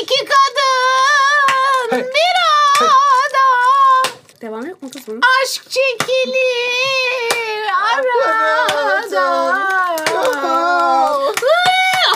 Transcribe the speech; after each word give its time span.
İki 0.00 0.24
kadın, 0.24 1.90
Hey. 1.90 2.00
bir 2.00 2.34
adam. 2.82 4.12
Devam 4.40 4.66
yok 4.66 4.82
mu 4.82 4.90
kız 4.90 5.02
bunun? 5.06 5.20
Aşk 5.42 5.70
çekilir 5.70 7.66
arada. 7.92 9.24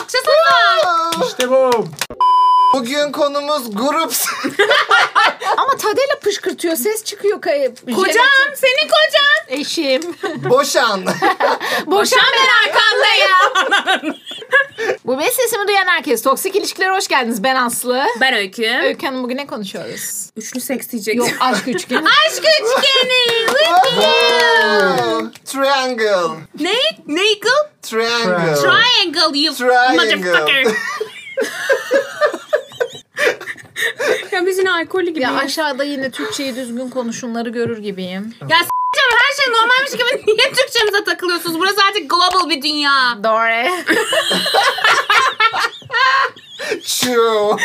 Akça 0.01 0.17
sana. 0.25 1.25
İşte 1.27 1.49
bu. 1.49 1.87
Bugün 2.77 3.11
konumuz 3.11 3.75
grup. 3.75 4.13
Ama 5.57 5.77
Tadela 5.77 6.19
pışkırtıyor. 6.23 6.75
Ses 6.75 7.03
çıkıyor 7.03 7.41
kayıp. 7.41 7.95
Kocam 7.95 8.25
senin 8.55 8.89
kocan. 8.89 9.59
Eşim. 9.59 10.01
Boşan. 10.49 11.05
Boşan 11.85 12.19
ben 12.33 12.69
arkandayım. 12.69 14.15
Bu 15.05 15.19
benim 15.19 15.31
sesimi 15.31 15.67
duyan 15.67 15.87
herkes. 15.87 16.21
Toksik 16.21 16.55
ilişkilere 16.55 16.91
hoş 16.91 17.07
geldiniz. 17.07 17.43
Ben 17.43 17.55
Aslı. 17.55 18.03
Ben 18.21 18.33
Öykü. 18.33 18.79
Öykü 18.83 19.05
Hanım 19.07 19.23
bugün 19.23 19.37
ne 19.37 19.47
konuşuyoruz? 19.47 20.29
Üçlü 20.35 20.61
seks 20.61 20.89
diyecek. 20.89 21.15
Yok 21.15 21.29
aşk 21.39 21.67
üçgeni. 21.67 22.07
Aşk 22.27 22.43
üçgeni. 22.61 23.47
Wow. 23.47 25.27
Triangle. 25.45 26.35
ne? 26.59 26.75
Nagel? 27.07 27.69
Triangle. 27.81 28.55
Triangle 28.55 29.39
you 29.39 29.55
Triangle. 29.55 29.95
motherfucker. 29.95 30.65
Ya 34.37 34.45
biz 34.45 34.57
yine 34.57 34.71
alkollü 34.71 35.09
gibi. 35.09 35.21
ya 35.21 35.35
aşağıda 35.35 35.83
yine 35.83 36.11
Türkçeyi 36.11 36.55
düzgün 36.55 36.89
konuşumları 36.89 37.49
görür 37.49 37.77
gibiyim. 37.77 38.35
ya 38.41 38.57
s**eceğim, 38.57 39.11
her 39.19 39.43
şey 39.43 39.53
normalmiş 39.53 39.91
gibi 39.91 40.25
niye 40.37 40.51
Türkçemize 40.53 41.03
takılıyorsunuz? 41.03 41.59
Burası 41.59 41.81
artık 41.89 42.09
global 42.09 42.49
bir 42.49 42.61
dünya. 42.61 43.17
Dore. 43.23 43.71
True. 46.83 47.55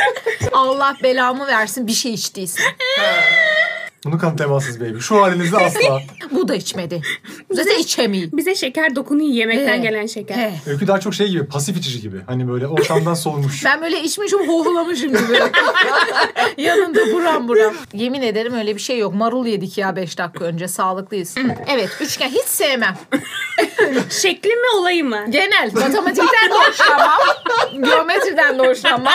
Allah 0.52 0.96
belamı 1.02 1.46
versin 1.46 1.86
bir 1.86 1.92
şey 1.92 2.14
içtiysen. 2.14 2.64
Bunu 4.04 4.18
kanıtlayamazsınız 4.18 4.80
baby. 4.80 4.98
Şu 4.98 5.22
halinizde 5.22 5.56
asla. 5.56 6.00
Bu 6.30 6.48
da 6.48 6.54
içmedi. 6.54 7.02
Zaten 7.50 7.78
içemeyim. 7.78 8.30
Bize 8.32 8.54
şeker 8.54 8.96
dokunuyor 8.96 9.30
yemekten 9.30 9.78
He. 9.78 9.82
gelen 9.82 10.06
şeker. 10.06 10.34
He. 10.34 10.52
Öykü 10.70 10.86
daha 10.86 11.00
çok 11.00 11.14
şey 11.14 11.28
gibi. 11.28 11.46
Pasif 11.46 11.76
içici 11.76 12.00
gibi. 12.00 12.16
Hani 12.26 12.48
böyle 12.48 12.66
ortamdan 12.66 13.14
soğumuş. 13.14 13.64
Ben 13.72 13.82
böyle 13.82 14.02
içmişim 14.02 14.48
hohlamışım 14.48 15.08
gibi. 15.08 15.38
Yanında 16.62 17.12
buram 17.14 17.48
buram. 17.48 17.74
Yemin 17.94 18.22
ederim 18.22 18.54
öyle 18.54 18.74
bir 18.76 18.80
şey 18.80 18.98
yok. 18.98 19.14
Marul 19.14 19.46
yedik 19.46 19.78
ya 19.78 19.96
5 19.96 20.18
dakika 20.18 20.44
önce. 20.44 20.68
Sağlıklıyız. 20.68 21.34
evet 21.68 21.88
üçgen 22.00 22.28
hiç 22.28 22.44
sevmem. 22.44 22.96
Şekli 24.10 24.50
mi 24.56 24.66
olayı 24.76 25.04
mı? 25.04 25.24
Genel 25.28 25.70
matematikten 25.74 26.50
de 26.50 26.54
hoşlanmam. 26.54 27.18
Geometriden 27.84 28.58
de 28.58 28.68
hoşlanmam. 28.68 29.12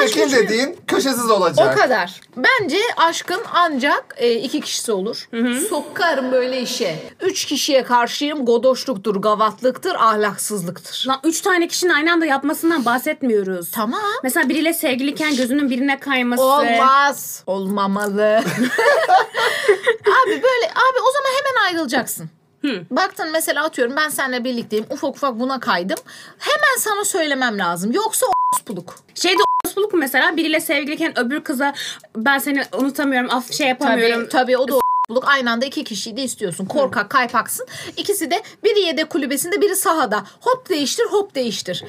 Şekil 0.00 0.32
dediğin 0.32 0.78
köşesiz 0.86 1.30
O 1.30 1.34
olacak. 1.34 1.78
kadar. 1.78 2.20
Bence 2.36 2.78
aşkın 2.96 3.40
ancak 3.54 4.14
e, 4.16 4.32
iki 4.32 4.60
kişisi 4.60 4.92
olur. 4.92 5.28
Sokarım 5.68 6.32
böyle 6.32 6.60
işe. 6.60 6.98
Üç 7.20 7.44
kişiye 7.44 7.84
karşıyım 7.84 8.44
godoşluktur, 8.46 9.16
gavatlıktır, 9.16 9.94
ahlaksızlıktır. 9.94 11.04
Lan 11.08 11.20
üç 11.24 11.40
tane 11.40 11.68
kişinin 11.68 11.92
aynı 11.92 12.12
anda 12.12 12.26
yapmasından 12.26 12.84
bahsetmiyoruz. 12.84 13.70
Tamam. 13.70 14.00
Mesela 14.22 14.48
biriyle 14.48 14.72
sevgiliyken 14.74 15.36
gözünün 15.36 15.70
birine 15.70 16.00
kayması. 16.00 16.42
Olmaz. 16.42 17.42
Olmamalı. 17.46 18.42
abi 20.04 20.30
böyle 20.30 20.66
abi 20.66 20.98
o 21.08 21.12
zaman 21.12 21.30
hemen 21.36 21.64
ayrılacaksın. 21.66 22.30
Baktın 22.90 23.32
mesela 23.32 23.64
atıyorum 23.64 23.96
ben 23.96 24.08
seninle 24.08 24.44
birlikteyim 24.44 24.86
ufak 24.90 25.16
ufak 25.16 25.40
buna 25.40 25.60
kaydım. 25.60 25.98
Hemen 26.38 26.78
sana 26.78 27.04
söylemem 27.04 27.58
lazım. 27.58 27.92
Yoksa 27.92 28.26
o**puluk. 28.26 28.94
Şeyde 29.14 29.42
orospuluk 29.64 29.92
mu 29.92 29.98
mesela 30.00 30.36
biriyle 30.36 30.60
sevgiliyken 30.60 31.18
öbür 31.18 31.40
kıza 31.44 31.74
ben 32.16 32.38
seni 32.38 32.62
unutamıyorum 32.72 33.30
af 33.30 33.52
şey 33.52 33.68
yapamıyorum. 33.68 34.20
Tabii, 34.20 34.28
tabii 34.28 34.56
o 34.56 34.68
da 34.68 34.74
buluk 35.08 35.24
aynı 35.28 35.50
anda 35.50 35.66
iki 35.66 35.84
kişiyi 35.84 36.16
de 36.16 36.22
istiyorsun. 36.22 36.66
Korkak 36.66 37.10
kaypaksın. 37.10 37.66
İkisi 37.96 38.30
de 38.30 38.42
biri 38.64 38.80
yedek 38.80 39.10
kulübesinde 39.10 39.60
biri 39.60 39.76
sahada. 39.76 40.24
Hop 40.40 40.68
değiştir 40.68 41.04
hop 41.04 41.34
değiştir. 41.34 41.84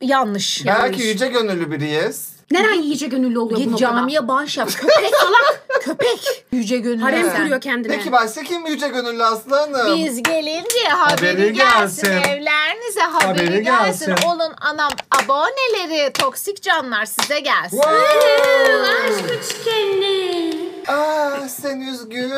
Yanlış. 0.00 0.66
Belki 0.66 0.82
yanlış. 0.82 1.04
yüce 1.04 1.28
gönüllü 1.28 1.70
biriyiz. 1.70 2.33
Neren 2.50 2.74
yiyice 2.82 3.06
gönüllü 3.06 3.38
oluyor 3.38 3.56
bu 3.56 3.62
Git 3.62 3.70
noktada? 3.70 3.90
camiye 3.90 4.28
bağış 4.28 4.56
yap. 4.56 4.68
Köpek 4.80 5.14
salak. 5.20 5.64
Köpek. 5.80 6.44
Yüce 6.52 6.78
gönüllü. 6.78 7.02
Harem 7.02 7.30
sen. 7.30 7.36
kuruyor 7.42 7.60
kendine. 7.60 7.96
Peki 7.96 8.12
başka 8.12 8.42
kim 8.42 8.66
yüce 8.66 8.88
gönüllü 8.88 9.24
aslanım? 9.24 9.96
Biz 9.98 10.22
gelince 10.22 10.88
haberi, 10.88 11.30
Haberi 11.30 11.52
gelsin. 11.52 12.08
gelsin. 12.08 12.30
Evlerinize 12.30 13.00
haberi, 13.00 13.26
Haberi 13.46 13.62
gelsin. 13.62 14.06
gelsin. 14.06 14.28
Olun 14.28 14.52
anam 14.60 14.90
aboneleri 15.24 16.12
toksik 16.12 16.62
canlar 16.62 17.04
size 17.04 17.40
gelsin. 17.40 17.78
Aşk 17.80 19.24
üçgeni. 19.30 20.54
Ah 20.88 21.48
sen 21.48 21.80
üzgün. 21.80 22.32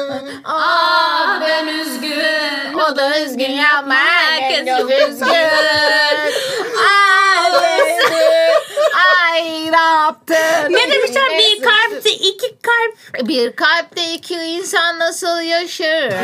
Aa 0.44 1.40
ben 1.40 1.66
üzgün. 1.66 2.74
O 2.74 2.96
da 2.96 3.20
üzgün 3.20 3.50
yapma. 3.50 3.94
Herkes 3.94 4.78
çok 4.78 4.90
üzgün. 4.90 5.26
Ay 6.86 7.50
üzgün. 7.50 7.85
Yaptın? 9.44 10.36
Ne 10.70 10.92
demişler 10.92 11.24
bir 11.38 11.62
kalpte 11.62 12.10
iki 12.10 12.56
kalp. 12.62 13.28
Bir 13.28 13.56
kalpte 13.56 14.12
iki 14.14 14.34
insan 14.34 14.98
nasıl 14.98 15.40
yaşar? 15.40 16.12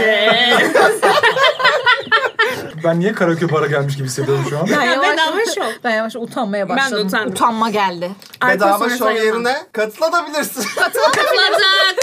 Ben 2.85 3.01
niye 3.01 3.13
karaoke 3.13 3.53
bara 3.53 3.67
gelmiş 3.67 3.97
gibi 3.97 4.07
hissediyorum 4.09 4.47
şu 4.51 4.59
an. 4.59 4.69
Ben 4.79 4.83
yavaş, 4.83 5.09
Bedava 5.13 5.45
şov. 5.55 5.73
ben 5.85 5.91
yavaş 5.91 6.17
utanmaya 6.17 6.69
Ben 6.69 6.77
de 6.77 6.81
başladım. 6.81 7.07
utandım. 7.07 7.33
Utanma 7.33 7.71
geldi. 7.71 8.11
Bedava 8.49 8.91
şov 8.91 9.11
yerine 9.11 9.57
katılabilirsin. 9.73 10.65
Katılacak. 10.77 11.97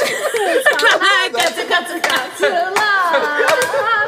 katı 1.33 1.69
katı 1.69 2.01
katıla. 2.01 2.89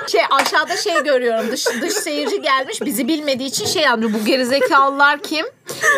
Şey 0.08 0.22
aşağıda 0.32 0.78
şey 0.78 1.04
görüyorum 1.04 1.52
dış 1.52 1.66
dış 1.82 1.94
seyirci 1.94 2.42
gelmiş 2.42 2.82
bizi 2.82 3.08
bilmediği 3.08 3.48
için 3.48 3.66
şey 3.66 3.88
anlıyor 3.88 4.12
bu 4.22 4.26
gerizekalılar 4.26 5.20
kim? 5.24 5.46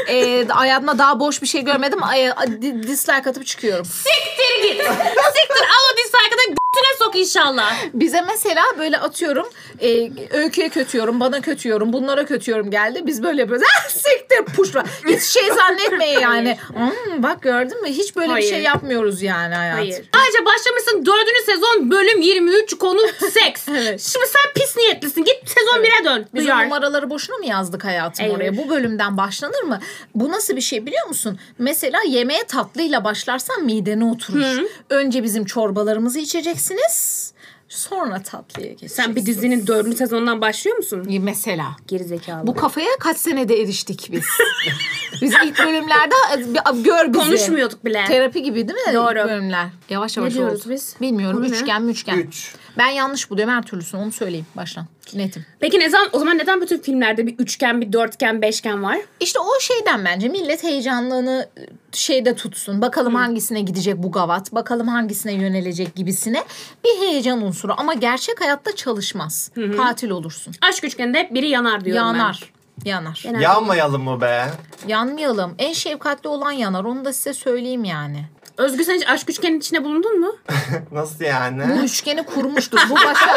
Ee, 0.10 0.46
hayatımda 0.48 0.98
daha 0.98 1.20
boş 1.20 1.42
bir 1.42 1.48
şey 1.48 1.62
görmedim. 1.62 2.04
Ay, 2.04 2.32
di- 2.62 2.84
dislike 2.88 3.30
atıp 3.30 3.46
çıkıyorum. 3.46 3.86
Siktir 3.86 4.68
git. 4.68 4.82
Siktir 4.82 5.64
al 5.64 5.84
o 5.94 5.98
dislike'ı 5.98 6.38
da 6.38 6.44
götüne 6.50 6.98
sok 7.00 7.16
inşallah. 7.16 7.74
Bize 7.94 8.22
mesela 8.22 8.64
böyle 8.80 8.98
atıyorum 8.98 9.50
e, 9.82 10.10
öyküye 10.38 10.70
kötüyorum, 10.70 11.20
bana 11.20 11.42
kötüyorum, 11.42 11.94
bunlara 11.94 12.26
kötüyorum 12.26 12.72
geldi. 12.72 13.02
Biz 13.06 13.24
böyle 13.24 13.42
yapıyoruz. 13.42 13.68
Ah 13.78 13.90
siktir 13.90 14.56
puşla. 14.56 14.84
Hiç 15.08 15.24
şey 15.24 15.48
zannetmeyin 15.52 16.20
yani. 16.20 16.58
Hmm, 16.68 17.24
bak 17.24 17.42
gördün 17.42 17.82
mü? 17.82 17.88
Hiç 17.90 18.16
böyle 18.16 18.28
bir 18.28 18.32
Hayır. 18.32 18.50
şey 18.50 18.62
yapmıyoruz 18.62 19.22
yani 19.22 19.56
hayat. 19.56 19.78
Hayır. 19.78 19.96
Ayrıca 20.14 20.46
başlamışsın 20.46 21.06
dördüncü 21.06 21.44
sezon 21.46 21.92
bölüm 21.92 22.22
23 22.22 22.78
konu 22.78 23.00
seks. 23.34 23.64
Evet. 23.84 24.02
Şimdi 24.02 24.26
sen 24.28 24.54
pis 24.56 24.78
niyetlisin. 24.78 25.24
Git 25.24 25.50
sezon 25.50 25.84
1'e 25.84 26.06
dön. 26.06 26.26
Biz 26.34 26.44
Duyar. 26.46 26.64
numaraları 26.66 27.10
boşuna 27.10 27.38
mı 27.38 27.46
yazdık 27.46 27.84
hayatım 27.86 28.26
Hayır. 28.26 28.36
oraya? 28.38 28.58
Bu 28.58 28.70
bölümden 28.70 29.18
başlanır 29.18 29.63
mı? 29.64 29.80
Bu 30.16 30.30
nasıl 30.32 30.56
bir 30.56 30.62
şey 30.62 30.86
biliyor 30.86 31.08
musun? 31.08 31.40
Mesela 31.60 32.00
yemeğe 32.08 32.44
tatlıyla 32.44 33.04
başlarsan 33.04 33.66
midene 33.66 34.06
oturur. 34.06 34.64
Önce 34.90 35.24
bizim 35.24 35.46
çorbalarımızı 35.46 36.20
içeceksiniz. 36.20 37.34
Sonra 37.70 38.22
tatlıya 38.24 38.68
geçeceksiniz. 38.68 39.06
Sen 39.06 39.16
bir 39.16 39.26
dizinin 39.26 39.68
dördüncü 39.68 39.98
sezonundan 39.98 40.42
başlıyor 40.42 40.78
musun? 40.78 41.08
Mesela. 41.22 41.76
Gerizekalı. 41.88 42.48
Bu 42.48 42.56
kafaya 42.56 42.90
kaç 43.00 43.18
senede 43.18 43.62
eriştik 43.62 44.10
biz? 44.12 44.26
biz 45.22 45.34
ilk 45.46 45.60
bölümlerde 45.60 46.16
bir- 46.38 46.84
gör 46.84 47.14
bizi. 47.14 47.20
Konuşmuyorduk 47.26 47.86
bile. 47.86 48.06
Terapi 48.08 48.44
gibi 48.44 48.68
değil 48.68 48.88
mi? 48.88 48.94
Doğru. 48.94 49.30
Bölümler. 49.30 49.68
Yavaş 49.90 50.18
yavaş 50.18 50.34
diyoruz 50.34 50.62
oldu. 50.62 50.70
biz? 50.70 50.96
Bilmiyorum. 51.02 51.44
Ne? 51.44 51.48
üçgen 51.48 51.82
müçgen. 51.84 52.18
Üç. 52.18 52.56
Ben 52.78 52.88
yanlış 52.88 53.30
buluyorum 53.30 53.54
her 53.54 53.62
türlüsünü 53.64 54.02
onu 54.02 54.12
söyleyeyim 54.12 54.46
baştan. 54.56 54.86
Netim. 55.14 55.46
Peki 55.60 55.80
ne 55.80 55.90
zaman 55.90 56.10
o 56.14 56.20
zaman 56.20 56.38
neden 56.38 56.62
bütün 56.62 56.78
filmlerde 56.78 57.28
bir 57.28 57.36
üçgen, 57.40 57.82
bir 57.82 57.94
dörtgen, 57.94 58.42
beşgen 58.42 58.84
var? 58.84 58.98
İşte 59.20 59.40
o 59.40 59.60
şeyden 59.62 60.06
bence 60.06 60.28
millet 60.30 60.64
heyecanlığını 60.64 61.50
e, 61.58 61.62
şeyde 61.92 62.36
tutsun. 62.36 62.82
Bakalım 62.82 63.16
hangisine 63.16 63.62
gidecek 63.62 63.98
bu 63.98 64.12
gavat, 64.12 64.52
bakalım 64.54 64.88
hangisine 64.88 65.34
yönelecek 65.34 65.96
gibisine 65.96 66.44
bir 66.84 67.08
heyecan 67.08 67.42
unsuru. 67.42 67.74
Ama 67.78 67.94
gerçek 67.94 68.42
hayatta 68.42 68.76
çalışmaz. 68.76 69.52
Katil 69.78 70.10
olursun. 70.10 70.54
Aşk 70.62 70.84
üçgeninde 70.84 71.20
hep 71.20 71.34
biri 71.34 71.50
yanar 71.50 71.86
diyorum 71.86 72.06
Yanar. 72.08 72.54
Yanar. 72.86 73.22
ben. 73.26 73.32
Genelde- 73.32 73.44
Yanmayalım 73.44 74.04
mı 74.04 74.22
be? 74.22 74.46
Yanmayalım. 74.88 75.56
En 75.60 75.74
şefkatli 75.74 76.28
olan 76.30 76.52
yanar. 76.52 76.84
Onu 76.84 77.06
da 77.06 77.14
size 77.14 77.34
söyleyeyim 77.34 77.84
yani. 77.84 78.26
Özgür 78.58 78.84
sen 78.84 78.96
hiç 78.96 79.08
aşk 79.08 79.30
üçgenin 79.30 79.60
içinde 79.60 79.84
bulundun 79.84 80.20
mu? 80.20 80.36
Nasıl 80.92 81.20
Bu 81.20 81.24
yani? 81.24 81.64
üçgeni 81.84 82.24
kurmuştur. 82.26 82.80
Bu 82.90 82.96
başa, 82.96 83.34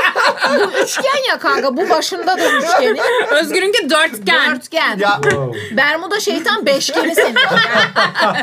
bu 0.50 0.78
üçgen 0.82 1.28
ya 1.30 1.38
kanka. 1.38 1.76
Bu 1.76 1.90
başında 1.90 2.38
da 2.38 2.50
üçgeni. 2.58 3.00
Özgür'ünki 3.40 3.90
dörtgen. 3.90 4.54
Dörtgen. 4.54 4.98
Ya. 4.98 5.20
Bermuda 5.76 6.20
şeytan 6.20 6.66
beşgeni 6.66 7.14
senin. 7.14 7.34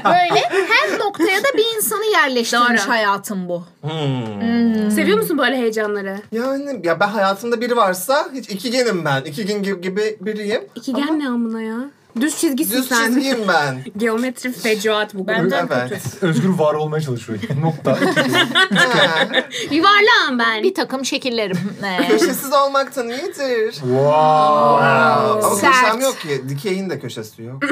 Böyle 0.06 0.42
her 0.70 1.00
noktaya 1.00 1.40
da 1.44 1.58
bir 1.58 1.76
insanı 1.78 2.06
yerleştirmiş 2.06 2.82
Doğru. 2.82 2.90
hayatım 2.90 3.50
bu. 3.50 3.64
hmm. 3.82 4.92
Seviyor 4.92 5.18
musun 5.18 5.38
böyle 5.38 5.58
heyecanları? 5.58 6.18
Yani 6.32 6.80
ya 6.84 7.00
ben 7.00 7.08
hayatımda 7.08 7.62
biri 7.62 7.76
varsa 7.76 8.30
hiç 8.34 8.50
ikigenim 8.50 9.06
ben. 9.06 9.22
İkigen 9.22 9.64
gibi, 9.64 9.82
gibi 9.82 10.18
biriyim. 10.22 10.62
İkigen 10.76 11.20
ne 11.20 11.28
amına 11.28 11.62
ya? 11.62 11.76
Düz 12.22 12.38
çizgisin 12.38 12.78
Düz 12.78 12.88
sen. 12.88 13.06
çizgiyim 13.08 13.48
ben. 13.48 13.78
Geometri 13.98 14.52
fecuat 14.52 15.14
bu. 15.14 15.28
Benden 15.28 15.70
Evet. 15.72 15.90
kötü. 16.04 16.26
Özgür 16.26 16.50
var 16.50 16.74
olmaya 16.74 17.02
çalışıyor. 17.02 17.40
Nokta. 17.62 17.92
Yuvarlağım 19.72 20.40
ben. 20.40 20.64
Bir 20.64 20.74
takım 20.74 21.06
şekillerim. 21.06 21.58
Ee, 21.84 22.08
Köşesiz 22.08 22.54
olmaktan 22.54 23.10
iyidir. 23.10 23.72
wow. 23.74 24.84
Ama 24.86 25.56
Sert. 25.56 25.74
köşem 25.74 26.02
yok 26.02 26.20
ki. 26.22 26.50
Dikeyin 26.50 26.90
de 26.90 27.00
köşesi 27.00 27.44
yok. 27.44 27.64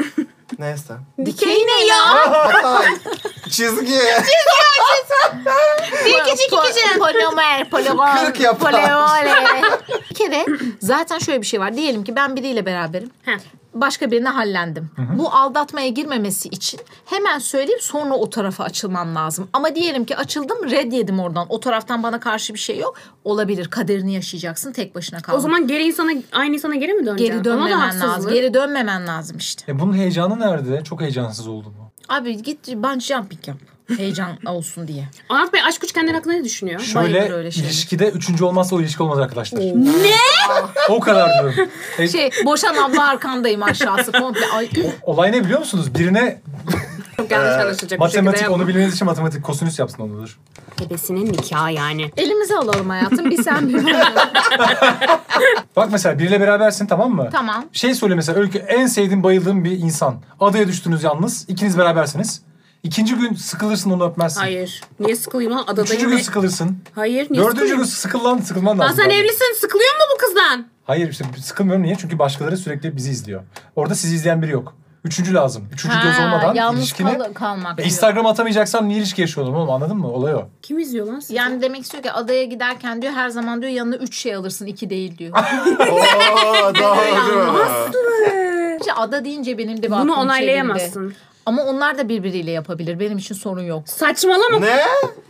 Neyse. 0.58 0.94
Dikey 1.24 1.66
ne 1.66 1.86
ya? 1.86 1.96
Hatay. 2.06 2.86
Çizgi. 3.50 3.98
Bir 6.04 6.18
küçük 6.24 6.50
küçük. 6.62 6.98
Polimer, 6.98 7.70
poligon, 7.70 8.16
Kırk 8.16 8.40
yapar. 8.40 8.72
poliole. 8.72 9.62
Bir 10.10 10.14
kere 10.14 10.46
zaten 10.80 11.18
şöyle 11.18 11.40
bir 11.40 11.46
şey 11.46 11.60
var. 11.60 11.76
Diyelim 11.76 12.04
ki 12.04 12.16
ben 12.16 12.36
biriyle 12.36 12.66
beraberim. 12.66 13.10
Heh. 13.22 13.38
Başka 13.74 14.10
birine 14.10 14.28
hallendim. 14.28 14.90
Bu 15.18 15.28
aldatmaya 15.34 15.88
girmemesi 15.88 16.48
için 16.48 16.80
hemen 17.06 17.38
söyleyip 17.38 17.82
sonra 17.82 18.14
o 18.14 18.30
tarafa 18.30 18.64
açılmam 18.64 19.14
lazım. 19.14 19.48
Ama 19.52 19.74
diyelim 19.74 20.04
ki 20.04 20.16
açıldım 20.16 20.70
red 20.70 20.92
yedim 20.92 21.20
oradan. 21.20 21.46
O 21.48 21.60
taraftan 21.60 22.02
bana 22.02 22.20
karşı 22.20 22.54
bir 22.54 22.58
şey 22.58 22.78
yok. 22.78 22.94
Olabilir 23.24 23.68
kaderini 23.70 24.14
yaşayacaksın 24.14 24.72
tek 24.72 24.94
başına 24.94 25.20
kal. 25.20 25.34
O 25.36 25.40
zaman 25.40 25.66
geri 25.66 25.82
insana 25.84 26.10
aynı 26.32 26.54
insana 26.54 26.74
geri 26.74 26.92
mi 26.94 27.06
döneceksin? 27.06 27.42
geri 27.42 27.54
Ona 27.54 27.58
da 27.64 27.64
dönmemen 27.64 27.88
lazım. 27.88 28.00
haksızlık. 28.08 28.32
Geri 28.34 28.54
dönmemen 28.54 29.06
lazım 29.06 29.36
işte. 29.36 29.72
E 29.72 29.78
bunun 29.78 29.92
heyecanı 29.94 30.40
nerede? 30.46 30.84
Çok 30.84 31.00
heyecansız 31.00 31.48
oldu 31.48 31.68
mu? 31.68 31.92
Abi 32.08 32.42
git 32.42 32.68
bungee 32.68 33.00
jumping 33.00 33.48
yap. 33.48 33.56
Heyecan 33.96 34.38
olsun 34.46 34.88
diye. 34.88 35.08
Anlat 35.28 35.52
Bey 35.52 35.60
aşk 35.68 35.84
üçgenleri 35.84 36.14
hakkında 36.16 36.34
ne 36.34 36.44
düşünüyor? 36.44 36.80
Şöyle 36.80 37.18
Bayılır 37.20 37.30
öyle 37.38 37.50
şeylere. 37.50 37.70
ilişkide 37.70 38.08
üçüncü 38.08 38.44
olmazsa 38.44 38.76
o 38.76 38.80
ilişki 38.80 39.02
olmaz 39.02 39.18
arkadaşlar. 39.18 39.60
Ne? 39.60 39.74
o 40.88 41.00
kadar 41.00 41.32
diyorum. 41.42 41.70
E, 41.98 42.08
Şey 42.08 42.30
boşan 42.44 42.74
abla 42.76 43.08
arkandayım 43.08 43.62
aşağısı 43.62 44.12
komple. 44.12 44.46
Ay, 44.56 44.68
olay 45.02 45.32
ne 45.32 45.44
biliyor 45.44 45.58
musunuz? 45.58 45.94
Birine 45.94 46.40
Çok 47.22 47.30
yanlış 47.30 47.54
anlaşılacak 47.64 47.90
bir 47.90 47.98
matematik 48.04 48.38
şekilde 48.38 48.54
onu 48.54 48.68
bilmeniz 48.68 48.94
için 48.94 49.06
matematik 49.06 49.42
kosinüs 49.44 49.78
yapsın 49.78 50.02
onudur. 50.02 50.38
Ebesinin 50.86 51.32
nikahı 51.32 51.72
yani. 51.72 52.10
elimize 52.16 52.56
alalım 52.56 52.88
hayatım. 52.88 53.30
Bir 53.30 53.42
sen 53.42 53.68
bir 53.68 53.86
ben. 53.86 54.04
Bak 55.76 55.88
mesela 55.92 56.18
biriyle 56.18 56.40
berabersin 56.40 56.86
tamam 56.86 57.10
mı? 57.14 57.28
Tamam. 57.32 57.64
Şey 57.72 57.94
söyle 57.94 58.14
mesela 58.14 58.40
Öykü 58.40 58.58
en 58.58 58.86
sevdiğim 58.86 59.22
bayıldığım 59.22 59.64
bir 59.64 59.70
insan. 59.70 60.22
Adaya 60.40 60.68
düştünüz 60.68 61.02
yalnız. 61.04 61.44
ikiniz 61.48 61.78
berabersiniz. 61.78 62.42
İkinci 62.82 63.14
gün 63.14 63.34
sıkılırsın 63.34 63.90
onu 63.90 64.04
öpmezsin. 64.10 64.40
Hayır. 64.40 64.80
Niye 65.00 65.16
sıkılayım 65.16 65.52
lan? 65.52 65.62
Adadayım. 65.62 65.84
Üçüncü 65.86 66.08
gün 66.08 66.16
ve- 66.16 66.22
sıkılırsın. 66.22 66.78
Hayır. 66.94 67.26
Niye 67.30 67.44
Dördüncü 67.44 67.60
gün 67.76 67.84
sıkılayım? 67.84 67.86
sıkılman, 67.86 68.38
sıkılman 68.38 68.78
Lan 68.78 68.86
lazım. 68.88 69.04
sen 69.04 69.10
evlisin. 69.10 69.54
Sıkılıyor 69.60 69.90
mu 69.94 70.02
bu 70.14 70.18
kızdan? 70.26 70.66
Hayır 70.84 71.08
işte 71.10 71.24
sıkılmıyorum. 71.42 71.82
Niye? 71.82 71.96
Çünkü 72.00 72.18
başkaları 72.18 72.56
sürekli 72.56 72.96
bizi 72.96 73.10
izliyor. 73.10 73.42
Orada 73.76 73.94
sizi 73.94 74.14
izleyen 74.14 74.42
biri 74.42 74.50
yok. 74.50 74.74
Üçüncü 75.04 75.34
lazım. 75.34 75.68
Üçüncü 75.72 75.94
göz 76.02 76.14
Ha, 76.14 76.24
olmadan 76.24 76.54
yalnız 76.54 76.80
ilişkini... 76.80 77.18
kal- 77.18 77.32
kalmak. 77.32 77.80
E. 77.80 77.84
Instagram 77.84 78.26
atamayacaksan 78.26 78.88
niye 78.88 78.98
ilişki 78.98 79.20
yaşıyordum 79.20 79.54
oğlum 79.54 79.70
anladın 79.70 79.96
mı? 79.96 80.12
Olay 80.12 80.34
o. 80.34 80.48
Kim 80.62 80.78
izliyor 80.78 81.06
lan 81.06 81.20
sizi? 81.20 81.34
Yani 81.34 81.62
demek 81.62 81.82
istiyor 81.82 82.02
ki 82.02 82.12
adaya 82.12 82.44
giderken 82.44 83.02
diyor 83.02 83.12
her 83.12 83.28
zaman 83.28 83.62
diyor 83.62 83.72
yanına 83.72 83.96
üç 83.96 84.16
şey 84.18 84.34
alırsın 84.34 84.66
iki 84.66 84.90
değil 84.90 85.18
diyor. 85.18 85.32
Oo 85.90 86.74
doğru. 86.74 87.66
İşte 88.80 88.92
ada 88.92 89.24
deyince 89.24 89.58
benim 89.58 89.82
de 89.82 89.86
Bunu 89.90 89.96
aklım 89.98 90.10
onaylayamazsın. 90.10 90.92
çevrildi. 91.00 91.14
Ama 91.46 91.62
onlar 91.62 91.98
da 91.98 92.08
birbiriyle 92.08 92.50
yapabilir. 92.50 93.00
Benim 93.00 93.18
için 93.18 93.34
sorun 93.34 93.62
yok. 93.62 93.88
Saçmalama. 93.88 94.58
ne? 94.58 94.82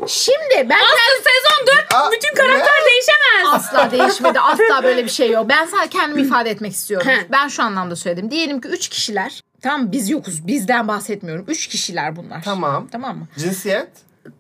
Şimdi 0.09 0.55
ben 0.71 0.79
Aslı 0.79 1.23
sezon 1.25 1.67
4 1.67 1.95
Aa, 1.95 2.11
bütün 2.13 2.35
karakter 2.35 2.73
değişemez. 2.87 3.53
asla 3.53 3.91
değişmedi. 4.01 4.41
Asla 4.41 4.83
böyle 4.83 5.05
bir 5.05 5.11
şey 5.11 5.31
yok. 5.31 5.47
Ben 5.49 5.65
sadece 5.67 5.89
kendimi 5.99 6.23
ifade 6.27 6.51
etmek 6.51 6.73
istiyorum. 6.73 7.09
He. 7.09 7.27
ben 7.33 7.49
şu 7.49 7.63
anlamda 7.63 7.97
söyledim. 7.97 8.31
Diyelim 8.31 8.61
ki 8.61 8.69
üç 8.69 8.89
kişiler. 8.89 9.41
Tamam 9.63 9.93
biz 9.93 10.11
yokuz. 10.11 10.47
Bizden 10.47 10.89
bahsetmiyorum. 10.89 11.45
Üç 11.49 11.67
kişiler 11.67 12.17
bunlar. 12.17 12.43
Tamam. 12.43 12.89
Tamam 12.93 13.19
mı? 13.19 13.27
Cinsiyet? 13.39 13.89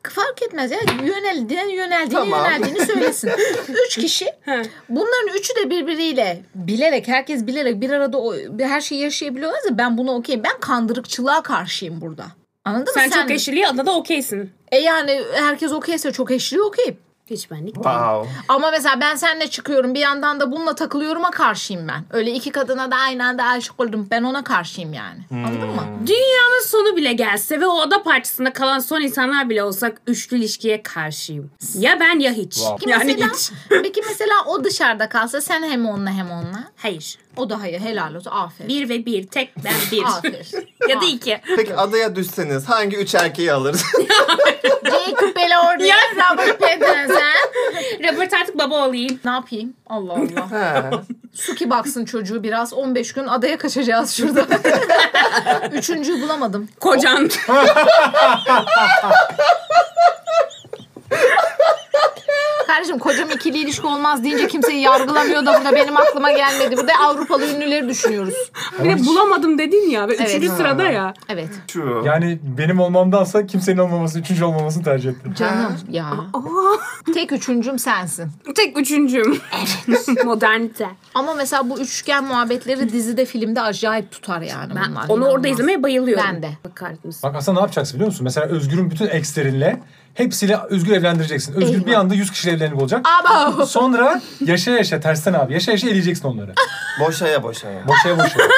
Fark 0.03 0.43
etmez 0.43 0.71
ya. 0.71 0.79
Yöneldiğine 1.05 1.75
yöneldiğini 1.75 2.13
Tamam. 2.13 2.45
yöneldiğini 2.45 2.87
söylesin. 2.87 3.31
Üç 3.87 3.97
kişi. 3.97 4.27
Bunların 4.89 5.39
üçü 5.39 5.57
de 5.57 5.71
birbiriyle 5.71 6.43
bilerek, 6.55 7.09
herkes 7.09 7.47
bilerek 7.47 7.81
bir 7.81 7.91
arada 7.91 8.19
o, 8.19 8.35
her 8.61 8.81
şeyi 8.81 9.01
yaşayabiliyorlar 9.01 9.65
da 9.65 9.79
ben 9.79 9.99
buna 9.99 10.13
okeyim. 10.13 10.43
Ben 10.45 10.61
kandırıkçılığa 10.61 11.43
karşıyım 11.43 12.01
burada. 12.01 12.27
Anladın 12.65 12.93
Sen 12.95 13.09
mı? 13.09 13.15
çok 13.15 13.31
eşliliği 13.31 13.69
adada 13.69 13.95
okeysin. 13.97 14.51
E 14.73 14.79
yani 14.79 15.23
herkes 15.35 15.73
okeyse 15.73 16.13
çok 16.13 16.31
eşli 16.31 16.63
okey. 16.63 16.97
Hiç 17.31 17.51
benlik 17.51 17.75
değil. 17.75 17.75
Wow. 17.75 18.31
Ama 18.49 18.71
mesela 18.71 19.01
ben 19.01 19.17
seninle 19.17 19.51
çıkıyorum 19.51 19.95
bir 19.95 20.01
yandan 20.01 20.41
da 20.41 20.53
bununla 20.53 20.75
takılıyorum'a 20.75 21.31
karşıyım 21.31 21.89
ben. 21.89 22.05
Öyle 22.11 22.31
iki 22.31 22.51
kadına 22.51 22.91
da 22.91 22.97
aynı 22.97 23.27
anda 23.27 23.45
aşık 23.45 23.81
oldum. 23.81 24.09
Ben 24.11 24.23
ona 24.23 24.45
karşıyım 24.45 24.93
yani. 24.93 25.21
Anladın 25.33 25.69
mı? 25.69 25.83
Dünyanın 26.07 26.67
sonu 26.67 26.97
bile 26.97 27.13
gelse 27.13 27.61
ve 27.61 27.67
o 27.67 27.81
oda 27.83 28.03
partisinde 28.03 28.53
kalan 28.53 28.79
son 28.79 29.01
insanlar 29.01 29.51
bile 29.51 29.63
olsak 29.63 30.01
üçlü 30.07 30.37
ilişkiye 30.37 30.83
karşıyım. 30.83 31.51
Ya 31.79 32.01
ben 32.01 32.19
ya 32.19 32.33
hiç. 32.33 32.55
Wow. 32.55 32.77
Peki 32.81 32.91
Yani 32.91 33.05
mesela, 33.05 33.33
hiç. 33.33 33.51
peki 33.69 34.03
mesela 34.09 34.35
o 34.47 34.65
dışarıda 34.65 35.09
kalsa 35.09 35.41
sen 35.41 35.63
hem 35.63 35.87
onunla 35.87 36.11
hem 36.11 36.31
onunla. 36.31 36.65
Hayır. 36.77 37.19
O 37.37 37.51
da 37.51 37.61
hayır 37.61 37.81
helal 37.81 38.15
olsun 38.15 38.31
aferin. 38.31 38.69
Bir 38.69 38.89
ve 38.89 39.07
bir. 39.07 39.27
Tek 39.27 39.65
ben 39.65 39.73
bir. 39.93 40.03
Aferin. 40.03 40.69
ya 40.89 41.01
da 41.01 41.05
iki. 41.05 41.41
Peki 41.57 41.75
adaya 41.77 42.17
düşseniz 42.17 42.69
hangi 42.69 42.97
üç 42.97 43.15
erkeği 43.15 43.53
alırsın? 43.53 44.07
Jacob 44.85 45.37
Elordi, 45.37 45.87
Ya. 45.87 45.97
Robert 46.33 46.61
Pattinson. 46.61 47.22
Robert 48.17 48.35
artık 48.35 48.59
baba 48.59 48.87
olayım. 48.87 49.21
ne 49.25 49.31
yapayım? 49.31 49.75
Allah 49.87 50.13
Allah. 50.13 50.91
Suki 51.33 51.71
baksın 51.71 52.05
çocuğu 52.05 52.43
biraz. 52.43 52.73
15 52.73 53.13
gün 53.13 53.27
adaya 53.27 53.59
kaçacağız 53.59 54.11
şurada. 54.11 54.47
Üçüncüyü 55.73 56.23
bulamadım. 56.23 56.69
Kocan. 56.81 57.31
Kardeşim 62.67 62.99
kocam 62.99 63.31
ikili 63.31 63.59
ilişki 63.59 63.87
olmaz 63.87 64.25
deyince 64.25 64.49
kimseyi 64.49 64.81
yargılamıyor 64.81 65.47
da 65.47 65.53
burada 65.61 65.73
benim 65.77 65.97
aklıma 65.97 66.33
gelmedi. 66.33 66.77
Burada 66.77 66.93
Avrupalı 67.07 67.47
ünlüleri 67.47 67.89
düşünüyoruz. 67.89 68.35
bir 68.85 68.91
de 68.91 69.07
bulamadım 69.07 69.59
dedin 69.59 69.91
ya. 69.91 70.09
Ve 70.09 70.15
Evet. 70.15 70.29
Üçüncü 70.29 70.49
sırada 70.49 70.83
ya. 70.85 71.15
Evet. 71.29 71.49
True. 71.69 72.09
Yani 72.09 72.39
benim 72.59 72.81
olmamdansa 72.81 73.47
kimsenin 73.47 73.79
olmaması, 73.79 74.19
üçüncü 74.19 74.45
olmamasını 74.45 74.85
tercih 74.85 75.11
ettim. 75.11 75.35
Canım 75.39 75.77
ya. 75.91 76.07
Tek 77.15 77.33
üçüncüm 77.33 77.79
sensin. 77.79 78.31
Tek 78.55 78.79
üçüncüm. 78.79 79.41
Modernite. 80.25 80.89
Ama 81.15 81.35
mesela 81.35 81.71
bu 81.71 81.81
üçgen 81.81 82.25
muhabbetleri 82.25 82.93
dizide 82.93 83.25
filmde 83.25 83.61
acayip 83.63 84.11
tutar 84.11 84.41
yani 84.41 84.73
Ben 84.75 84.91
bunlar. 84.91 85.05
onu 85.09 85.25
orada 85.25 85.29
inanılmaz. 85.29 85.53
izlemeye 85.53 85.83
bayılıyorum. 85.83 86.25
Ben 86.29 86.43
de. 86.43 86.49
Bak 87.23 87.35
aslında 87.37 87.59
ne 87.59 87.63
yapacaksın 87.63 87.95
biliyor 87.95 88.07
musun? 88.09 88.25
Mesela 88.25 88.47
Özgür'ün 88.47 88.91
bütün 88.91 89.07
ekslerinle 89.07 89.81
hepsiyle 90.15 90.59
Özgür 90.71 90.93
evlendireceksin. 90.93 91.53
Özgür 91.55 91.75
Eyvah. 91.75 91.87
bir 91.87 91.93
anda 91.95 92.15
100 92.15 92.31
kişiyle 92.31 92.57
evlenip 92.57 92.79
olacak. 92.83 93.07
Ama 93.25 93.67
Sonra 93.67 94.21
yaşa 94.47 94.71
yaşa 94.71 95.01
tersten 95.01 95.33
abi. 95.33 95.53
Yaşa 95.53 95.71
yaşa 95.73 95.89
eleyeceksin 95.89 96.29
onları. 96.29 96.53
Boşaya 97.01 97.43
boşaya. 97.43 97.89
Boşaya 97.89 98.19
boşaya. 98.19 98.49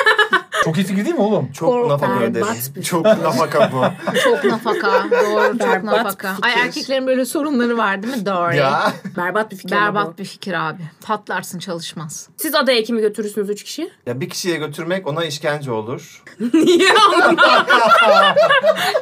Çok 0.64 0.76
iyi 0.76 0.87
fikir 0.87 1.04
değil 1.04 1.14
mi 1.14 1.21
oğlum? 1.23 1.52
Çok 1.52 1.68
Kork- 1.68 1.88
nafaka 1.88 2.21
öderim. 2.21 2.83
Çok 2.83 3.04
nafaka 3.04 3.71
bu. 3.73 3.85
çok 4.25 4.44
nafaka. 4.44 5.04
Doğru 5.11 5.59
çok 5.59 5.83
nafaka. 5.85 6.35
fikir. 6.35 6.47
Ay 6.49 6.52
erkeklerin 6.52 7.06
böyle 7.06 7.25
sorunları 7.25 7.78
var 7.78 8.02
değil 8.02 8.16
mi? 8.16 8.26
Doğru. 8.26 8.54
ya. 8.56 8.92
Berbat 9.16 9.50
bir 9.50 9.56
fikir. 9.56 9.76
Berbat 9.76 10.18
bir 10.18 10.25
fikir 10.25 10.68
abi. 10.68 10.83
Patlarsın 11.06 11.59
çalışmaz. 11.59 12.28
Siz 12.37 12.54
adaya 12.54 12.83
kimi 12.83 13.00
götürürsünüz 13.00 13.50
üç 13.50 13.64
kişi? 13.64 13.90
Ya 14.06 14.21
bir 14.21 14.28
kişiye 14.28 14.56
götürmek 14.56 15.06
ona 15.06 15.25
işkence 15.25 15.71
olur. 15.73 16.23
Niye 16.54 16.88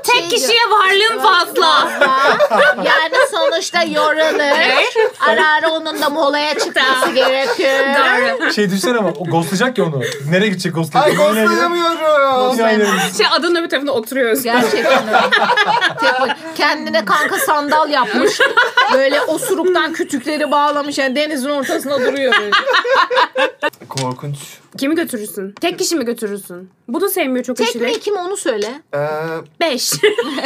Tek 0.05 0.15
Şey 0.21 0.29
kişiye 0.29 0.61
varlığın 0.71 1.19
fazla. 1.19 1.91
yani 2.77 3.15
sonuçta 3.31 3.83
yorulur. 3.83 5.13
Ara 5.29 5.49
ara 5.55 5.71
onun 5.71 6.03
da 6.03 6.11
molaya 6.11 6.59
çıkması 6.59 7.11
gerekiyor. 7.15 7.73
Doğru. 7.95 8.53
Şey 8.53 8.67
düşünsene 8.67 8.99
ama 8.99 9.09
o 9.09 9.25
ghostlayacak 9.25 9.79
ya 9.79 9.85
onu. 9.85 10.01
Nereye 10.31 10.49
gidecek 10.49 10.75
ghostlayacak? 10.75 11.21
Ay 11.21 11.35
Nereye 11.35 11.47
Yani- 12.59 12.87
Şey 13.17 13.27
adanın 13.31 13.55
öbür 13.57 13.69
tarafında 13.69 13.93
oturuyoruz. 13.93 14.43
Gerçekten 14.43 15.07
öyle. 15.09 15.21
Tek 16.01 16.37
Kendine 16.57 17.05
kanka 17.05 17.39
sandal 17.39 17.91
yapmış. 17.91 18.41
Böyle 18.95 19.21
osuruktan 19.21 19.93
kütükleri 19.93 20.51
bağlamış. 20.51 20.99
Yani 20.99 21.17
denizin 21.17 21.49
ortasında 21.51 22.01
duruyor 22.01 22.33
böyle. 22.41 22.51
Korkunç. 23.89 24.37
Kimi 24.79 24.95
götürürsün? 24.95 25.55
Tek 25.61 25.79
kişi 25.79 25.97
mi 25.97 26.05
götürürsün? 26.05 26.71
Bu 26.89 27.01
da 27.01 27.09
sevmiyor 27.09 27.45
çok 27.45 27.57
Tek 27.57 27.75
mi 27.75 28.01
kim 28.01 28.17
onu 28.17 28.37
söyle. 28.37 28.69
Ee, 28.95 28.99
Beş. 29.61 29.93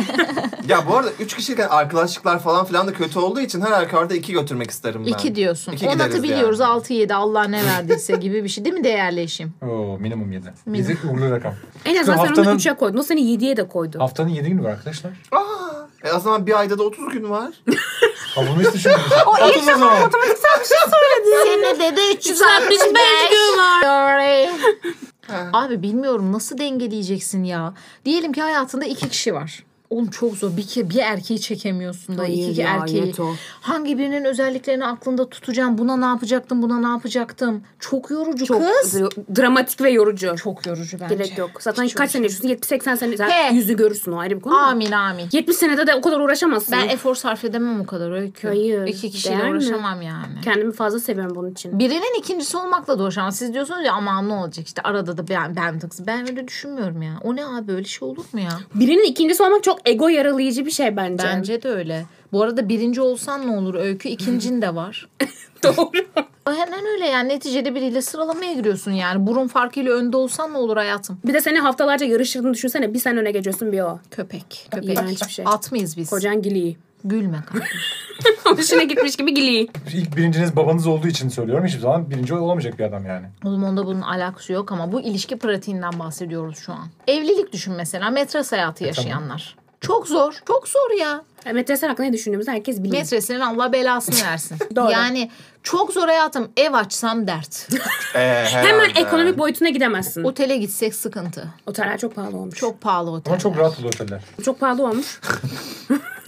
ya 0.69 0.87
bu 0.89 0.97
arada 0.97 1.11
üç 1.21 1.37
kişiyken 1.37 1.69
arkadaşlıklar 1.69 2.39
falan 2.39 2.67
filan 2.67 2.87
da 2.89 2.93
kötü 2.93 3.19
olduğu 3.19 3.41
için 3.41 3.61
her 3.61 3.71
halükarda 3.71 4.15
iki 4.15 4.33
götürmek 4.33 4.71
isterim 4.71 5.03
ben. 5.07 5.11
İki 5.13 5.35
diyorsun. 5.35 5.73
İki 5.73 5.87
On 5.87 5.93
gideriz 5.93 6.15
atı 6.15 6.23
biliyoruz. 6.23 6.61
yani. 6.61 6.71
Altı 6.71 6.93
yedi. 6.93 7.15
Allah 7.15 7.45
ne 7.45 7.65
verdiyse 7.65 8.17
gibi 8.17 8.45
bir 8.45 8.49
şey. 8.49 8.65
Değil 8.65 8.75
mi 8.77 8.85
değerli 8.85 9.21
eşim? 9.21 9.55
Oo, 9.63 9.99
minimum 9.99 10.33
7. 10.33 10.53
7 11.05 11.07
uğurlu 11.13 11.31
rakam. 11.31 11.55
en 11.85 11.97
azından 11.97 12.17
sen 12.17 12.23
onu 12.23 12.29
Haftanın- 12.39 12.57
üçe 12.57 12.75
koydun. 12.75 12.99
O 12.99 13.03
seni 13.03 13.31
yediye 13.31 13.57
de 13.57 13.69
koydu. 13.69 14.01
Haftanın 14.01 14.29
7 14.29 14.49
günü 14.49 14.65
var 14.65 14.71
arkadaşlar. 14.71 15.13
Aa, 15.33 15.41
e 16.05 16.13
o 16.13 16.21
zaman 16.21 16.47
bir 16.47 16.59
ayda 16.59 16.79
da 16.79 16.83
30 16.83 17.09
gün 17.13 17.31
var. 17.31 17.51
Ha 18.35 18.43
bunu 18.51 18.63
hiç 18.63 18.75
düşünmemişim. 18.75 19.11
30 19.49 19.63
o 19.69 19.79
zaman. 19.79 20.11
Seni 21.45 21.81
dedi 21.81 22.01
365 22.17 22.75
365 22.77 23.31
gün 23.31 23.59
var. 23.59 23.83
Sorry. 23.83 24.51
Abi 25.53 25.83
bilmiyorum 25.83 26.33
nasıl 26.33 26.59
dengeleyeceksin 26.59 27.45
ya. 27.45 27.75
Diyelim 28.05 28.33
ki 28.33 28.43
hayatında 28.43 28.85
iki 28.85 29.09
kişi 29.09 29.35
var. 29.35 29.65
Oğlum 29.91 30.11
çok 30.11 30.35
zor. 30.37 30.57
Bir, 30.57 30.63
ke- 30.63 30.91
bir 30.91 30.99
erkeği 30.99 31.41
çekemiyorsun 31.41 32.19
da 32.19 32.23
Hayır 32.23 32.49
iki 32.51 32.61
ya, 32.61 32.69
erkeği. 32.69 33.15
Hangi 33.61 33.99
birinin 33.99 34.25
özelliklerini 34.25 34.87
aklında 34.87 35.29
tutacağım? 35.29 35.79
Buna 35.79 35.97
ne 35.97 36.05
yapacaktım? 36.05 36.63
Buna 36.63 36.81
ne 36.81 36.89
yapacaktım? 36.89 37.63
Çok 37.81 38.11
yorucu 38.11 38.47
Çok 38.47 38.63
kız. 38.83 38.95
dra- 38.95 39.41
dramatik 39.41 39.81
ve 39.81 39.91
yorucu. 39.91 40.35
Çok 40.37 40.67
yorucu 40.67 40.97
bence. 41.01 41.15
Gerek 41.15 41.39
yok. 41.39 41.51
Zaten 41.61 41.83
Hiç 41.85 41.95
kaç 41.95 42.11
sene 42.11 42.23
yaşıyorsun? 42.23 42.49
70-80 42.49 42.97
sene 42.97 43.17
sen 43.17 43.29
He. 43.29 43.55
yüzü 43.55 43.77
görürsün 43.77 44.13
o 44.13 44.19
ayrı 44.19 44.37
bir 44.37 44.41
konu. 44.41 44.55
da. 44.55 44.59
Amin 44.59 44.93
amin. 44.93 45.29
70 45.33 45.57
senede 45.57 45.87
de 45.87 45.95
o 45.95 46.01
kadar 46.01 46.21
uğraşamazsın. 46.21 46.73
Ben 46.73 46.89
efor 46.89 47.15
sarf 47.15 47.45
edemem 47.45 47.81
o 47.81 47.87
kadar 47.87 48.11
öykü. 48.11 48.49
Hayır, 48.49 48.87
İki 48.87 49.11
kişiyle 49.11 49.37
değer 49.39 49.51
mi? 49.51 49.57
uğraşamam 49.57 50.03
yani. 50.03 50.41
Kendimi 50.45 50.73
fazla 50.73 50.99
seviyorum 51.01 51.37
bunun 51.37 51.51
için. 51.51 51.79
Birinin 51.79 52.19
ikincisi 52.19 52.57
olmakla 52.57 52.99
da 52.99 53.03
uğraşamam. 53.03 53.33
Siz 53.33 53.55
diyorsunuz 53.55 53.85
ya 53.87 53.93
aman 53.93 54.29
ne 54.29 54.33
olacak 54.33 54.67
işte 54.67 54.83
arada 54.83 55.17
da 55.17 55.29
ben 55.29 55.57
ben 55.57 55.79
tıksın. 55.79 56.07
Ben 56.07 56.29
öyle 56.31 56.49
düşünmüyorum 56.49 57.03
ya. 57.03 57.13
O 57.25 57.37
ne 57.37 57.47
abi 57.47 57.73
öyle 57.73 57.85
şey 57.85 58.09
olur 58.09 58.25
mu 58.33 58.41
ya? 58.41 58.59
Birinin 58.75 59.05
ikincisi 59.05 59.43
olmak 59.43 59.63
çok 59.63 59.76
ego 59.85 60.09
yaralayıcı 60.09 60.67
bir 60.67 60.71
şey 60.71 60.97
bence. 60.97 61.25
Bence 61.25 61.63
de 61.63 61.69
öyle. 61.69 62.07
Bu 62.33 62.43
arada 62.43 62.69
birinci 62.69 63.01
olsan 63.01 63.47
ne 63.47 63.57
olur 63.57 63.75
öykü 63.75 64.09
ikincin 64.09 64.63
de 64.63 64.75
var. 64.75 65.09
Doğru. 65.63 65.91
Hemen 66.47 66.87
öyle 66.87 67.07
yani 67.07 67.29
neticede 67.29 67.75
biriyle 67.75 68.03
sıralamaya 68.03 68.53
giriyorsun 68.53 68.93
yani. 68.93 69.27
Burun 69.27 69.49
farkıyla 69.49 69.93
önde 69.93 70.17
olsan 70.17 70.53
ne 70.53 70.57
olur 70.57 70.77
hayatım? 70.77 71.19
Bir 71.27 71.35
de 71.35 71.41
seni 71.41 71.59
haftalarca 71.59 72.07
yarıştığını 72.07 72.55
düşünsene. 72.55 72.95
Bir 72.95 72.99
sen 72.99 73.17
öne 73.17 73.31
geçiyorsun 73.31 73.73
bir 73.73 73.81
o. 73.81 73.99
Köpek. 74.11 74.69
Köpek. 74.71 74.91
İğrenç 74.99 75.23
bir 75.27 75.33
şey. 75.33 75.45
At 75.49 75.73
mıyız 75.73 75.97
biz? 75.97 76.11
Kocan 76.11 76.43
giliği. 76.43 76.77
Gülme 77.05 77.39
kardeşim. 77.47 77.79
Hoşuna 78.45 78.83
gitmiş 78.83 79.17
gibi 79.17 79.35
giliği. 79.35 79.69
İlk 79.95 80.17
birinciniz 80.17 80.57
babanız 80.57 80.87
olduğu 80.87 81.09
için 81.09 81.29
söylüyorum. 81.29 81.67
Hiçbir 81.67 81.81
zaman 81.81 82.11
birinci 82.11 82.35
olamayacak 82.35 82.79
bir 82.79 82.85
adam 82.85 83.07
yani. 83.07 83.27
Oğlum 83.45 83.65
onda 83.65 83.87
bunun 83.87 84.01
alakası 84.01 84.53
yok 84.53 84.73
ama 84.73 84.93
bu 84.93 85.01
ilişki 85.01 85.37
pratiğinden 85.39 85.99
bahsediyoruz 85.99 86.59
şu 86.59 86.73
an. 86.73 86.87
Evlilik 87.09 87.53
düşün 87.53 87.75
mesela 87.75 88.11
metres 88.11 88.53
hayatı 88.53 88.85
yaşayanlar. 88.85 89.57
Çok 89.87 90.09
zor. 90.09 90.35
Çok 90.47 90.69
zor 90.69 90.99
ya. 91.01 91.23
Yani 91.47 91.55
Metresler 91.55 91.89
hakkında 91.89 92.07
ne 92.07 92.13
düşündüğümüzü 92.13 92.51
herkes 92.51 92.79
biliyor. 92.79 93.03
Metreslerin 93.03 93.41
Allah 93.41 93.73
belasını 93.73 94.29
versin. 94.31 94.59
Doğru. 94.77 94.91
Yani 94.91 95.31
çok 95.63 95.93
zor 95.93 96.09
hayatım. 96.09 96.49
Ev 96.57 96.73
açsam 96.73 97.27
dert. 97.27 97.69
Ee, 98.15 98.19
Hemen 98.19 98.81
herhalde. 98.81 99.01
ekonomik 99.01 99.39
boyutuna 99.39 99.69
gidemezsin. 99.69 100.25
Otele 100.25 100.57
gitsek 100.57 100.95
sıkıntı. 100.95 101.49
Oteller 101.67 101.99
çok 101.99 102.15
pahalı 102.15 102.37
olmuş. 102.37 102.59
Çok, 102.59 102.81
pahalı 102.81 103.11
otel. 103.11 103.33
Ama 103.33 103.39
çok 103.39 103.59
rahat 103.59 103.79
oluyor 103.79 103.95
oteller. 103.95 104.23
çok 104.45 104.61
pahalı 104.61 104.83
olmuş. 104.87 105.21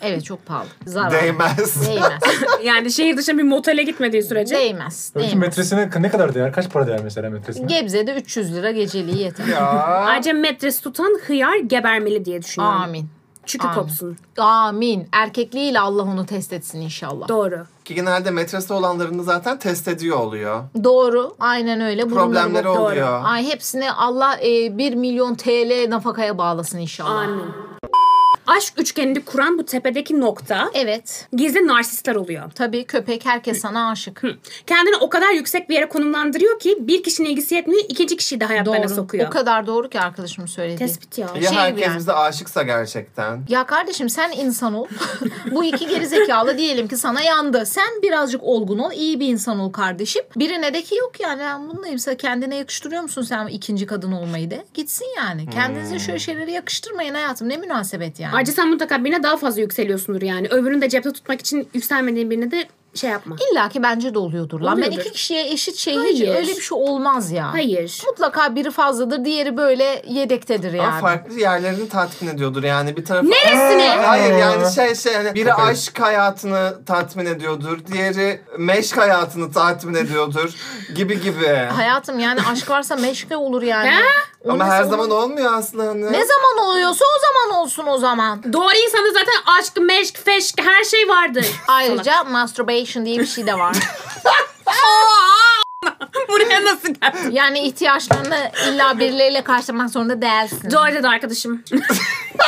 Evet 0.03 0.25
çok 0.25 0.47
pahalı. 0.47 0.67
Zarar. 0.87 1.13
Değmez. 1.23 1.87
Değmez. 1.89 2.21
yani 2.65 2.93
şehir 2.93 3.17
dışına 3.17 3.39
bir 3.39 3.43
motele 3.43 3.83
gitmediği 3.83 4.23
sürece. 4.23 4.55
Değmez. 4.55 5.13
Değmez. 5.15 5.35
metresine 5.35 5.91
ne 6.01 6.11
kadar 6.11 6.35
değer? 6.35 6.53
Kaç 6.53 6.71
para 6.71 6.87
değer 6.87 7.01
mesela 7.05 7.31
metresine? 7.31 7.67
Gebze'de 7.67 8.15
300 8.15 8.55
lira 8.55 8.71
geceliği 8.71 9.19
yeter. 9.19 9.47
Ya. 9.47 9.67
Ayrıca 10.07 10.33
metres 10.33 10.81
tutan 10.81 11.21
hıyar 11.27 11.57
gebermeli 11.57 12.25
diye 12.25 12.43
düşünüyorum. 12.43 12.81
Amin. 12.83 13.09
Çünkü 13.49 13.67
Amin. 13.67 13.81
kopsun. 13.81 14.17
Amin. 14.39 15.09
Erkekliğiyle 15.13 15.81
Allah 15.81 16.03
onu 16.03 16.27
test 16.27 16.53
etsin 16.53 16.81
inşallah. 16.81 17.29
Doğru. 17.29 17.67
Ki 17.85 17.95
genelde 17.95 18.31
metresi 18.31 18.73
olanlarını 18.73 19.25
zaten 19.25 19.59
test 19.59 19.89
ediyor 19.89 20.19
oluyor. 20.19 20.65
Doğru. 20.85 21.35
Aynen 21.41 21.81
öyle. 21.81 22.11
Bunları 22.11 22.25
Problemleri 22.25 22.69
oluyor. 22.69 23.21
Ay 23.25 23.47
hepsini 23.47 23.93
Allah 23.93 24.39
e, 24.41 24.79
1 24.79 24.95
milyon 24.95 25.35
TL 25.35 25.91
nafakaya 25.91 26.39
bağlasın 26.39 26.79
inşallah. 26.79 27.11
Amin. 27.11 27.68
Aşk 28.49 28.73
üçgenini 28.77 29.25
kuran 29.25 29.59
bu 29.59 29.65
tepedeki 29.67 30.21
nokta 30.21 30.71
Evet. 30.75 31.29
gizli 31.33 31.67
narsistler 31.67 32.15
oluyor. 32.15 32.51
Tabii 32.55 32.85
köpek 32.85 33.27
herkes 33.27 33.61
sana 33.61 33.91
aşık. 33.91 34.23
Kendini 34.67 34.97
o 34.97 35.09
kadar 35.09 35.31
yüksek 35.31 35.69
bir 35.69 35.75
yere 35.75 35.89
konumlandırıyor 35.89 36.59
ki 36.59 36.77
bir 36.81 37.03
kişinin 37.03 37.29
ilgisi 37.29 37.55
yetmiyor 37.55 37.83
iki 37.89 38.17
kişiyi 38.17 38.41
de 38.41 38.45
hayatlarına 38.45 38.89
Doğru. 38.89 38.95
sokuyor. 38.95 39.27
O 39.27 39.31
kadar 39.31 39.67
doğru 39.67 39.89
ki 39.91 40.01
arkadaşım 40.01 40.49
söyledi. 40.49 40.79
Tespit 40.79 41.19
ya. 41.19 41.29
Ya 41.41 41.49
Şey 41.49 41.59
herkes 41.59 41.87
yani. 41.87 41.99
bize 41.99 42.13
aşıksa 42.13 42.63
gerçekten. 42.63 43.41
Ya 43.49 43.67
kardeşim 43.67 44.09
sen 44.09 44.33
insan 44.33 44.75
ol. 44.75 44.87
Bu 45.51 45.65
iki 45.65 45.87
geri 45.87 46.07
zekalı 46.07 46.59
diyelim 46.59 46.89
ki 46.89 46.97
sana 46.97 47.21
yandı. 47.23 47.67
Sen 47.67 48.03
birazcık 48.03 48.43
olgun 48.45 48.79
ol. 48.79 48.93
iyi 48.93 49.21
bir 49.21 49.29
insan 49.29 49.59
ol 49.61 49.73
kardeşim. 49.73 50.23
Birine 50.37 50.75
de 50.75 50.83
ki 50.83 50.95
yok 50.97 51.21
yani 51.21 51.41
ben 51.41 51.69
bununlayım. 51.69 51.99
Sen 51.99 52.15
kendine 52.17 52.57
yakıştırıyor 52.57 53.03
musun 53.03 53.23
sen 53.23 53.47
ikinci 53.47 53.87
kadın 53.87 54.13
olmayı 54.13 54.51
de? 54.51 54.65
Gitsin 54.75 55.07
yani. 55.17 55.51
Kendinize 55.51 55.99
şöyle 55.99 56.19
şeyleri 56.19 56.53
yakıştırmayın 56.53 57.15
hayatım. 57.15 57.49
Ne 57.49 57.57
münasebet 57.57 58.21
yani. 58.21 58.38
Ayrıca 58.39 58.53
sen 58.53 58.69
mutlaka 58.69 59.05
birine 59.05 59.23
daha 59.23 59.37
fazla 59.37 59.61
yükseliyorsundur 59.61 60.23
yani. 60.23 60.49
Öbürünü 60.49 60.81
de 60.81 60.89
cepte 60.89 61.13
tutmak 61.13 61.41
için 61.41 61.69
yükselmediğin 61.75 62.31
birine 62.31 62.51
de 62.51 62.69
şey 62.95 63.11
yapma. 63.11 63.37
İlla 63.53 63.69
ki 63.69 63.83
bence 63.83 64.15
de 64.15 64.19
oluyordur 64.19 64.61
lan. 64.61 64.77
Ben 64.77 64.83
Oluyordur. 64.83 65.01
iki 65.01 65.13
kişiye 65.13 65.49
eşit 65.53 65.77
şey 65.77 65.95
hiç 65.95 66.21
Hayır. 66.21 66.37
öyle 66.37 66.57
bir 66.57 66.61
şey 66.61 66.79
olmaz 66.79 67.31
ya. 67.33 67.53
Hayır. 67.53 68.03
Mutlaka 68.07 68.55
biri 68.55 68.71
fazladır, 68.71 69.25
diğeri 69.25 69.57
böyle 69.57 70.03
yedektedir 70.09 70.73
yani. 70.73 70.87
Ama 70.89 71.01
farklı 71.01 71.41
yerlerini 71.41 71.89
tatmin 71.89 72.29
ediyordur 72.29 72.63
yani 72.63 72.97
bir 72.97 73.05
tarafı. 73.05 73.31
Neresini? 73.31 73.89
Hayır 73.89 74.35
yani 74.37 74.73
şey 74.75 74.95
şey 74.95 75.13
yani 75.13 75.35
biri 75.35 75.55
aşk 75.55 76.01
hayatını 76.01 76.79
tatmin 76.87 77.27
ediyordur, 77.27 77.79
diğeri 77.93 78.41
meşk 78.59 78.97
hayatını 78.99 79.53
tatmin 79.53 79.95
ediyordur 79.95 80.55
gibi 80.95 81.21
gibi. 81.21 81.47
Hayatım 81.77 82.19
yani 82.19 82.41
aşk 82.53 82.71
varsa 82.71 82.97
meşke 82.97 83.37
olur 83.37 83.63
yani. 83.63 83.91
Ha? 83.91 84.01
O 84.45 84.51
Ama 84.53 84.65
her 84.67 84.83
olur? 84.83 84.91
zaman 84.91 85.11
olmuyor 85.11 85.53
aslında. 85.55 85.95
Ne 86.11 86.25
zaman 86.25 86.69
oluyorsa 86.69 87.05
o 87.05 87.19
zaman 87.21 87.61
olsun 87.63 87.87
o 87.87 87.99
zaman. 87.99 88.53
Doğru 88.53 88.73
insanda 88.87 89.09
zaten 89.13 89.59
aşk, 89.61 89.77
meşk, 89.81 90.25
feşk 90.25 90.61
her 90.61 90.85
şey 90.85 91.09
vardır. 91.09 91.47
Ayrıca 91.69 92.25
masturbation 92.25 92.78
diye 92.87 93.19
bir 93.19 93.27
şey 93.27 93.47
de 93.47 93.59
var. 93.59 93.77
Buraya 96.29 96.65
nasıl 96.65 96.95
geldin? 96.95 97.31
Yani 97.31 97.61
ihtiyaçlarını 97.61 98.51
illa 98.69 98.99
birileriyle 98.99 99.43
karşılamak 99.43 99.91
zorunda 99.91 100.23
değilsin. 100.23 100.71
Doğru 100.71 100.93
dedi 100.95 101.09
arkadaşım. 101.09 101.65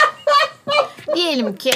diyelim 1.15 1.57
ki, 1.57 1.71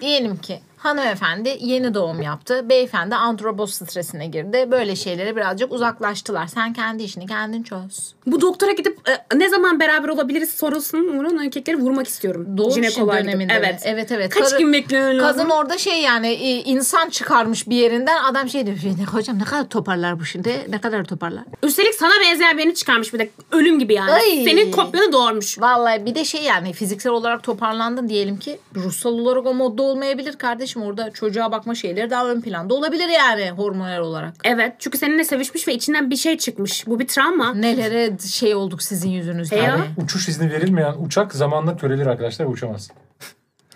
diyelim 0.00 0.36
ki 0.36 0.60
hanımefendi 0.86 1.56
yeni 1.60 1.94
doğum 1.94 2.22
yaptı. 2.22 2.68
Beyefendi 2.68 3.14
androboz 3.14 3.74
stresine 3.74 4.26
girdi. 4.26 4.68
Böyle 4.70 4.96
şeylere 4.96 5.36
birazcık 5.36 5.72
uzaklaştılar. 5.72 6.46
Sen 6.46 6.72
kendi 6.72 7.02
işini 7.02 7.26
kendin 7.26 7.62
çöz. 7.62 8.14
Bu 8.26 8.40
doktora 8.40 8.72
gidip 8.72 8.98
e, 9.08 9.38
ne 9.38 9.48
zaman 9.48 9.80
beraber 9.80 10.08
olabiliriz 10.08 10.50
sorusunun 10.50 11.18
vuran 11.18 11.38
erkekleri 11.44 11.76
vurmak 11.76 12.06
istiyorum. 12.08 12.46
Doğum 12.56 12.82
işi 12.82 13.00
döneminde. 13.06 13.36
mi? 13.36 13.52
Evet. 13.58 13.80
Evet 13.84 14.12
evet. 14.12 14.34
Kaç 14.34 14.50
Karı- 14.50 14.58
gün 14.58 14.72
lazım? 15.18 15.18
Kadın 15.38 15.50
orada 15.50 15.78
şey 15.78 16.02
yani 16.02 16.28
e, 16.28 16.62
insan 16.62 17.08
çıkarmış 17.10 17.68
bir 17.68 17.76
yerinden 17.76 18.24
adam 18.24 18.48
şey 18.48 18.66
diyor. 18.66 18.76
"Ne- 18.98 19.04
Hocam 19.04 19.38
ne 19.38 19.44
kadar 19.44 19.68
toparlar 19.68 20.20
bu 20.20 20.24
şimdi? 20.24 20.66
Ne 20.68 20.80
kadar 20.80 21.04
toparlar? 21.04 21.44
Üstelik 21.62 21.94
sana 21.94 22.12
benzeyen 22.24 22.58
birini 22.58 22.74
çıkarmış 22.74 23.14
bir 23.14 23.18
de. 23.18 23.30
Ölüm 23.52 23.78
gibi 23.78 23.94
yani. 23.94 24.12
Ay. 24.12 24.44
Senin 24.44 24.72
kopyanı 24.72 25.12
doğurmuş. 25.12 25.60
Vallahi 25.60 26.06
bir 26.06 26.14
de 26.14 26.24
şey 26.24 26.42
yani 26.42 26.72
fiziksel 26.72 27.12
olarak 27.12 27.42
toparlandın 27.42 28.08
diyelim 28.08 28.36
ki 28.38 28.58
ruhsal 28.74 29.10
olarak 29.12 29.46
o 29.46 29.54
modda 29.54 29.82
olmayabilir 29.82 30.36
kardeşim. 30.36 30.75
Orada 30.82 31.10
çocuğa 31.10 31.52
bakma 31.52 31.74
şeyleri 31.74 32.10
daha 32.10 32.26
ön 32.28 32.40
planda 32.40 32.74
olabilir 32.74 33.08
yani 33.08 33.50
hormonal 33.50 34.00
olarak. 34.00 34.34
Evet 34.44 34.72
çünkü 34.78 34.98
seninle 34.98 35.24
sevişmiş 35.24 35.68
ve 35.68 35.74
içinden 35.74 36.10
bir 36.10 36.16
şey 36.16 36.38
çıkmış. 36.38 36.86
Bu 36.86 36.98
bir 36.98 37.06
travma. 37.06 37.54
Nelere 37.54 38.18
şey 38.18 38.54
olduk 38.54 38.82
sizin 38.82 39.10
yüzünüzden. 39.10 39.78
E. 39.78 40.02
Uçuş 40.04 40.28
izni 40.28 40.52
verilmeyen 40.52 40.94
uçak 41.06 41.34
zamanla 41.34 41.76
körelir 41.76 42.06
arkadaşlar 42.06 42.46
ve 42.46 42.50
uçamaz. 42.50 42.90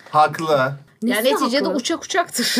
Haklı. 0.09 0.73
Yani 1.03 1.23
Nesi 1.23 1.33
neticede 1.33 1.65
haklı? 1.65 1.79
uçak 1.79 2.03
uçaktır. 2.03 2.55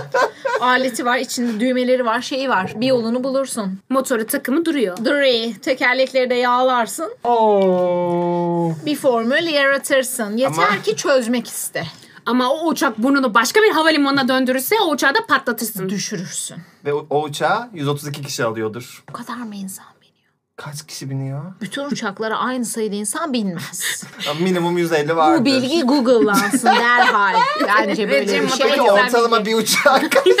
Aleti 0.60 1.04
var, 1.04 1.18
içinde 1.18 1.60
düğmeleri 1.60 2.04
var, 2.06 2.20
şeyi 2.20 2.48
var. 2.48 2.72
Bir 2.76 2.86
yolunu 2.86 3.24
bulursun. 3.24 3.78
Motoru 3.88 4.26
takımı 4.26 4.64
duruyor. 4.64 4.96
Duri, 5.04 5.54
tekerlekleri 5.60 6.30
de 6.30 6.34
yağlarsın. 6.34 7.12
Oo. 7.24 8.72
Bir 8.86 8.96
formül 8.96 9.46
yaratırsın. 9.46 10.36
Yeter 10.36 10.68
Ama- 10.70 10.82
ki 10.82 10.96
çözmek 10.96 11.48
iste. 11.48 11.84
Ama 12.28 12.50
o 12.50 12.68
uçak 12.68 12.98
burnunu 12.98 13.34
başka 13.34 13.60
bir 13.60 13.70
havalimanına 13.70 14.28
döndürürse 14.28 14.74
o 14.80 14.90
uçağı 14.90 15.14
da 15.14 15.26
patlatırsın. 15.26 15.88
Düşürürsün. 15.88 16.56
Ve 16.84 16.92
o, 16.92 17.06
o 17.10 17.22
uçağa 17.22 17.70
132 17.74 18.22
kişi 18.22 18.44
alıyordur. 18.44 19.04
Bu 19.08 19.12
kadar 19.12 19.36
mı 19.36 19.54
insan? 19.54 19.86
Kaç 20.58 20.86
kişi 20.86 21.10
biniyor? 21.10 21.40
Bütün 21.60 21.84
uçaklara 21.84 22.38
aynı 22.38 22.64
sayıda 22.64 22.96
insan 22.96 23.32
binmez. 23.32 24.04
Ya 24.26 24.34
Minimum 24.34 24.78
150 24.78 25.16
vardır. 25.16 25.40
Bu 25.40 25.44
bilgi 25.44 25.82
Google'lansın 25.82 26.66
derhal. 26.66 27.34
Bence 27.68 28.08
böyle 28.10 28.42
bir 28.42 28.48
şey. 28.48 28.66
Peki 28.68 28.82
ortalama 28.82 29.46
bir 29.46 29.54
uçak 29.54 30.02
ne 30.26 30.32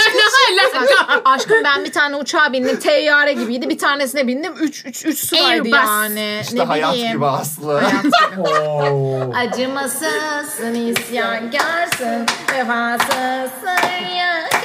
alaka? 0.52 1.20
Aşkım 1.24 1.56
ben 1.64 1.84
bir 1.84 1.92
tane 1.92 2.16
uçağa 2.16 2.52
bindim. 2.52 2.78
Teyyare 2.78 3.32
gibiydi. 3.32 3.68
Bir 3.68 3.78
tanesine 3.78 4.26
bindim. 4.26 4.52
Üç, 4.60 4.86
üç, 4.86 5.06
üç 5.06 5.18
sıraydı 5.18 5.46
Airbus. 5.46 5.72
yani. 5.72 6.38
İşte 6.42 6.56
ne 6.56 6.62
hayat 6.62 6.94
bileyim. 6.94 7.12
gibi 7.12 7.26
Aslı. 7.26 7.72
Hayat 7.78 8.02
gibi. 8.02 8.48
Acımasızsın, 9.36 10.74
isyankarsın, 10.74 12.26
vefasızsın, 12.52 13.88
yakarsın. 14.16 14.57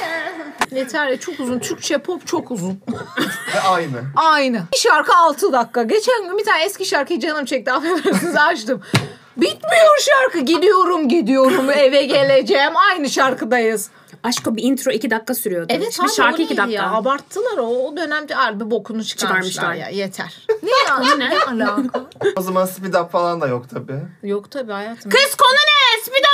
Yeter 0.74 1.06
ya 1.08 1.20
çok 1.20 1.40
uzun. 1.40 1.58
Türkçe 1.58 1.98
pop 1.98 2.26
çok 2.26 2.50
uzun. 2.50 2.80
Aynı. 3.68 4.02
Aynı. 4.16 4.62
Bir 4.72 4.78
şarkı 4.78 5.14
6 5.16 5.52
dakika. 5.52 5.82
Geçen 5.82 6.28
gün 6.28 6.38
bir 6.38 6.44
tane 6.44 6.64
eski 6.64 6.84
şarkıyı 6.84 7.20
canım 7.20 7.44
çekti. 7.44 7.72
Affedersiniz 7.72 8.36
açtım. 8.36 8.82
Bitmiyor 9.36 9.98
şarkı. 10.00 10.38
Gidiyorum 10.40 11.08
gidiyorum 11.08 11.70
eve 11.70 12.02
geleceğim. 12.02 12.72
Aynı 12.90 13.08
şarkıdayız. 13.10 13.90
Aşko 14.22 14.56
bir 14.56 14.62
intro 14.62 14.90
iki 14.90 15.10
dakika 15.10 15.34
sürüyordu. 15.34 15.66
Evet 15.76 15.92
Şimdi 15.92 16.08
abi 16.08 16.14
şarkı 16.16 16.42
iki 16.42 16.56
dakika. 16.56 16.82
ya? 16.82 16.90
Abarttılar 16.92 17.58
o. 17.58 17.66
O 17.66 17.96
dönemde 17.96 18.34
harbi 18.34 18.70
bokunu 18.70 19.04
çıkarmışlar, 19.04 19.50
Çıkarmışlar. 19.52 19.74
ya. 19.74 19.88
Yeter. 19.88 20.46
Ne 20.62 20.70
ya? 20.70 21.16
ne 21.54 21.66
alaka? 21.66 22.00
O 22.36 22.40
zaman 22.40 22.66
speed 22.66 22.94
up 22.94 23.12
falan 23.12 23.40
da 23.40 23.46
yok 23.46 23.66
tabii. 23.70 24.00
Yok 24.22 24.50
tabii 24.50 24.72
hayatım. 24.72 25.10
Kız 25.10 25.34
konu 25.34 25.52
ne? 25.52 26.02
Speed 26.02 26.24
up 26.24 26.33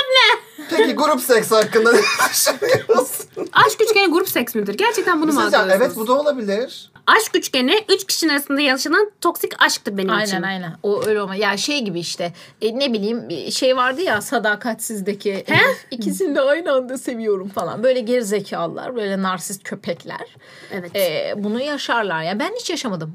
Peki 0.69 0.93
grup 0.93 1.21
seks 1.21 1.51
hakkında 1.51 1.91
ne 1.91 1.99
düşünüyorsun? 2.31 3.25
Aşk 3.53 3.81
üçgeni 3.81 4.11
grup 4.11 4.29
seks 4.29 4.55
midir? 4.55 4.73
Gerçekten 4.73 5.21
bunu 5.21 5.33
mu 5.33 5.39
algılıyorsunuz? 5.39 5.73
evet 5.75 5.95
bu 5.95 6.07
da 6.07 6.13
olabilir. 6.13 6.91
Aşk 7.07 7.35
üçgeni 7.35 7.85
üç 7.89 8.07
kişinin 8.07 8.31
arasında 8.31 8.61
yaşanan 8.61 9.11
toksik 9.21 9.63
aşktır 9.63 9.97
benim 9.97 10.19
için. 10.19 10.35
Aynen 10.35 10.47
aynen. 10.47 10.73
O 10.83 11.03
öyle 11.05 11.21
olma. 11.21 11.35
Ya 11.35 11.57
şey 11.57 11.81
gibi 11.81 11.99
işte. 11.99 12.33
e, 12.61 12.79
ne 12.79 12.93
bileyim 12.93 13.29
bir 13.29 13.51
şey 13.51 13.77
vardı 13.77 14.01
ya 14.01 14.21
sadakatsizdeki. 14.21 15.31
e, 15.31 15.55
ikisini 15.91 16.35
de 16.35 16.41
aynı 16.41 16.71
anda 16.71 16.97
seviyorum 16.97 17.49
falan. 17.49 17.83
Böyle 17.83 17.99
gerizekalılar, 17.99 18.95
böyle 18.95 19.21
narsist 19.21 19.63
köpekler. 19.63 20.35
Evet. 20.71 20.95
e, 20.95 21.33
bunu 21.37 21.61
yaşarlar 21.61 22.23
ya. 22.23 22.39
Ben 22.39 22.51
hiç 22.59 22.69
yaşamadım. 22.69 23.13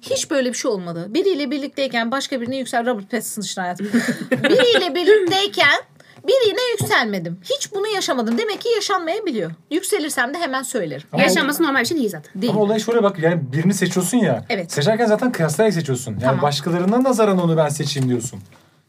Hiç 0.00 0.30
böyle 0.30 0.48
bir 0.48 0.56
şey 0.56 0.70
olmadı. 0.70 1.06
Biriyle 1.08 1.50
birlikteyken 1.50 2.10
başka 2.10 2.40
birine 2.40 2.56
yüksel 2.56 2.86
Robert 2.86 3.10
Pattinson 3.10 3.42
için 3.42 3.60
hayatım. 3.60 3.86
Biriyle 4.30 4.94
birlikteyken 4.94 5.80
birine 6.28 6.70
yükselmedim. 6.70 7.40
Hiç 7.44 7.72
bunu 7.72 7.86
yaşamadım. 7.86 8.38
Demek 8.38 8.60
ki 8.60 8.68
yaşanmayabiliyor. 8.68 9.50
Yükselirsem 9.70 10.34
de 10.34 10.38
hemen 10.38 10.62
söylerim. 10.62 11.06
Ama 11.12 11.22
Yaşanması 11.22 11.62
normal 11.62 11.80
bir 11.80 11.86
şey 11.86 11.96
değil 11.96 12.10
zaten. 12.10 12.42
Değil. 12.42 12.52
Ama 12.52 12.62
olay 12.62 12.80
şöyle 12.80 13.02
bak 13.02 13.18
yani 13.18 13.52
birini 13.52 13.74
seçiyorsun 13.74 14.18
ya. 14.18 14.44
Evet. 14.48 14.72
Seçerken 14.72 15.06
zaten 15.06 15.32
kıyaslayarak 15.32 15.74
seçiyorsun. 15.74 16.10
Yani 16.10 16.20
Tamam. 16.22 16.42
başkalarına 16.42 17.02
nazaran 17.02 17.38
onu 17.38 17.56
ben 17.56 17.68
seçeyim 17.68 18.08
diyorsun. 18.08 18.40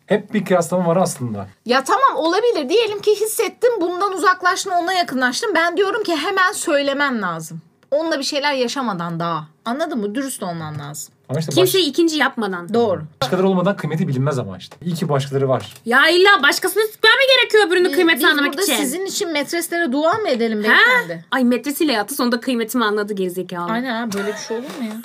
Hep 0.06 0.34
bir 0.34 0.46
kıyaslama 0.46 0.86
var 0.88 0.98
aslında. 0.98 1.48
Ya 1.66 1.84
tamam 1.84 2.16
olabilir. 2.16 2.70
Diyelim 2.70 3.00
ki 3.02 3.12
hissettim 3.22 3.72
bundan 3.82 4.14
uzaklaştım 4.14 4.74
ona 4.74 4.94
yakınlaştım. 4.94 5.52
Ben 5.56 5.78
diyorum 5.78 6.04
ki 6.04 6.16
hemen 6.16 6.52
söylemen 6.52 7.22
lazım. 7.22 7.62
Onunla 7.92 8.20
bir 8.20 8.24
şeyler 8.24 8.54
yaşamadan 8.54 9.20
daha. 9.20 9.48
Anladın 9.66 10.00
mı? 10.00 10.16
Dürüst 10.16 10.44
olman 10.44 10.80
lazım. 10.80 11.14
Ama 11.30 11.40
işte 11.40 11.50
baş- 11.52 11.56
Kimseyi 11.56 11.86
ikinci 11.86 12.18
yapmadan. 12.18 12.74
Doğru. 12.74 13.04
başkaları 13.22 13.48
olmadan 13.48 13.76
kıymeti 13.78 14.08
bilinmez 14.08 14.40
ama 14.40 14.58
işte. 14.58 14.78
İyi 14.86 14.96
ki 14.96 15.10
başkaları 15.10 15.50
var. 15.50 15.74
Ya 15.86 16.10
illa 16.10 16.44
başkasını 16.44 16.84
sıkmam 16.84 17.12
mı 17.12 17.36
gerekiyor 17.38 17.68
öbürünün 17.68 17.92
kıymetini 17.94 18.24
Biz 18.24 18.32
anlamak 18.32 18.54
burada 18.54 18.64
için? 18.64 18.76
sizin 18.76 19.06
için 19.06 19.32
metreslere 19.32 19.92
dua 19.92 20.14
mı 20.14 20.28
edelim 20.30 20.64
beyefendi? 20.64 21.26
Ay 21.32 21.44
metresiyle 21.44 21.94
yattı 21.94 22.16
sonunda 22.16 22.40
kıymetimi 22.40 22.86
anladı 22.86 23.14
gerizekalı. 23.14 23.72
Aynen 23.72 24.02
ha 24.02 24.14
böyle 24.14 24.28
bir 24.28 24.38
şey 24.38 24.58
olur 24.58 24.66
mu 24.80 24.86
ya? 24.86 25.02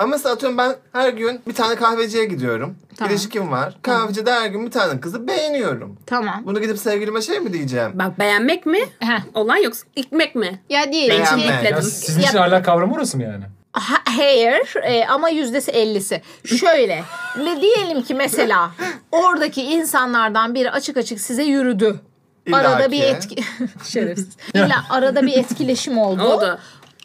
Ama 0.00 0.10
mesela 0.10 0.34
atıyorum 0.34 0.58
ben 0.58 0.76
her 0.92 1.08
gün 1.08 1.40
bir 1.48 1.54
tane 1.54 1.74
kahveciye 1.74 2.24
gidiyorum. 2.24 2.76
Tamam. 2.96 3.12
İlişkim 3.14 3.50
var. 3.50 3.74
Kahvecide 3.82 4.32
her 4.32 4.46
gün 4.46 4.66
bir 4.66 4.70
tane 4.70 5.00
kızı 5.00 5.28
beğeniyorum. 5.28 5.96
Tamam. 6.06 6.42
Bunu 6.44 6.60
gidip 6.60 6.78
sevgilime 6.78 7.22
şey 7.22 7.40
mi 7.40 7.52
diyeceğim? 7.52 7.90
Bak 7.94 8.18
beğenmek 8.18 8.66
mi? 8.66 8.78
Heh. 8.98 9.20
Olay 9.34 9.62
yoksa 9.64 9.86
ikmek 9.96 10.34
mi? 10.34 10.60
Ya 10.70 10.92
diyelim 10.92 11.10
Beğenme. 11.16 11.42
ki 11.42 11.48
Ya 11.48 11.60
Ekledim. 11.60 11.82
sizin 11.82 12.20
için 12.20 12.38
Ya- 12.38 12.44
hala 12.44 12.62
kavramı 12.62 12.94
orası 12.94 13.16
mı 13.16 13.22
yani? 13.22 13.44
Ha- 13.72 14.02
hayır 14.16 14.74
e, 14.82 15.06
ama 15.06 15.28
yüzdesi 15.28 15.70
ellisi. 15.70 16.22
Şöyle 16.44 17.02
ve 17.38 17.60
diyelim 17.60 18.02
ki 18.02 18.14
mesela 18.14 18.70
oradaki 19.12 19.62
insanlardan 19.62 20.54
biri 20.54 20.70
açık 20.70 20.96
açık 20.96 21.20
size 21.20 21.42
yürüdü. 21.44 22.00
İlla 22.46 22.56
arada 22.56 22.84
ki. 22.86 22.92
bir 22.92 23.02
etki 23.02 23.36
şerefsiz. 23.88 24.28
İlla 24.54 24.84
arada 24.90 25.22
bir 25.22 25.32
etkileşim 25.38 25.98
oldu. 25.98 26.22
Oldu. 26.22 26.58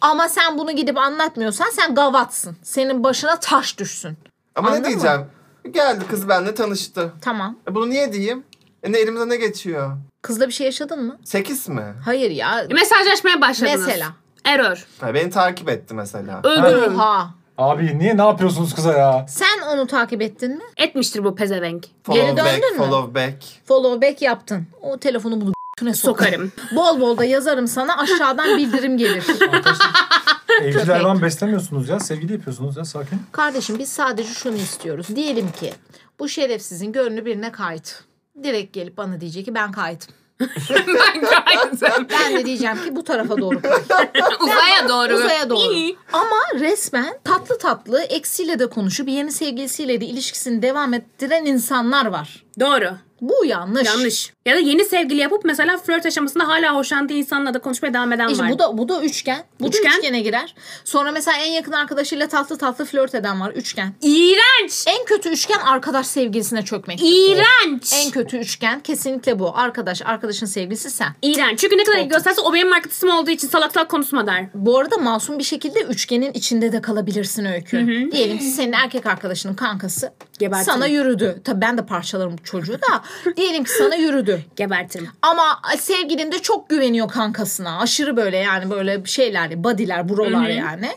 Ama 0.05 0.29
sen 0.29 0.57
bunu 0.57 0.71
gidip 0.71 0.97
anlatmıyorsan 0.97 1.69
sen 1.71 1.95
gavatsın. 1.95 2.57
Senin 2.63 3.03
başına 3.03 3.39
taş 3.39 3.77
düşsün. 3.77 4.17
Ama 4.55 4.67
Anladın 4.67 4.83
ne 4.83 4.87
mı? 4.87 4.93
diyeceğim? 4.93 5.25
Geldi 5.71 6.05
kız 6.09 6.29
benimle 6.29 6.55
tanıştı. 6.55 7.11
Tamam. 7.21 7.55
E 7.69 7.75
bunu 7.75 7.89
niye 7.89 8.13
diyeyim? 8.13 8.43
E 8.83 8.91
ne 8.91 8.97
elimize 8.97 9.29
ne 9.29 9.35
geçiyor? 9.37 9.97
Kızla 10.21 10.47
bir 10.47 10.53
şey 10.53 10.65
yaşadın 10.65 11.03
mı? 11.05 11.17
Sekiz 11.23 11.69
mi? 11.69 11.93
Hayır 12.05 12.31
ya. 12.31 12.65
Mesajlaşmaya 12.71 13.41
başladınız. 13.41 13.85
Mesela. 13.87 14.07
Error. 14.43 14.85
Ha, 15.01 15.13
beni 15.13 15.29
takip 15.29 15.69
etti 15.69 15.93
mesela. 15.93 16.39
Öldürün. 16.43 16.93
Oha. 16.95 17.29
Abi 17.57 17.99
niye 17.99 18.17
ne 18.17 18.21
yapıyorsunuz 18.21 18.75
kıza 18.75 18.93
ya? 18.93 19.25
Sen 19.29 19.61
onu 19.73 19.87
takip 19.87 20.21
ettin 20.21 20.51
mi? 20.51 20.63
Etmiştir 20.77 21.23
bu 21.23 21.35
pezevenk. 21.35 21.85
Follow 22.03 22.25
Geri 22.25 22.37
back, 22.37 22.47
döndün 22.47 22.71
mü? 22.71 22.77
follow 22.77 23.15
back. 23.15 23.35
Follow 23.65 24.07
back 24.09 24.21
yaptın. 24.21 24.67
O 24.81 24.97
telefonu 24.97 25.33
götüne 25.35 25.53
sokarım. 25.79 25.93
Sokarım. 25.95 26.51
Bol 26.71 26.99
bol 26.99 27.17
da 27.17 27.25
yazarım 27.25 27.67
sana 27.67 27.97
aşağıdan 27.97 28.57
bildirim 28.57 28.97
gelir. 28.97 29.23
Evcil 30.61 30.87
hayvan 30.87 31.21
beslemiyorsunuz 31.21 31.89
ya. 31.89 31.99
Sevgili 31.99 32.33
yapıyorsunuz 32.33 32.77
ya 32.77 32.85
sakin. 32.85 33.21
Kardeşim 33.31 33.79
biz 33.79 33.89
sadece 33.89 34.33
şunu 34.33 34.55
istiyoruz. 34.55 35.07
Diyelim 35.15 35.51
ki 35.51 35.73
bu 36.19 36.29
şerefsizin 36.29 36.91
gönlü 36.91 37.25
birine 37.25 37.51
kayıt. 37.51 38.03
Direkt 38.43 38.73
gelip 38.73 38.97
bana 38.97 39.21
diyecek 39.21 39.45
ki 39.45 39.55
ben 39.55 39.71
kayıtım. 39.71 40.15
ben 40.39 41.21
gayet 41.21 41.81
Ben 42.09 42.35
de 42.35 42.45
diyeceğim 42.45 42.83
ki 42.83 42.95
bu 42.95 43.03
tarafa 43.03 43.37
doğru 43.37 43.61
kay. 43.61 43.71
Uzaya 44.39 44.89
doğru. 44.89 45.15
Uzaya 45.15 45.49
doğru. 45.49 45.73
İyi. 45.73 45.97
Ama 46.13 46.59
resmen 46.59 47.19
tatlı 47.23 47.57
tatlı 47.57 48.01
eksiyle 48.01 48.59
de 48.59 48.67
konuşup 48.67 49.09
yeni 49.09 49.31
sevgilisiyle 49.31 50.01
de 50.01 50.05
ilişkisini 50.05 50.61
devam 50.61 50.93
ettiren 50.93 51.45
insanlar 51.45 52.05
var. 52.05 52.43
Doğru. 52.59 52.97
Bu 53.21 53.45
yanlış. 53.45 53.87
Yanlış. 53.87 54.33
Ya 54.45 54.55
da 54.55 54.59
yeni 54.59 54.85
sevgili 54.85 55.21
yapıp 55.21 55.45
mesela 55.45 55.77
flört 55.77 56.05
aşamasında 56.05 56.47
hala 56.47 56.75
hoşlandığı 56.75 57.13
insanla 57.13 57.53
da 57.53 57.59
konuşmaya 57.59 57.93
devam 57.93 58.13
eden 58.13 58.27
İşte 58.27 58.43
var. 58.43 58.51
bu 58.51 58.59
da 58.59 58.77
bu 58.77 58.89
da 58.89 59.01
üçgen. 59.03 59.43
Bu 59.59 59.67
Üçgen. 59.67 59.91
da 59.91 59.97
üçgene 59.97 60.19
girer. 60.21 60.55
Sonra 60.85 61.11
mesela 61.11 61.37
en 61.37 61.51
yakın 61.51 61.71
arkadaşıyla 61.71 62.27
tatlı 62.27 62.57
tatlı 62.57 62.85
flört 62.85 63.15
eden 63.15 63.41
var. 63.41 63.51
Üçgen. 63.51 63.93
İğrenç. 64.01 64.83
En 64.87 65.05
kötü 65.05 65.29
üçgen 65.29 65.59
arkadaş 65.59 66.07
sevgilisine 66.07 66.65
çökmek. 66.65 66.99
İğrenç. 67.03 67.93
En 67.95 68.11
kötü 68.11 68.37
üçgen 68.37 68.79
kesinlikle 68.79 69.39
bu. 69.39 69.57
Arkadaş, 69.57 70.01
arkadaşın 70.05 70.45
sevgilisi 70.45 70.89
sen. 70.91 71.09
İğrenç. 71.21 71.59
Çünkü 71.59 71.77
ne 71.77 71.83
kadar 71.83 71.97
iyi 71.97 72.07
gösterse 72.07 72.41
o 72.41 72.53
benim 72.53 72.73
arkadaşım 72.73 73.09
olduğu 73.09 73.31
için 73.31 73.47
salak 73.47 73.71
salak 73.71 73.89
konuşma 73.89 74.27
der. 74.27 74.45
Bu 74.53 74.79
arada 74.79 74.97
masum 74.97 75.39
bir 75.39 75.43
şekilde 75.43 75.79
üçgenin 75.81 76.33
içinde 76.33 76.71
de 76.71 76.81
kalabilirsin 76.81 77.45
öykü. 77.45 77.77
Diyelim 78.11 78.37
ki 78.37 78.43
senin 78.45 78.73
erkek 78.73 79.05
arkadaşının 79.05 79.53
kankası 79.53 80.13
Gebertirim. 80.39 80.73
sana 80.73 80.87
yürüdü. 80.87 81.41
Tabii 81.43 81.61
ben 81.61 81.77
de 81.77 81.85
parçalarım 81.85 82.37
bu 82.37 82.43
çocuğu 82.43 82.73
da. 82.73 83.04
Diyelim 83.37 83.63
ki 83.63 83.71
sana 83.71 83.95
yürüdü. 83.95 84.41
Gebertirim. 84.55 85.09
Ama 85.21 85.61
sevgilin 85.79 86.31
de 86.31 86.39
çok 86.41 86.69
güveniyor 86.69 87.09
kankasına. 87.09 87.79
Aşırı 87.79 88.17
böyle 88.17 88.37
yani 88.37 88.69
böyle 88.69 89.05
şeyler, 89.05 89.63
bodyler, 89.63 90.09
brolar 90.09 90.49
yani. 90.49 90.89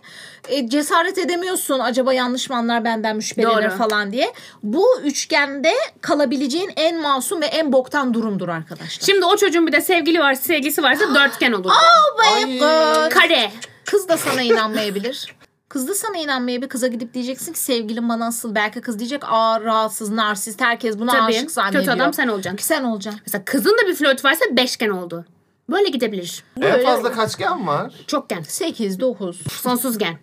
E, 0.48 0.68
cesaret 0.68 1.18
edemiyorsun 1.18 1.78
acaba 1.78 2.12
yanlış 2.12 2.50
mı 2.50 2.56
anlar 2.56 2.84
benden 2.84 3.16
müşberiler 3.16 3.70
Doğru. 3.70 3.78
falan 3.78 4.12
diye. 4.12 4.32
Bu 4.62 5.00
üçgende 5.04 5.72
kalabileceğin 6.00 6.70
en 6.76 7.00
masum 7.00 7.40
ve 7.40 7.46
en 7.46 7.72
boktan 7.72 8.14
durumdur 8.14 8.48
arkadaşlar. 8.48 9.06
Şimdi 9.06 9.24
o 9.24 9.36
çocuğun 9.36 9.66
bir 9.66 9.72
de 9.72 9.80
sevgili 9.80 10.20
var, 10.20 10.34
sevgilisi 10.34 10.82
varsa 10.82 11.14
dörtgen 11.14 11.52
olur. 11.52 11.70
Ay, 12.34 12.42
Ay. 12.44 12.58
kız. 12.58 13.18
Kare. 13.18 13.50
Kız 13.84 14.08
da 14.08 14.16
sana 14.16 14.42
inanmayabilir. 14.42 15.37
Kız 15.68 15.88
da 15.88 15.94
sana 15.94 16.16
inanmayabilir. 16.18 16.68
Kıza 16.68 16.86
gidip 16.86 17.14
diyeceksin 17.14 17.52
ki 17.52 17.58
sevgilim 17.58 18.08
bana 18.08 18.26
asıl. 18.26 18.54
Belki 18.54 18.80
kız 18.80 18.98
diyecek 18.98 19.22
aa 19.24 19.60
rahatsız, 19.60 20.10
narsist. 20.10 20.60
Herkes 20.60 20.98
buna 20.98 21.12
Tabii. 21.12 21.22
aşık 21.36 21.50
zannediyor. 21.50 21.84
Kötü 21.84 21.96
adam 21.96 22.14
sen 22.14 22.28
olacaksın. 22.28 22.66
Sen 22.74 22.84
olacaksın. 22.84 23.22
Mesela 23.26 23.44
kızın 23.44 23.70
da 23.82 23.88
bir 23.88 23.94
flört 23.94 24.24
varsa 24.24 24.44
beşgen 24.50 24.88
oldu. 24.90 25.24
Böyle 25.70 25.88
gidebilir. 25.88 26.44
En 26.56 26.62
Böyle- 26.62 26.82
fazla 26.82 27.12
kaçgen 27.12 27.66
var? 27.66 27.92
Çokgen. 28.06 28.42
8, 28.42 29.00
9. 29.00 29.40
Sonsuzgen. 29.52 30.18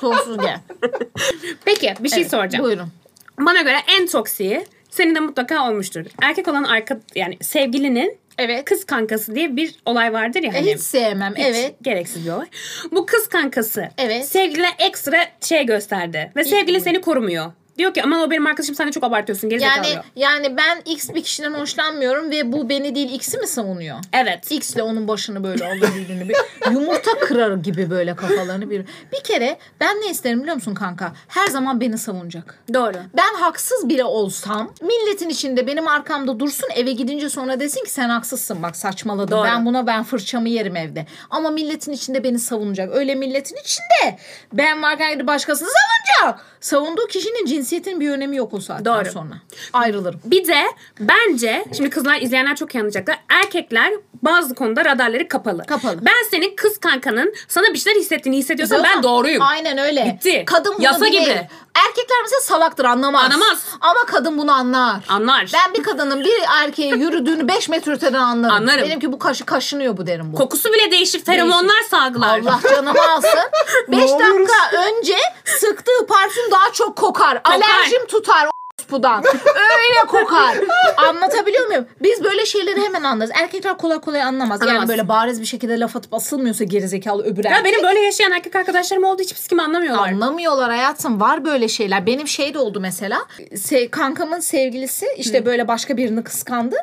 Sonsuz 0.00 0.38
gel. 0.38 0.60
Peki 1.64 1.94
bir 2.00 2.08
şey 2.08 2.20
Evet, 2.22 2.30
soracağım. 2.30 2.64
Buyurun. 2.64 2.88
Bana 3.40 3.60
göre 3.62 3.78
en 3.98 4.06
toksiği 4.06 4.66
senin 4.90 5.14
de 5.14 5.20
mutlaka 5.20 5.68
olmuştur. 5.70 6.04
Erkek 6.22 6.48
olan 6.48 6.64
arka 6.64 7.00
yani 7.14 7.38
sevgilinin 7.40 8.18
Evet. 8.38 8.64
kız 8.64 8.84
kankası 8.84 9.34
diye 9.34 9.56
bir 9.56 9.74
olay 9.86 10.12
vardır 10.12 10.42
ya 10.42 10.50
E, 10.52 10.56
hani. 10.56 10.74
hiç 10.74 10.80
sevmem. 10.80 11.34
Hiç 11.36 11.44
Evet. 11.46 11.74
Gereksiz 11.82 12.26
bir 12.26 12.30
olay. 12.30 12.46
Bu 12.92 13.06
kız 13.06 13.28
kankası 13.28 13.88
Evet. 13.98 14.28
sevgiline 14.28 14.70
ekstra 14.78 15.26
şey 15.40 15.66
gösterdi. 15.66 16.32
Ve 16.36 16.44
sevgilin 16.44 16.78
seni 16.78 17.00
korumuyor. 17.00 17.52
Diyor 17.78 17.94
ki 17.94 18.02
aman 18.02 18.20
o 18.20 18.30
benim 18.30 18.46
arkadaşım 18.46 18.74
sen 18.74 18.88
de 18.88 18.92
çok 18.92 19.04
abartıyorsun. 19.04 19.50
Gerizekalı. 19.50 19.86
Yani 19.86 20.02
yani 20.16 20.56
ben 20.56 20.82
X 20.84 21.10
bir 21.14 21.22
kişiden 21.22 21.54
hoşlanmıyorum 21.54 22.30
ve 22.30 22.52
bu 22.52 22.68
beni 22.68 22.94
değil 22.94 23.12
X'i 23.12 23.38
mi 23.38 23.46
savunuyor? 23.46 23.96
Evet. 24.12 24.52
X'le 24.52 24.80
onun 24.80 25.08
başını 25.08 25.44
böyle 25.44 25.64
yüzünü 25.98 26.28
bir 26.28 26.36
yumurta 26.70 27.18
kırar 27.20 27.56
gibi 27.56 27.90
böyle 27.90 28.16
kafalarını 28.16 28.70
bir. 28.70 28.84
Bir 29.12 29.20
kere 29.24 29.58
ben 29.80 29.96
ne 29.96 30.10
isterim 30.10 30.40
biliyor 30.40 30.54
musun 30.54 30.74
kanka? 30.74 31.12
Her 31.28 31.46
zaman 31.46 31.80
beni 31.80 31.98
savunacak. 31.98 32.58
Doğru. 32.74 32.96
Ben 33.16 33.34
haksız 33.34 33.88
biri 33.88 34.04
olsam 34.04 34.72
milletin 34.82 35.28
içinde 35.28 35.66
benim 35.66 35.88
arkamda 35.88 36.40
dursun 36.40 36.68
eve 36.74 36.92
gidince 36.92 37.28
sonra 37.28 37.60
desin 37.60 37.84
ki 37.84 37.90
sen 37.90 38.08
haksızsın 38.08 38.62
bak 38.62 38.76
saçmaladın. 38.76 39.36
Doğru. 39.36 39.44
Ben 39.44 39.66
buna 39.66 39.86
ben 39.86 40.02
fırçamı 40.02 40.48
yerim 40.48 40.76
evde. 40.76 41.06
Ama 41.30 41.50
milletin 41.50 41.92
içinde 41.92 42.24
beni 42.24 42.38
savunacak. 42.38 42.94
Öyle 42.94 43.14
milletin 43.14 43.56
içinde 43.56 44.18
ben 44.52 44.82
varken 44.82 45.26
başkasını 45.26 45.68
savunacak. 45.68 46.44
Savunduğu 46.60 47.06
kişinin 47.06 47.46
cinsiyetinin 47.62 48.00
bir 48.00 48.10
önemi 48.10 48.36
yok 48.36 48.54
o 48.54 48.60
saatten 48.60 48.84
Doğru. 48.84 49.10
sonra. 49.12 49.34
Ayrılırım. 49.72 50.20
Bir 50.24 50.46
de 50.48 50.62
bence 51.00 51.64
şimdi 51.76 51.90
kızlar 51.90 52.20
izleyenler 52.20 52.56
çok 52.56 52.74
iyi 52.74 52.78
anlayacaklar. 52.78 53.18
Erkekler 53.28 53.92
bazı 54.22 54.54
konuda 54.54 54.84
radarları 54.84 55.28
kapalı. 55.28 55.64
Kapalı. 55.66 55.98
Ben 56.02 56.28
senin 56.30 56.56
kız 56.56 56.78
kankanın 56.78 57.34
sana 57.48 57.66
bir 57.74 57.78
şeyler 57.78 58.00
hissettiğini 58.00 58.36
hissediyorsam 58.38 58.78
Zaten- 58.78 58.96
ben 58.96 59.02
doğruyum. 59.02 59.42
Aynen 59.42 59.78
öyle. 59.78 60.04
Bitti. 60.14 60.42
Kadın 60.46 60.74
bunu 60.74 60.84
Yasa 60.84 61.04
bilir. 61.06 61.20
gibi. 61.20 61.48
Erkekler 61.74 62.22
mesela 62.22 62.40
salaktır 62.40 62.84
anlamaz. 62.84 63.24
Anlamaz. 63.24 63.64
Ama 63.80 64.06
kadın 64.06 64.38
bunu 64.38 64.52
anlar. 64.52 65.04
Anlar. 65.08 65.50
Ben 65.54 65.74
bir 65.74 65.82
kadının 65.82 66.20
bir 66.24 66.34
erkeğe 66.62 66.94
yürüdüğünü 66.96 67.48
5 67.48 67.68
metre 67.68 67.92
öteden 67.92 68.18
anlarım. 68.20 68.54
Anlarım. 68.54 68.84
Benimki 68.84 69.12
bu 69.12 69.18
kaşı 69.18 69.44
kaşınıyor 69.46 69.96
bu 69.96 70.06
derim 70.06 70.32
bu. 70.32 70.36
Kokusu 70.36 70.72
bile 70.72 70.90
değişir. 70.90 71.24
Feromonlar 71.24 71.82
salgılar. 71.90 72.38
Allah 72.38 72.60
canımı 72.70 73.02
alsın. 73.16 73.40
5 73.88 74.10
oluyoruz? 74.10 74.48
dakika 74.48 74.82
önce 74.82 75.16
sıktığı 75.44 76.06
parfüm 76.08 76.50
daha 76.50 76.72
çok 76.72 76.96
kokar. 76.96 77.40
Alerjim 77.44 78.06
tutar 78.06 78.48
pudan. 78.92 79.24
Öyle 79.26 80.06
kokar. 80.08 80.56
Anlatabiliyor 80.96 81.66
muyum? 81.66 81.86
Biz 82.02 82.24
böyle 82.24 82.46
şeyleri 82.46 82.80
hemen 82.80 83.02
anlarız. 83.02 83.30
Erkekler 83.34 83.76
kolay 83.78 84.00
kolay 84.00 84.22
anlamaz. 84.22 84.60
Yani 84.60 84.70
Anlamaz. 84.70 84.88
böyle 84.88 85.08
bariz 85.08 85.40
bir 85.40 85.46
şekilde 85.46 85.80
laf 85.80 85.96
atıp 85.96 86.14
asılmıyorsa 86.14 86.64
gerizekalı 86.64 87.22
öbür 87.24 87.44
Ya 87.44 87.50
erkek. 87.50 87.64
benim 87.64 87.82
böyle 87.82 88.00
yaşayan 88.00 88.32
erkek 88.32 88.56
arkadaşlarım 88.56 89.04
olduğu 89.04 89.22
hiç 89.22 89.34
psikim 89.34 89.60
anlamıyorlar. 89.60 90.08
Anlamıyorlar 90.08 90.70
hayatım. 90.70 91.20
Var 91.20 91.44
böyle 91.44 91.68
şeyler. 91.68 92.06
Benim 92.06 92.28
şey 92.28 92.54
de 92.54 92.58
oldu 92.58 92.80
mesela. 92.80 93.18
Se- 93.52 93.90
kankamın 93.90 94.40
sevgilisi 94.40 95.06
işte 95.16 95.46
böyle 95.46 95.68
başka 95.68 95.96
birini 95.96 96.24
kıskandı. 96.24 96.76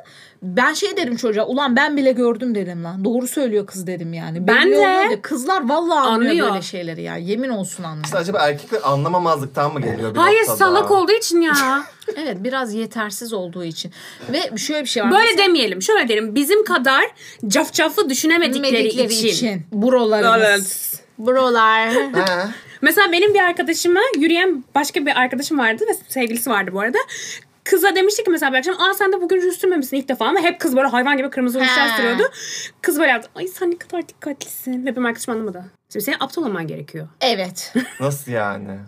Ben 0.43 0.73
şey 0.73 0.97
dedim 0.97 1.15
çocuğa. 1.15 1.45
Ulan 1.45 1.75
ben 1.75 1.97
bile 1.97 2.11
gördüm 2.11 2.55
dedim 2.55 2.83
lan. 2.83 3.05
Doğru 3.05 3.27
söylüyor 3.27 3.67
kız 3.67 3.87
dedim 3.87 4.13
yani. 4.13 4.47
Ben 4.47 4.65
Belli 4.65 4.71
de. 4.75 4.77
oluyor 4.79 5.21
Kızlar 5.21 5.69
vallahi 5.69 5.99
anlıyor, 5.99 6.31
Anlıyor. 6.31 6.49
böyle 6.49 6.61
şeyleri 6.61 7.01
ya. 7.01 7.15
Yemin 7.17 7.49
olsun 7.49 7.83
anlıyor. 7.83 8.05
İşte 8.05 8.17
acaba 8.17 8.39
erkekler 8.39 8.79
anlamamazlıktan 8.83 9.73
mı 9.73 9.81
geliyor 9.81 10.13
bir 10.13 10.19
Hayır 10.19 10.39
noktada? 10.39 10.57
salak 10.57 10.91
olduğu 10.91 11.11
için 11.11 11.41
ya. 11.41 11.53
Evet 12.17 12.37
biraz 12.39 12.73
yetersiz 12.73 13.33
olduğu 13.33 13.63
için. 13.63 13.91
Ve 14.29 14.57
şöyle 14.57 14.81
bir 14.83 14.89
şey 14.89 15.03
var. 15.03 15.11
Böyle 15.11 15.23
Mesela 15.23 15.47
demeyelim. 15.47 15.81
Şöyle 15.81 16.07
derim. 16.09 16.35
Bizim 16.35 16.63
kadar 16.63 17.03
cafcaflı 17.47 18.09
düşünemedikleri 18.09 18.73
bilmedikleri 18.73 19.13
için. 19.27 19.61
Buralarımız. 19.71 20.45
Evet. 20.45 21.03
Buralar. 21.17 21.89
Mesela 22.81 23.11
benim 23.11 23.33
bir 23.33 23.39
arkadaşıma 23.39 23.99
yürüyen 24.17 24.63
başka 24.75 25.05
bir 25.05 25.19
arkadaşım 25.21 25.59
vardı 25.59 25.83
ve 25.89 25.93
sevgilisi 26.07 26.49
vardı 26.49 26.71
bu 26.73 26.79
arada. 26.79 26.97
Kıza 27.63 27.95
demişti 27.95 28.23
ki 28.23 28.31
mesela 28.31 28.51
bir 28.53 28.57
akşam 28.57 28.81
aa 28.81 28.93
sen 28.93 29.11
de 29.13 29.21
bugün 29.21 29.41
ruj 29.41 29.55
sürmemişsin 29.57 29.97
ilk 29.97 30.09
defa 30.09 30.25
ama 30.25 30.39
hep 30.39 30.59
kız 30.59 30.75
böyle 30.75 30.87
hayvan 30.87 31.17
gibi 31.17 31.29
kırmızı 31.29 31.59
rujlar 31.59 31.87
sürüyordu. 31.97 32.23
Kız 32.81 32.99
böyle 32.99 33.11
yaptı. 33.11 33.29
Ay 33.35 33.47
sen 33.47 33.71
ne 33.71 33.77
kadar 33.77 34.07
dikkatlisin. 34.09 34.85
Ve 34.85 34.91
benim 34.95 35.05
arkadaşım 35.05 35.33
anlamadı. 35.33 35.65
Şimdi 35.93 36.05
senin 36.05 36.17
aptal 36.19 36.43
olman 36.43 36.67
gerekiyor. 36.67 37.07
evet. 37.21 37.73
Nasıl 37.99 38.31
yani? 38.31 38.79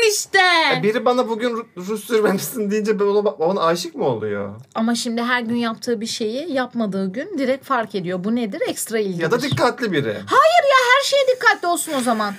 Anlamadın 0.00 0.10
işte. 0.10 0.38
Ya 0.74 0.82
Biri 0.82 1.04
bana 1.04 1.28
bugün 1.28 1.50
Ru- 1.56 1.66
Rus 1.76 2.04
sürmemişsin 2.04 2.70
deyince 2.70 3.00
ben 3.00 3.04
ona, 3.04 3.28
ona 3.28 3.62
aşık 3.64 3.94
mı 3.94 4.04
oluyor? 4.04 4.54
Ama 4.74 4.94
şimdi 4.94 5.22
her 5.22 5.40
gün 5.42 5.56
yaptığı 5.56 6.00
bir 6.00 6.06
şeyi 6.06 6.52
yapmadığı 6.52 7.12
gün 7.12 7.38
direkt 7.38 7.64
fark 7.64 7.94
ediyor. 7.94 8.24
Bu 8.24 8.36
nedir? 8.36 8.60
Ekstra 8.68 8.98
ilgidir. 8.98 9.22
Ya 9.22 9.30
da 9.30 9.42
dikkatli 9.42 9.92
biri. 9.92 10.12
Hayır 10.26 10.64
ya 10.70 10.78
her 10.96 11.04
şeye 11.04 11.26
dikkatli 11.36 11.68
olsun 11.68 11.92
o 11.98 12.00
zaman. 12.00 12.34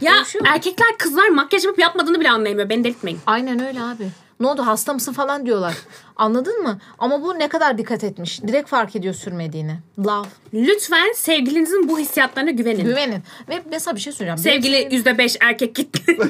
Ya 0.00 0.12
Konuşuyor 0.12 0.44
mu? 0.44 0.50
erkekler 0.54 0.98
kızlar 0.98 1.28
makyaj 1.28 1.64
yapıp 1.64 1.78
yapmadığını 1.78 2.20
bile 2.20 2.30
anlayamıyor. 2.30 2.68
Beni 2.68 2.84
delirtmeyin. 2.84 3.18
Aynen 3.26 3.66
öyle 3.66 3.80
abi. 3.82 4.08
Ne 4.44 4.48
oldu 4.50 4.62
hasta 4.66 4.92
mısın 4.92 5.12
falan 5.12 5.46
diyorlar. 5.46 5.74
Anladın 6.16 6.62
mı? 6.62 6.78
Ama 6.98 7.22
bu 7.22 7.38
ne 7.38 7.48
kadar 7.48 7.78
dikkat 7.78 8.04
etmiş. 8.04 8.42
Direkt 8.42 8.68
fark 8.68 8.96
ediyor 8.96 9.14
sürmediğini. 9.14 9.78
Love. 9.98 10.26
Lütfen 10.54 11.12
sevgilinizin 11.16 11.88
bu 11.88 11.98
hissiyatlarına 11.98 12.50
güvenin. 12.50 12.84
Güvenin. 12.84 13.22
Ve 13.48 13.62
mesela 13.70 13.96
bir 13.96 14.00
şey 14.00 14.12
söyleyeceğim. 14.12 14.38
Sevgili 14.54 14.94
yüzde 14.94 15.18
beş 15.18 15.36
erkek 15.40 15.74
kitle. 15.74 16.16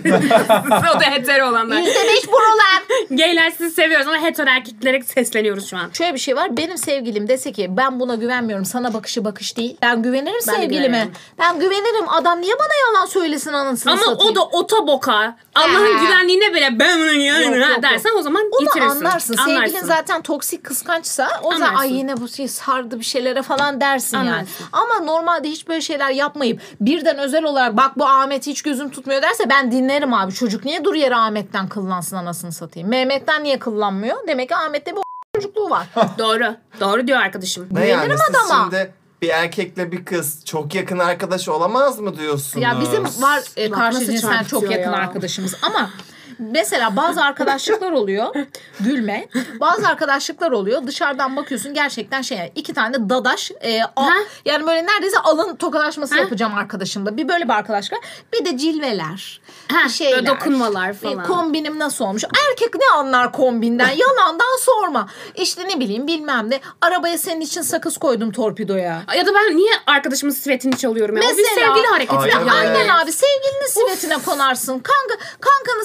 o 0.96 1.00
da 1.00 1.05
hetero 1.05 1.48
olanlar. 1.48 1.77
Yüzde 1.77 1.98
beş 2.14 2.29
buralar. 2.29 2.83
Gayler 3.11 3.50
sizi 3.50 3.74
seviyoruz 3.74 4.07
ama 4.07 4.22
hetero 4.22 4.50
erkeklere 4.50 5.03
sesleniyoruz 5.03 5.70
şu 5.70 5.77
an. 5.77 5.90
Şöyle 5.92 6.14
bir 6.14 6.18
şey 6.18 6.37
var. 6.37 6.57
Benim 6.57 6.79
sevgilim 6.79 7.29
dese 7.29 7.53
ki 7.53 7.66
ben 7.77 8.00
buna 8.00 8.14
güvenmiyorum. 8.14 8.64
Sana 8.64 8.94
bakışı 8.94 9.24
bakış 9.24 9.57
değil. 9.57 9.77
Ben 9.83 10.03
güvenirim 10.03 10.40
Ben 10.48 10.53
sevgilime. 10.55 10.87
güvenirim. 10.87 11.12
Ben 11.38 11.61
güvenirim. 11.61 12.09
Adam 12.09 12.40
niye 12.40 12.55
bana 12.59 12.74
yalan 12.87 13.07
söylesin 13.07 13.53
anasını 13.53 13.92
Ama 13.92 14.03
satayım. 14.03 14.33
o 14.33 14.35
da 14.35 14.44
otoboka. 14.44 15.37
Allah'ın 15.55 16.00
güvenliğine 16.00 16.55
bile 16.55 16.68
ben 16.79 16.98
bunu 17.00 17.14
Yok, 17.24 17.40
yok, 17.40 17.70
yok. 17.70 17.83
dersen 17.83 18.03
o 18.18 18.22
zaman 18.22 18.42
Onu 18.52 18.62
yitirirsin. 18.62 19.04
anlarsın. 19.04 19.36
Sevgilin 19.46 19.84
zaten 19.84 20.22
toksik 20.22 20.64
kıskançsa 20.64 21.28
o 21.42 21.50
zaman 21.52 21.66
Anlarsın. 21.66 21.76
ay 21.76 21.92
yine 21.92 22.16
bu 22.16 22.28
şey 22.28 22.48
sardı 22.48 22.98
bir 22.98 23.04
şeylere 23.04 23.42
falan 23.42 23.80
dersin 23.80 24.16
yani. 24.16 24.30
Anlarsın. 24.30 24.66
Ama 24.72 24.98
normalde 25.00 25.48
hiç 25.48 25.68
böyle 25.68 25.80
şeyler 25.80 26.10
yapmayıp 26.10 26.60
birden 26.80 27.18
özel 27.18 27.44
olarak 27.44 27.76
bak 27.76 27.98
bu 27.98 28.06
Ahmet 28.06 28.46
hiç 28.46 28.62
gözüm 28.62 28.90
tutmuyor 28.90 29.22
derse 29.22 29.48
ben 29.50 29.72
dinlerim 29.72 30.14
abi. 30.14 30.32
Çocuk 30.32 30.64
niye 30.64 30.84
dur 30.84 30.94
yere 30.94 31.16
Ahmet'ten 31.16 31.68
kıllansın 31.68 32.16
anasını 32.16 32.52
satayım. 32.52 32.88
Mehmet'ten 32.88 33.44
niye 33.44 33.58
kıllanmıyor? 33.58 34.16
Demek 34.28 34.48
ki 34.48 34.56
Ahmet'te 34.56 34.92
bir 34.96 35.00
çocukluğu 35.34 35.70
var. 35.70 35.86
Doğru. 36.18 36.56
Doğru 36.80 37.06
diyor 37.06 37.18
arkadaşım. 37.18 37.68
Ne 37.70 37.86
yani 37.86 37.96
Güvenirim 38.06 38.18
siz 38.26 38.36
adama. 38.36 38.68
şimdi 38.70 38.92
bir 39.22 39.28
erkekle 39.28 39.92
bir 39.92 40.04
kız 40.04 40.44
çok 40.44 40.74
yakın 40.74 40.98
arkadaş 40.98 41.48
olamaz 41.48 41.98
mı 41.98 42.16
diyorsunuz? 42.16 42.62
Ya 42.64 42.76
bizim 42.80 43.22
var 43.22 43.42
e, 43.56 43.70
karşı 43.70 43.98
cinsel 44.04 44.44
çok 44.44 44.62
yakın 44.70 44.90
ya. 44.92 44.96
arkadaşımız 44.96 45.54
ama 45.62 45.90
mesela 46.38 46.97
bazı 46.97 47.23
arkadaşlıklar 47.23 47.92
oluyor 47.92 48.35
gülme 48.81 49.29
bazı 49.61 49.88
arkadaşlıklar 49.88 50.51
oluyor 50.51 50.87
dışarıdan 50.87 51.37
bakıyorsun 51.37 51.75
gerçekten 51.75 52.23
şey 52.23 52.53
iki 52.55 52.75
tane 52.75 53.09
dadaş 53.11 53.51
e, 53.61 53.83
a- 53.83 54.07
Ha? 54.07 54.12
yani 54.44 54.66
böyle 54.66 54.87
neredeyse 54.87 55.18
alın 55.18 55.57
tokalaşması 55.57 56.14
Ha? 56.14 56.20
yapacağım 56.20 56.55
arkadaşımla 56.55 57.16
bir 57.16 57.29
böyle 57.29 57.44
bir 57.44 57.53
arkadaşlık 57.53 57.92
var. 57.92 58.01
bir 58.33 58.44
de 58.44 58.59
cilveler 58.59 59.40
Ha, 59.73 59.88
şeyler 59.88 60.14
böyle 60.14 60.27
dokunmalar 60.27 60.88
bir 60.88 60.94
falan. 60.99 61.27
kombinim 61.27 61.79
nasıl 61.79 62.05
olmuş 62.05 62.25
erkek 62.51 62.75
ne 62.75 62.99
anlar 62.99 63.33
kombinden 63.33 63.88
yalandan 63.97 64.59
sorma 64.61 65.09
işte 65.35 65.68
ne 65.68 65.81
bileyim 65.81 66.07
bilmem 66.07 66.51
ne 66.51 66.61
arabaya 66.81 67.18
senin 67.18 67.40
için 67.40 67.62
sakız 67.62 67.97
koydum 67.99 68.33
torpidoya 68.33 69.03
Ya 69.16 69.27
da 69.27 69.35
ben 69.35 69.57
niye 69.57 69.73
arkadaşımın 69.87 70.33
sivetini 70.33 70.77
çalıyorum 70.77 71.16
ya? 71.16 71.23
o 71.23 71.37
bir 71.37 71.37
Mesela- 71.37 71.66
sevgili 71.75 71.87
hareketi. 71.87 72.37
Aynen. 72.37 72.49
Aynen 72.49 72.88
abi 72.88 73.12
sevgilinin 73.12 73.66
sivetine 73.68 74.18
konarsın. 74.23 74.73
Kanka, 74.73 75.25
kankanın 75.40 75.85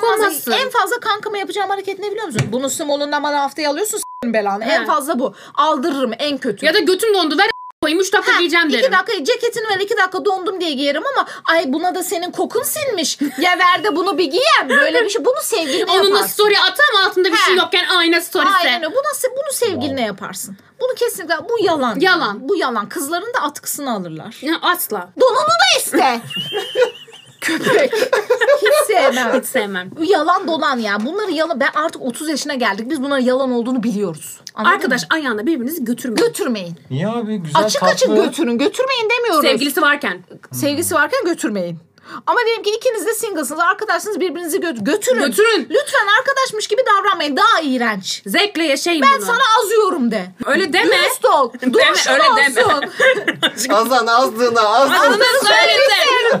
Konmazsın. 0.00 0.52
En 0.52 0.70
fazla 0.70 1.00
kankama 1.00 1.38
yapacağım 1.38 1.70
hareket 1.70 1.98
ne 1.98 2.10
biliyor 2.10 2.26
musun? 2.26 2.42
Bunu 2.52 2.70
smolundan 2.70 3.22
bana 3.22 3.40
haftaya 3.42 3.70
alıyorsun 3.70 3.98
s**in 3.98 4.32
belanı. 4.34 4.64
En 4.64 4.80
He. 4.82 4.86
fazla 4.86 5.18
bu. 5.18 5.34
Aldırırım 5.54 6.12
en 6.18 6.38
kötü. 6.38 6.66
Ya 6.66 6.74
da 6.74 6.78
götüm 6.78 7.14
dondu 7.14 7.38
ver 7.38 7.50
koyayım 7.82 8.00
3 8.00 8.12
dakika 8.12 8.38
giyeceğim 8.38 8.72
derim. 8.72 8.80
İki 8.84 8.92
dakika 8.92 9.24
ceketini 9.24 9.68
ver 9.68 9.80
iki 9.80 9.96
dakika 9.96 10.24
dondum 10.24 10.60
diye 10.60 10.72
giyerim 10.72 11.02
ama 11.16 11.26
ay 11.44 11.64
buna 11.72 11.94
da 11.94 12.02
senin 12.02 12.30
kokun 12.32 12.62
sinmiş. 12.62 13.18
Ya 13.38 13.58
ver 13.58 13.84
de 13.84 13.96
bunu 13.96 14.18
bir 14.18 14.24
giyem. 14.24 14.68
Böyle 14.68 15.04
bir 15.04 15.10
şey. 15.10 15.24
Bunu 15.24 15.34
sevgiline 15.42 15.90
Onun 15.90 16.02
da 16.04 16.06
yaparsın. 16.08 16.26
story 16.32 16.54
atam 16.58 17.06
altında 17.06 17.32
bir 17.32 17.36
şey 17.36 17.54
He. 17.54 17.58
yokken 17.58 17.84
ayna 17.98 18.20
storiesi. 18.20 18.54
Aynen 18.56 18.82
öyle. 18.82 18.94
Bunu, 18.94 19.02
bunu 19.32 19.52
sevgiline 19.52 20.02
yaparsın. 20.02 20.56
Bunu 20.80 20.94
kesinlikle 20.94 21.34
bu 21.48 21.64
yalan. 21.64 22.00
Yalan. 22.00 22.48
Bu 22.48 22.56
yalan. 22.56 22.88
Kızların 22.88 23.34
da 23.34 23.42
atkısını 23.42 23.92
alırlar. 23.92 24.36
Ya 24.42 24.54
asla. 24.62 25.08
Donunu 25.20 25.36
da 25.38 25.78
iste. 25.78 26.20
Köpek. 27.46 27.92
Hiç 28.62 28.86
sevmem. 28.86 29.40
Hiç 29.40 29.46
sevmem. 29.46 29.90
Bu 29.98 30.04
yalan 30.04 30.48
dolan 30.48 30.78
ya. 30.78 31.06
Bunları 31.06 31.30
yalan. 31.32 31.60
Ben 31.60 31.68
artık 31.74 32.02
30 32.02 32.28
yaşına 32.28 32.54
geldik. 32.54 32.90
Biz 32.90 33.02
bunların 33.02 33.24
yalan 33.24 33.50
olduğunu 33.52 33.82
biliyoruz. 33.82 34.40
Anladın 34.54 34.74
Arkadaş 34.74 35.02
mı? 35.02 35.08
ayağına 35.10 35.46
birbirinizi 35.46 35.84
götürmeyin. 35.84 36.26
götürmeyin. 36.26 36.76
Niye 36.90 37.08
abi? 37.08 37.36
Güzel 37.36 37.62
açık 37.64 37.80
tatlı. 37.80 37.92
açık 37.94 38.08
götürün. 38.08 38.58
Götürmeyin 38.58 39.10
demiyoruz. 39.18 39.50
Sevgilisi 39.50 39.82
varken. 39.82 40.18
Sevgisi 40.52 40.94
varken 40.94 41.24
götürmeyin. 41.24 41.78
Ama 42.26 42.40
diyelim 42.46 42.62
ki 42.62 42.70
ikiniz 42.70 43.06
de 43.06 43.14
singlesınız, 43.14 43.60
arkadaşsınız 43.60 44.20
birbirinizi 44.20 44.58
gö- 44.58 44.84
götürün. 44.84 45.20
Götürün. 45.22 45.66
Lütfen 45.70 46.06
arkadaşmış 46.18 46.66
gibi 46.66 46.82
davranmayın. 46.86 47.36
Daha 47.36 47.60
iğrenç. 47.62 48.22
Zevkle 48.26 48.64
yaşayın 48.64 49.02
Ben 49.02 49.18
bunu. 49.18 49.26
sana 49.26 49.42
azıyorum 49.60 50.10
de. 50.10 50.26
Öyle 50.46 50.72
deme. 50.72 50.98
Dürüst 50.98 51.24
ol. 51.24 51.52
Duruşun 51.72 52.12
öyle 52.12 52.24
deme. 52.36 52.64
olsun. 52.64 53.68
Azan 53.74 54.06
azdığına 54.06 54.60
azdığına. 54.60 55.00
Adını 55.00 55.24
söylesin. 55.24 56.40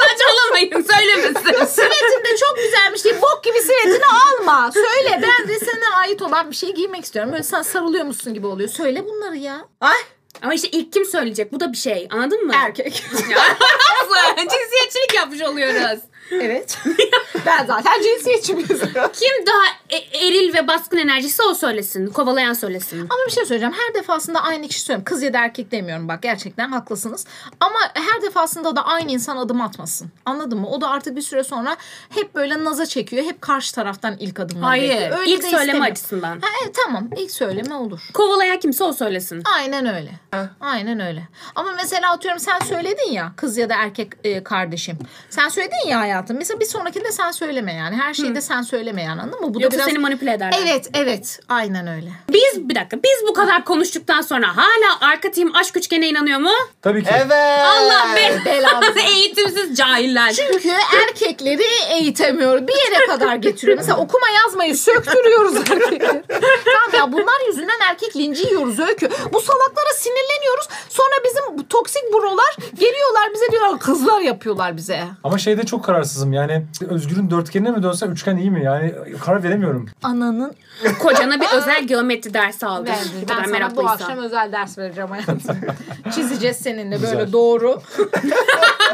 Saçmalamayın 0.00 0.86
söylemesin. 0.92 1.64
Sivetin 1.66 2.24
de 2.24 2.36
çok 2.36 2.56
güzelmiş 2.56 3.04
diye 3.04 3.22
bok 3.22 3.40
gibi 3.44 3.58
sivetini 3.60 4.04
alma. 4.06 4.70
Söyle 4.72 5.20
ben 5.22 5.48
de 5.48 5.58
sana 5.58 5.96
ait 6.00 6.22
olan 6.22 6.50
bir 6.50 6.56
şey 6.56 6.74
giymek 6.74 7.04
istiyorum. 7.04 7.32
Böyle 7.32 7.42
sen 7.42 7.62
sarılıyormuşsun 7.62 8.34
gibi 8.34 8.46
oluyor. 8.46 8.68
Söyle 8.68 9.04
bunları 9.06 9.36
ya. 9.36 9.68
Ay 9.80 9.96
Ama 10.42 10.54
işte 10.54 10.68
ilk 10.68 10.92
kim 10.92 11.04
söyleyecek? 11.04 11.52
Bu 11.52 11.60
da 11.60 11.72
bir 11.72 11.76
şey. 11.76 12.08
Anladın 12.10 12.46
mı? 12.46 12.52
erkek. 12.56 13.04
Yapmış 15.20 15.42
oluyoruz. 15.42 16.00
Evet. 16.32 16.78
ben 17.46 17.66
zaten 17.66 18.02
cinsiyetçi 18.02 18.58
bir 18.58 18.62
insanım. 18.62 18.92
Kim 19.12 19.46
daha 19.46 19.62
e- 19.90 20.26
eril 20.26 20.54
ve 20.54 20.68
baskın 20.68 20.96
enerjisi 20.96 21.42
o 21.42 21.54
söylesin. 21.54 22.06
Kovalayan 22.06 22.52
söylesin. 22.52 22.98
Ama 22.98 23.26
bir 23.26 23.32
şey 23.32 23.44
söyleyeceğim. 23.44 23.74
Her 23.74 23.94
defasında 23.94 24.42
aynı 24.42 24.68
kişi 24.68 24.80
söylüyorum. 24.80 25.04
Kız 25.04 25.22
ya 25.22 25.32
da 25.32 25.38
erkek 25.38 25.72
demiyorum 25.72 26.08
bak. 26.08 26.22
Gerçekten 26.22 26.68
haklısınız. 26.68 27.26
Ama 27.60 27.78
her 27.94 28.22
defasında 28.22 28.76
da 28.76 28.84
aynı 28.86 29.10
insan 29.12 29.36
adım 29.36 29.60
atmasın. 29.60 30.10
Anladın 30.24 30.58
mı? 30.58 30.68
O 30.70 30.80
da 30.80 30.88
artık 30.88 31.16
bir 31.16 31.22
süre 31.22 31.44
sonra 31.44 31.76
hep 32.10 32.34
böyle 32.34 32.64
naza 32.64 32.86
çekiyor. 32.86 33.24
Hep 33.24 33.40
karşı 33.40 33.74
taraftan 33.74 34.16
ilk 34.18 34.40
adımları 34.40 34.66
Hayır. 34.66 34.90
bekliyor. 34.90 35.18
Öyle 35.18 35.30
ilk 35.30 35.42
de 35.42 35.50
söyleme 35.50 35.90
açısından. 35.90 36.40
Ha, 36.40 36.48
evet, 36.62 36.76
tamam. 36.84 37.10
İlk 37.16 37.30
söyleme 37.30 37.74
olur. 37.74 38.00
Kovalayan 38.14 38.60
kimse 38.60 38.84
o 38.84 38.92
söylesin. 38.92 39.42
Aynen 39.56 39.86
öyle. 39.94 40.10
Aynen 40.60 41.00
öyle. 41.00 41.28
Ama 41.54 41.72
mesela 41.76 42.12
atıyorum 42.12 42.40
sen 42.40 42.58
söyledin 42.58 43.12
ya 43.12 43.32
kız 43.36 43.58
ya 43.58 43.68
da 43.68 43.74
erkek 43.74 44.12
e, 44.24 44.44
kardeşim. 44.44 44.98
Sen 45.30 45.48
söyledin 45.48 45.88
ya 45.88 46.00
hayatım. 46.00 46.19
Mesela 46.28 46.60
bir 46.60 46.64
sonrakinde 46.64 47.12
sen 47.12 47.30
sen 47.30 47.46
söyleme 47.46 47.72
yani. 47.74 47.96
Her 47.96 48.14
şeyi 48.14 48.34
de 48.34 48.40
sen 48.40 48.62
söyleme 48.62 49.02
yani 49.02 49.22
anladın 49.22 49.40
mı? 49.40 49.54
Bu 49.54 49.62
Yoksa 49.62 49.78
da 49.78 49.82
biraz... 49.82 49.90
seni 49.90 49.98
manipüle 49.98 50.32
ederler. 50.32 50.58
Evet 50.62 50.90
evet 50.94 51.40
aynen 51.48 51.86
öyle. 51.86 52.10
Biz 52.32 52.68
bir 52.68 52.74
dakika 52.74 52.96
biz 52.96 53.28
bu 53.28 53.32
kadar 53.32 53.64
konuştuktan 53.64 54.20
sonra 54.20 54.56
hala 54.56 55.10
arka 55.10 55.30
team 55.30 55.50
aşk 55.54 55.76
üçgene 55.76 56.08
inanıyor 56.08 56.38
mu? 56.38 56.50
Tabii 56.82 57.04
ki. 57.04 57.10
Evet. 57.12 57.58
Allah 57.64 58.16
be 58.16 58.44
Belanı. 58.44 59.00
eğitimsiz 59.16 59.76
cahiller. 59.76 60.32
Çünkü 60.32 60.68
erkekleri 61.02 61.64
eğitemiyor. 61.90 62.68
Bir 62.68 62.74
yere 62.74 63.06
kadar 63.06 63.36
getiriyor. 63.36 63.78
Mesela 63.78 63.96
okuma 63.96 64.26
yazmayı 64.44 64.76
söktürüyoruz 64.76 65.56
erkekleri. 65.56 66.22
tamam 66.64 66.90
ya 66.94 67.12
bunlar 67.12 67.46
yüzünden 67.46 67.80
erkek 67.90 68.16
linci 68.16 68.46
yiyoruz 68.46 68.78
öykü. 68.78 69.08
Bu 69.32 69.40
salaklara 69.40 69.94
sinirleniyoruz. 69.96 70.68
Sonra 70.88 71.14
bizim 71.24 71.58
bu 71.58 71.68
toksik 71.68 72.12
brolar 72.12 72.56
geliyorlar 72.74 73.34
bize 73.34 73.52
diyorlar 73.52 73.78
kızlar 73.78 74.20
yapıyorlar 74.20 74.76
bize. 74.76 75.00
Ama 75.24 75.38
şeyde 75.38 75.66
çok 75.66 75.84
kararsızım 76.10 76.32
yani 76.32 76.62
Özgür'ün 76.88 77.30
dörtgenine 77.30 77.70
mi 77.70 77.82
dönsem 77.82 78.12
üçgen 78.12 78.36
iyi 78.36 78.50
mi? 78.50 78.64
Yani 78.64 78.94
karar 79.24 79.42
veremiyorum. 79.42 79.86
Ananın 80.02 80.54
Kocana 80.98 81.40
bir 81.40 81.46
özel 81.56 81.86
geometri 81.86 82.34
dersi 82.34 82.66
aldı. 82.66 82.90
Bu 83.16 83.20
Ben 83.20 83.26
kadar 83.26 83.44
sana 83.44 83.46
bu 83.46 83.50
meraklıysa. 83.52 83.90
akşam 83.92 84.18
özel 84.18 84.52
ders 84.52 84.78
vereceğim 84.78 85.10
hayatım. 85.10 85.40
Çizeceğiz 86.14 86.56
seninle 86.56 87.02
böyle 87.02 87.10
Güzel. 87.12 87.32
doğru. 87.32 87.82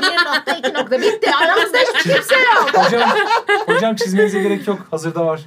bir 0.03 0.17
nokta 0.17 0.53
iki 0.59 0.75
nokta 0.75 1.01
bitti. 1.01 1.31
Aramızda 1.43 1.79
hiç 1.79 2.03
kimse 2.03 2.35
yok. 2.35 2.71
Hocam, 2.75 3.11
hocam 3.67 3.97
çizmenize 3.97 4.43
gerek 4.43 4.67
yok. 4.69 4.79
Hazırda 4.91 5.27
var. 5.27 5.41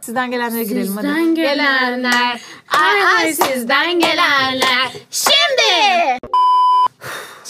Sizden 0.00 0.30
gelenlere 0.30 0.64
girelim 0.64 0.96
hadi. 0.96 1.06
Sizden 1.06 1.34
gelenler. 1.34 2.40
Ay 2.82 3.02
ay 3.16 3.32
sizden 3.32 3.98
gelenler. 4.00 4.92
Şimdi. 5.10 6.19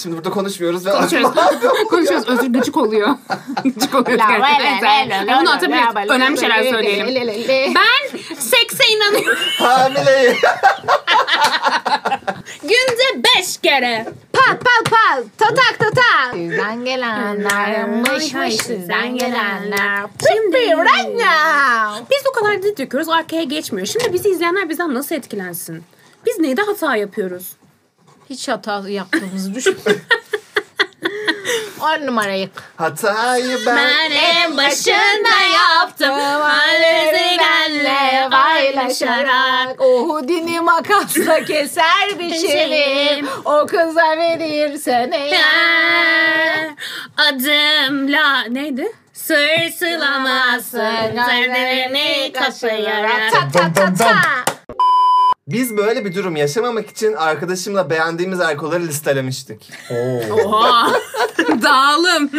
Şimdi 0.03 0.17
burada 0.17 0.31
konuşmuyoruz 0.31 0.87
ve 0.87 0.91
Konuşuyoruz. 0.91 1.31
Konuşuyoruz. 1.91 2.29
Özür 2.29 2.53
gıcık 2.53 2.77
oluyor. 2.77 3.09
gıcık 3.65 3.95
oluyor. 3.95 4.19
gerçekten. 4.19 5.27
Ama 5.29 5.41
bunu 5.41 5.51
atabiliriz. 5.51 6.11
Önemli 6.11 6.41
şeyler 6.41 6.63
söyleyelim. 6.63 7.75
Ben 7.75 8.19
sekse 8.35 8.85
inanıyorum. 8.93 9.39
hamileyim. 9.59 10.37
Günde 12.63 13.23
beş 13.25 13.57
kere. 13.63 14.07
Pat 14.33 14.61
pat 14.61 14.91
pat. 14.91 15.25
Tatak 15.39 15.79
tatak. 15.79 16.35
Sizden 16.35 16.85
gelenler. 16.85 17.89
Mış 17.89 18.35
mış 18.35 18.55
sizden 18.57 19.17
gelenler. 19.17 20.01
Şimdi- 20.29 20.41
Şimdi 20.59 20.77
right 20.77 21.09
now. 21.09 22.05
Biz 22.11 22.27
o 22.31 22.33
kadar 22.33 22.63
dil 22.63 22.77
döküyoruz 22.77 23.09
arkaya 23.09 23.43
geçmiyor. 23.43 23.87
Şimdi 23.87 24.13
bizi 24.13 24.29
izleyenler 24.29 24.69
bizden 24.69 24.95
nasıl 24.95 25.15
etkilensin? 25.15 25.83
Biz 26.27 26.39
neyde 26.39 26.63
hata 26.63 26.97
yapıyoruz? 26.97 27.53
Hiç 28.31 28.49
hata 28.49 28.89
yaptığımızı 28.89 29.55
düşün. 29.55 29.79
On 31.81 32.07
numarayı. 32.07 32.51
Hatayı 32.77 33.59
ben... 33.67 34.11
en 34.11 34.57
Başında 34.57 35.41
yaptım. 35.55 36.11
halleri 36.41 37.39
benle 37.39 38.29
paylaşarak. 38.31 39.81
Uhudini 39.81 40.61
makasla 40.61 41.45
keser 41.45 42.19
biçerim 42.19 43.29
O 43.45 43.67
kıza 43.67 44.17
verirsen 44.17 45.11
eğer 45.13 46.71
Adımla 47.17 48.43
neydi? 48.43 48.93
Sırsılamazsın 49.13 50.81
Zerderini 51.27 52.33
kaşıyarak 52.33 53.33
Ta 53.33 53.49
ta 53.53 53.73
ta 53.73 53.95
ta 53.95 54.40
Biz 55.51 55.77
böyle 55.77 56.05
bir 56.05 56.15
durum 56.15 56.37
yaşamamak 56.37 56.91
için 56.91 57.13
arkadaşımla 57.13 57.91
beğendiğimiz 57.91 58.41
alkolleri 58.41 58.89
listelemiştik. 58.89 59.71
Oo, 59.91 60.35
Oha 60.45 60.91
Dağılım. 61.63 62.31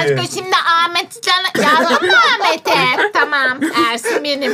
Aşkım 0.00 0.28
şimdi 0.34 0.56
Ahmet 0.56 1.22
can 1.22 1.62
Yalan 1.62 2.04
mı 2.04 2.12
Ahmet'e? 2.16 3.10
Tamam 3.12 3.58
Ersin 3.90 4.24
benim 4.24 4.52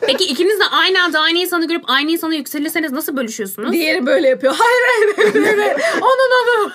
Peki 0.00 0.24
ikiniz 0.24 0.60
de 0.60 0.64
aynı 0.64 1.02
anda 1.02 1.20
aynı 1.20 1.38
insanı 1.38 1.68
görüp 1.68 1.84
aynı 1.86 2.10
insana 2.10 2.34
yükselirseniz 2.34 2.92
nasıl 2.92 3.16
bölüşüyorsunuz? 3.16 3.72
Diğeri 3.72 4.06
böyle 4.06 4.28
yapıyor. 4.28 4.54
Hayır 4.58 4.82
hayır 4.86 5.34
hayır. 5.34 5.58
hayır. 5.58 5.76
Onun 6.00 6.30
onun. 6.42 6.72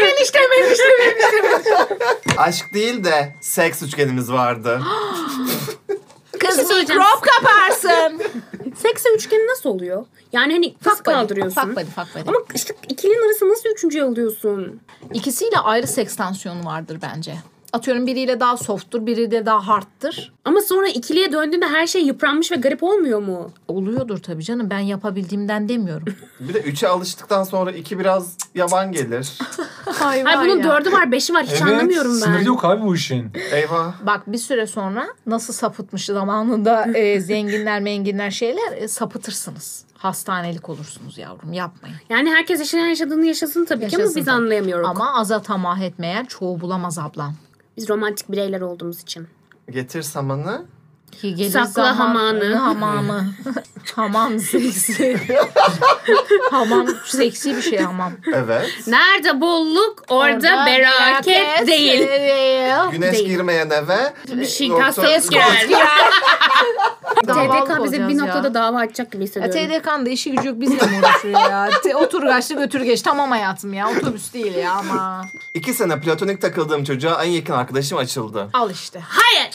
eniştem 0.00 0.52
eniştem 0.60 1.00
eniştem. 1.02 1.86
Aşk 2.36 2.74
değil 2.74 3.04
de 3.04 3.34
seks 3.40 3.82
üçgenimiz 3.82 4.32
vardı. 4.32 4.80
Kız 6.40 6.56
şey 6.56 6.64
söyleyeceğim. 6.64 7.02
kaparsın. 7.22 8.22
Sekse 8.76 9.14
üçgeni 9.14 9.46
nasıl 9.46 9.70
oluyor? 9.70 10.06
Yani 10.32 10.52
hani 10.52 10.74
kız 10.74 10.92
Fuck 10.92 11.04
kaldırıyorsun. 11.04 11.60
fuck 11.60 11.76
buddy, 11.76 11.84
fuck 11.90 12.14
buddy. 12.14 12.28
Ama 12.28 12.38
işte 12.54 12.74
ikilinin 12.88 13.26
arası 13.26 13.48
nasıl 13.48 13.68
üçüncüye 13.68 14.04
alıyorsun? 14.04 14.80
İkisiyle 15.14 15.58
ayrı 15.58 15.86
seks 15.86 16.16
tansiyonu 16.16 16.64
vardır 16.64 16.98
bence. 17.02 17.34
Atıyorum 17.72 18.06
biriyle 18.06 18.40
daha 18.40 18.56
softtur, 18.56 19.06
biriyle 19.06 19.46
daha 19.46 19.66
hard'tır. 19.68 20.32
Ama 20.44 20.60
sonra 20.60 20.88
ikiliye 20.88 21.32
döndüğünde 21.32 21.66
her 21.66 21.86
şey 21.86 22.04
yıpranmış 22.04 22.52
ve 22.52 22.56
garip 22.56 22.82
olmuyor 22.82 23.20
mu? 23.22 23.50
Oluyordur 23.68 24.18
tabii 24.18 24.44
canım. 24.44 24.70
Ben 24.70 24.78
yapabildiğimden 24.78 25.68
demiyorum. 25.68 26.14
Bir 26.40 26.54
de 26.54 26.60
üçe 26.60 26.88
alıştıktan 26.88 27.44
sonra 27.44 27.72
iki 27.72 27.98
biraz 27.98 28.36
yavan 28.54 28.92
gelir. 28.92 29.38
Hayır, 29.84 30.24
Hayır 30.24 30.40
bunun 30.50 30.64
dördü 30.64 30.92
var, 30.92 31.12
beşi 31.12 31.34
var. 31.34 31.42
Hiç 31.44 31.50
Evet, 31.52 31.62
anlamıyorum 31.62 32.10
ben. 32.12 32.18
sınır 32.18 32.40
yok 32.40 32.64
abi 32.64 32.82
bu 32.82 32.94
işin. 32.94 33.30
Eyvah. 33.52 33.94
Bak 34.06 34.22
bir 34.32 34.38
süre 34.38 34.66
sonra 34.66 35.06
nasıl 35.26 35.52
sapıtmış 35.52 36.06
zamanında 36.06 36.98
e, 36.98 37.20
zenginler 37.30 37.80
menginler 37.80 38.30
şeyler 38.30 38.72
e, 38.76 38.88
sapıtırsınız. 38.88 39.84
Hastanelik 39.98 40.68
olursunuz 40.68 41.18
yavrum 41.18 41.52
yapmayın. 41.52 41.96
Yani 42.10 42.30
herkes 42.30 42.58
yaşayan 42.60 42.86
yaşadığını 42.86 43.26
yaşasın 43.26 43.64
tabii 43.64 43.88
ki 43.88 43.96
ama 43.96 44.02
Yaşasın 44.02 44.16
biz 44.16 44.26
tabii. 44.26 44.34
anlayamıyoruz. 44.34 44.88
Ama 44.88 45.14
aza 45.14 45.42
tamah 45.42 45.80
etmeyen 45.80 46.24
çoğu 46.24 46.60
bulamaz 46.60 46.98
ablam. 46.98 47.34
Biz 47.80 47.88
romantik 47.88 48.32
bireyler 48.32 48.60
olduğumuz 48.60 49.00
için. 49.02 49.28
Getir 49.70 50.02
samanı. 50.02 50.64
Ki 51.20 51.34
gelir 51.34 51.50
Sakla 51.50 51.68
zaman- 51.68 51.94
hamanı. 51.94 52.54
Hamamı. 52.54 53.24
hamam 53.96 54.38
seksi. 54.38 55.20
hamam 56.50 56.86
seksi 57.06 57.56
bir 57.56 57.62
şey 57.62 57.78
hamam. 57.78 58.12
Evet. 58.34 58.66
Nerede 58.86 59.40
bolluk 59.40 60.02
orada, 60.08 60.66
beraket 60.66 61.66
değil. 61.66 62.08
Güneş 62.92 63.12
Değil. 63.12 63.28
girmeyen 63.28 63.70
eve. 63.70 64.14
Bir 64.32 64.46
şey 64.46 64.68
kastet 64.68 65.30
girer. 65.30 65.68
TDK 67.26 67.84
bize 67.84 68.08
bir 68.08 68.18
noktada 68.18 68.46
ya. 68.48 68.54
dava 68.54 68.78
açacak 68.78 69.12
gibi 69.12 69.22
Ya 69.22 69.26
hissediyorum. 69.26 69.80
TDK'nın 69.80 70.06
da 70.06 70.10
işi 70.10 70.30
gücü 70.32 70.48
yok 70.48 70.60
bizle 70.60 70.86
mi 70.86 70.98
uğraşıyor 70.98 71.40
ya? 71.50 71.70
Te- 71.82 71.96
Otur 71.96 72.22
kaçtı 72.22 72.54
götür 72.54 72.80
geç. 72.82 73.02
Tamam 73.02 73.30
hayatım 73.30 73.72
ya. 73.74 73.90
Otobüs 73.90 74.34
değil 74.34 74.54
ya 74.54 74.72
ama. 74.72 75.24
İki 75.54 75.74
sene 75.74 76.00
platonik 76.00 76.40
takıldığım 76.42 76.84
çocuğa 76.84 77.24
en 77.24 77.30
yakın 77.30 77.52
arkadaşım 77.52 77.98
açıldı. 77.98 78.48
Al 78.52 78.70
işte. 78.70 79.00
Hayır! 79.08 79.50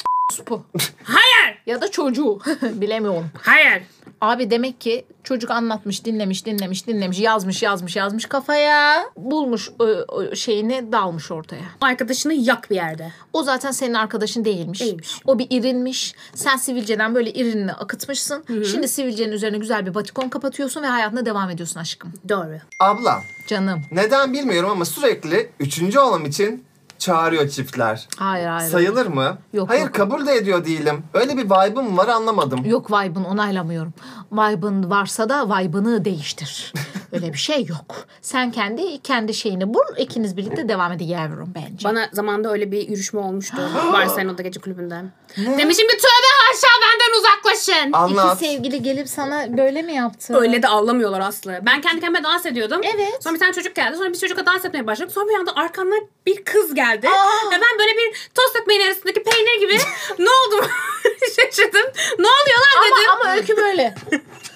Bu. 0.49 0.63
Hayır! 1.04 1.58
Ya 1.65 1.82
da 1.82 1.91
çocuğu. 1.91 2.39
Bilemiyorum. 2.62 3.25
Hayır! 3.41 3.84
Abi 4.25 4.51
demek 4.51 4.81
ki 4.81 5.05
çocuk 5.23 5.51
anlatmış, 5.51 6.05
dinlemiş, 6.05 6.45
dinlemiş, 6.45 6.88
dinlemiş, 6.88 7.19
yazmış, 7.19 7.63
yazmış, 7.63 7.95
yazmış 7.95 8.25
kafaya. 8.25 9.05
Bulmuş 9.17 9.69
o, 9.79 9.83
o 9.85 10.35
şeyini 10.35 10.91
dalmış 10.91 11.31
ortaya. 11.31 11.61
Arkadaşını 11.81 12.33
yak 12.33 12.69
bir 12.71 12.75
yerde. 12.75 13.11
O 13.33 13.43
zaten 13.43 13.71
senin 13.71 13.93
arkadaşın 13.93 14.45
değilmiş. 14.45 14.81
Değilmiş. 14.81 15.21
O 15.25 15.39
bir 15.39 15.47
irinmiş. 15.49 16.15
Sen 16.35 16.57
sivilceden 16.57 17.15
böyle 17.15 17.33
irinini 17.33 17.73
akıtmışsın. 17.73 18.45
Şimdi 18.71 18.88
sivilcenin 18.88 19.31
üzerine 19.31 19.57
güzel 19.57 19.85
bir 19.85 19.93
batikon 19.93 20.29
kapatıyorsun 20.29 20.83
ve 20.83 20.88
hayatına 20.88 21.25
devam 21.25 21.49
ediyorsun 21.49 21.79
aşkım. 21.79 22.13
Doğru. 22.29 22.57
Abla 22.79 23.21
Canım. 23.47 23.81
neden 23.91 24.33
bilmiyorum 24.33 24.69
ama 24.69 24.85
sürekli 24.85 25.49
üçüncü 25.59 25.99
olmam 25.99 26.25
için 26.25 26.64
çağırıyor 26.99 27.49
çiftler. 27.49 28.08
Hayır 28.17 28.47
hayır. 28.47 28.71
Sayılır 28.71 29.05
mı? 29.05 29.38
Yok, 29.53 29.69
Hayır 29.69 29.81
yok. 29.84 29.93
kabul 29.93 30.25
de 30.27 30.34
ediyor 30.36 30.65
değilim. 30.65 31.03
Öyle 31.13 31.38
bir 31.38 31.45
vibe'ım 31.45 31.97
var 31.97 32.08
anlamadım. 32.08 32.65
Yok 32.65 32.91
vibe'ını 32.91 33.27
onaylamıyorum. 33.27 33.93
Vibe'ın 34.31 34.89
varsa 34.89 35.29
da 35.29 35.49
vibe'ını 35.49 36.05
değiştir. 36.05 36.73
Öyle 37.15 37.34
bir 37.34 37.38
şey 37.38 37.65
yok. 37.65 37.95
Sen 38.21 38.51
kendi 38.51 39.01
kendi 39.01 39.34
şeyini 39.34 39.73
bul. 39.73 39.97
ikiniz 39.97 40.38
birlikte 40.38 40.69
devam 40.69 40.91
edin 40.91 41.06
yavrum 41.06 41.54
bence. 41.56 41.84
Bana 41.84 42.10
zamanda 42.13 42.51
öyle 42.51 42.71
bir 42.71 42.89
yürüşme 42.89 43.19
olmuştu. 43.19 43.58
Barcelona'da 43.93 44.41
gece 44.41 44.60
kulübünden. 44.60 45.12
Demişim 45.38 45.88
ki 45.88 45.97
tövbe 45.97 46.32
haşa 46.47 46.67
benden 46.82 47.19
uzaklaşın. 47.19 47.93
Anlat. 47.93 48.41
İki 48.41 48.45
sevgili 48.45 48.84
gelip 48.84 49.10
sana 49.10 49.58
böyle 49.58 49.82
mi 49.82 49.93
yaptı? 49.93 50.38
Öyle 50.38 50.62
de 50.63 50.67
ağlamıyorlar 50.67 51.19
Aslı. 51.19 51.60
Ben 51.62 51.82
kendi 51.82 52.01
kendime 52.01 52.23
dans 52.23 52.45
ediyordum. 52.45 52.82
Evet. 52.95 53.23
Sonra 53.23 53.36
bir 53.36 53.39
tane 53.39 53.54
çocuk 53.54 53.75
geldi. 53.75 53.97
Sonra 53.97 54.13
biz 54.13 54.21
çocukla 54.21 54.45
dans 54.45 54.65
etmeye 54.65 54.88
başladık. 54.88 55.12
Sonra 55.13 55.30
bir 55.30 55.36
anda 55.36 55.56
arkamdan 55.56 56.08
bir 56.25 56.43
kız 56.43 56.73
geldi. 56.73 57.08
Ve 57.51 57.51
ben 57.62 57.80
böyle 57.80 57.91
bir 57.97 58.30
tost 58.36 58.56
ekmeğin 58.56 58.82
arasındaki 58.82 59.23
peynir 59.23 59.60
gibi 59.60 59.78
ne 60.19 60.30
oldu? 60.30 60.67
Şaşırdım. 61.36 61.91
Ne 62.19 62.28
oluyor 62.28 62.58
lan 62.60 62.84
dedim. 62.86 63.10
Ama, 63.12 63.21
ama 63.23 63.36
öykü 63.36 63.58
böyle. 63.58 63.95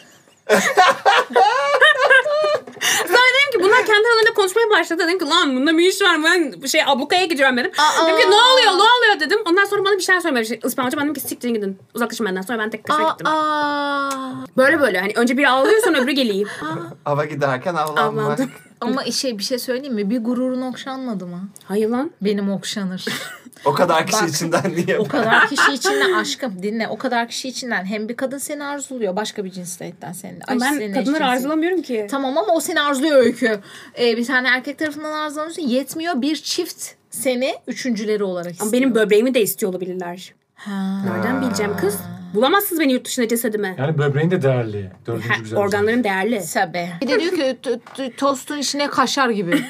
Sonra 3.08 3.28
dedim 3.36 3.52
ki 3.54 3.60
bunlar 3.64 3.86
kendi 3.86 4.08
aralarında 4.08 4.34
konuşmaya 4.36 4.70
başladı. 4.70 5.04
Dedim 5.08 5.20
ki 5.20 5.26
lan 5.26 5.56
bunda 5.56 5.78
bir 5.78 5.90
iş 5.90 6.02
var. 6.02 6.24
Ben 6.24 6.62
şey 6.68 6.82
ablukaya 6.88 7.26
gidiyorum 7.26 7.58
dedim. 7.58 7.72
Aa. 7.78 8.08
Dedim 8.08 8.18
ki 8.20 8.24
ne 8.30 8.36
oluyor 8.36 8.68
ne 8.72 8.72
oluyor 8.98 9.20
dedim. 9.20 9.40
Ondan 9.50 9.66
sonra 9.66 9.86
bana 9.86 9.96
bir 9.96 10.02
şeyler 10.02 10.20
söylemeye 10.22 10.44
başladı. 10.44 10.60
İspanyolca 10.68 10.98
ben 10.98 11.04
dedim 11.04 11.14
ki 11.14 11.20
siktirin 11.22 11.54
gidin. 11.54 11.80
Uzaklaşın 11.94 12.26
benden. 12.26 12.42
Sonra 12.42 12.60
ben 12.60 12.70
tek 12.70 12.90
başıma 12.90 13.10
gittim. 13.10 13.28
aa. 13.28 14.32
Böyle 14.58 14.80
böyle 14.80 15.00
hani 15.00 15.14
önce 15.16 15.38
biri 15.38 15.50
ağlıyor 15.50 15.82
sonra 15.84 15.98
öbürü 16.00 16.12
geliyor. 16.12 16.50
Hava 17.06 17.26
giderken 17.26 17.76
avlanmak. 17.76 18.40
Ama 18.82 19.04
şey 19.06 19.38
bir 19.38 19.44
şey 19.44 19.60
söyleyeyim 19.60 19.94
mi? 19.94 20.10
Bir 20.10 20.24
gururun 20.24 20.62
okşanmadı 20.62 21.26
mı? 21.26 21.50
Hayır 21.66 21.90
lan. 21.90 22.12
Benim 22.22 22.52
okşanır. 22.52 23.06
O 23.65 23.74
kadar 23.74 24.08
kişi 24.08 24.22
Bak. 24.22 24.30
içinden 24.30 24.63
niye? 24.86 25.00
o 25.00 25.08
kadar 25.08 25.50
kişi 25.50 25.72
içinden 25.74 26.13
aşkım 26.13 26.63
dinle. 26.63 26.88
O 26.88 26.98
kadar 26.98 27.28
kişi 27.28 27.48
içinden 27.50 27.86
hem 27.86 28.10
bir 28.10 28.15
kadın 28.17 28.38
seni 28.38 28.63
arzuluyor 28.63 29.15
başka 29.15 29.45
bir 29.45 29.52
cinsiyetten 29.52 30.13
senin. 30.13 30.39
Ay, 30.48 30.60
ben 30.62 30.74
senin 30.74 30.93
kadınları 30.93 31.00
eşcinsin. 31.15 31.22
arzulamıyorum 31.22 31.82
ki. 31.82 32.08
Tamam 32.12 32.38
ama 32.38 32.54
o 32.54 32.60
seni 32.60 32.82
arzuluyor 32.82 33.17
öykü. 33.17 33.60
Ee, 34.00 34.17
bir 34.17 34.26
tane 34.26 34.48
erkek 34.48 34.78
tarafından 34.78 35.12
arzulanıyorsun. 35.12 35.62
Yetmiyor 35.62 36.22
bir 36.22 36.36
çift 36.36 36.86
seni 37.10 37.56
üçüncüleri 37.67 38.24
olarak 38.24 38.52
istiyor. 38.52 38.65
Ama 38.67 38.74
benim 38.74 38.95
böbreğimi 38.95 39.34
de 39.34 39.41
istiyor 39.41 39.72
olabilirler. 39.72 40.34
Ha. 40.56 41.02
Nereden 41.06 41.41
bileceğim 41.41 41.78
kız? 41.78 41.98
Bulamazsınız 42.34 42.80
beni 42.82 42.91
yurt 42.93 43.06
dışında 43.06 43.28
cesedimi. 43.28 43.76
Yani 43.80 43.98
böbreğin 43.98 44.32
de 44.32 44.41
değerli. 44.41 44.91
Dördüncü 45.08 45.28
Ha, 45.30 45.36
güzel. 45.39 45.60
organlarım 45.60 46.04
değerli. 46.04 46.41
Tabii. 46.54 46.89
Bir 47.02 47.08
de 47.08 47.19
diyor 47.19 47.32
ki 47.36 47.58
t- 47.63 47.80
t- 47.95 48.15
tostun 48.15 48.58
içine 48.58 48.88
kaşar 48.88 49.30
gibi. 49.30 49.52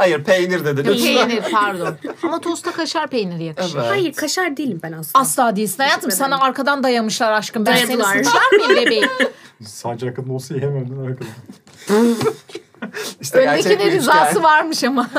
Hayır 0.00 0.24
peynir 0.24 0.64
dedi. 0.64 0.84
lütfen. 0.84 1.28
peynir 1.28 1.42
pardon. 1.52 1.94
Ama 2.22 2.40
tosta 2.40 2.72
kaşar 2.72 3.06
peyniri 3.06 3.44
yakışır. 3.44 3.78
Evet. 3.78 3.90
Hayır 3.90 4.12
kaşar 4.12 4.56
değilim 4.56 4.80
ben 4.82 4.92
aslında. 4.92 5.18
Asla 5.22 5.56
değilsin 5.56 5.82
hayatım. 5.82 6.10
Sana 6.10 6.40
arkadan 6.40 6.82
dayamışlar 6.82 7.32
aşkım. 7.32 7.66
Ben 7.66 7.74
Dayadılar. 7.74 8.12
seni 8.12 8.24
suçlar 8.24 8.52
mıyım 8.52 8.86
bebeğim? 8.86 9.08
Sadece 9.66 10.06
arkadan 10.06 10.30
olsa 10.30 10.54
yiyemem. 10.54 10.86
Arkadan. 11.06 11.28
İşte 13.20 13.42
gerçek 13.44 13.66
Öndekinin 13.66 13.92
bir 13.92 13.98
rızası 13.98 14.28
üçgen. 14.28 14.42
varmış 14.42 14.84
ama. 14.84 15.10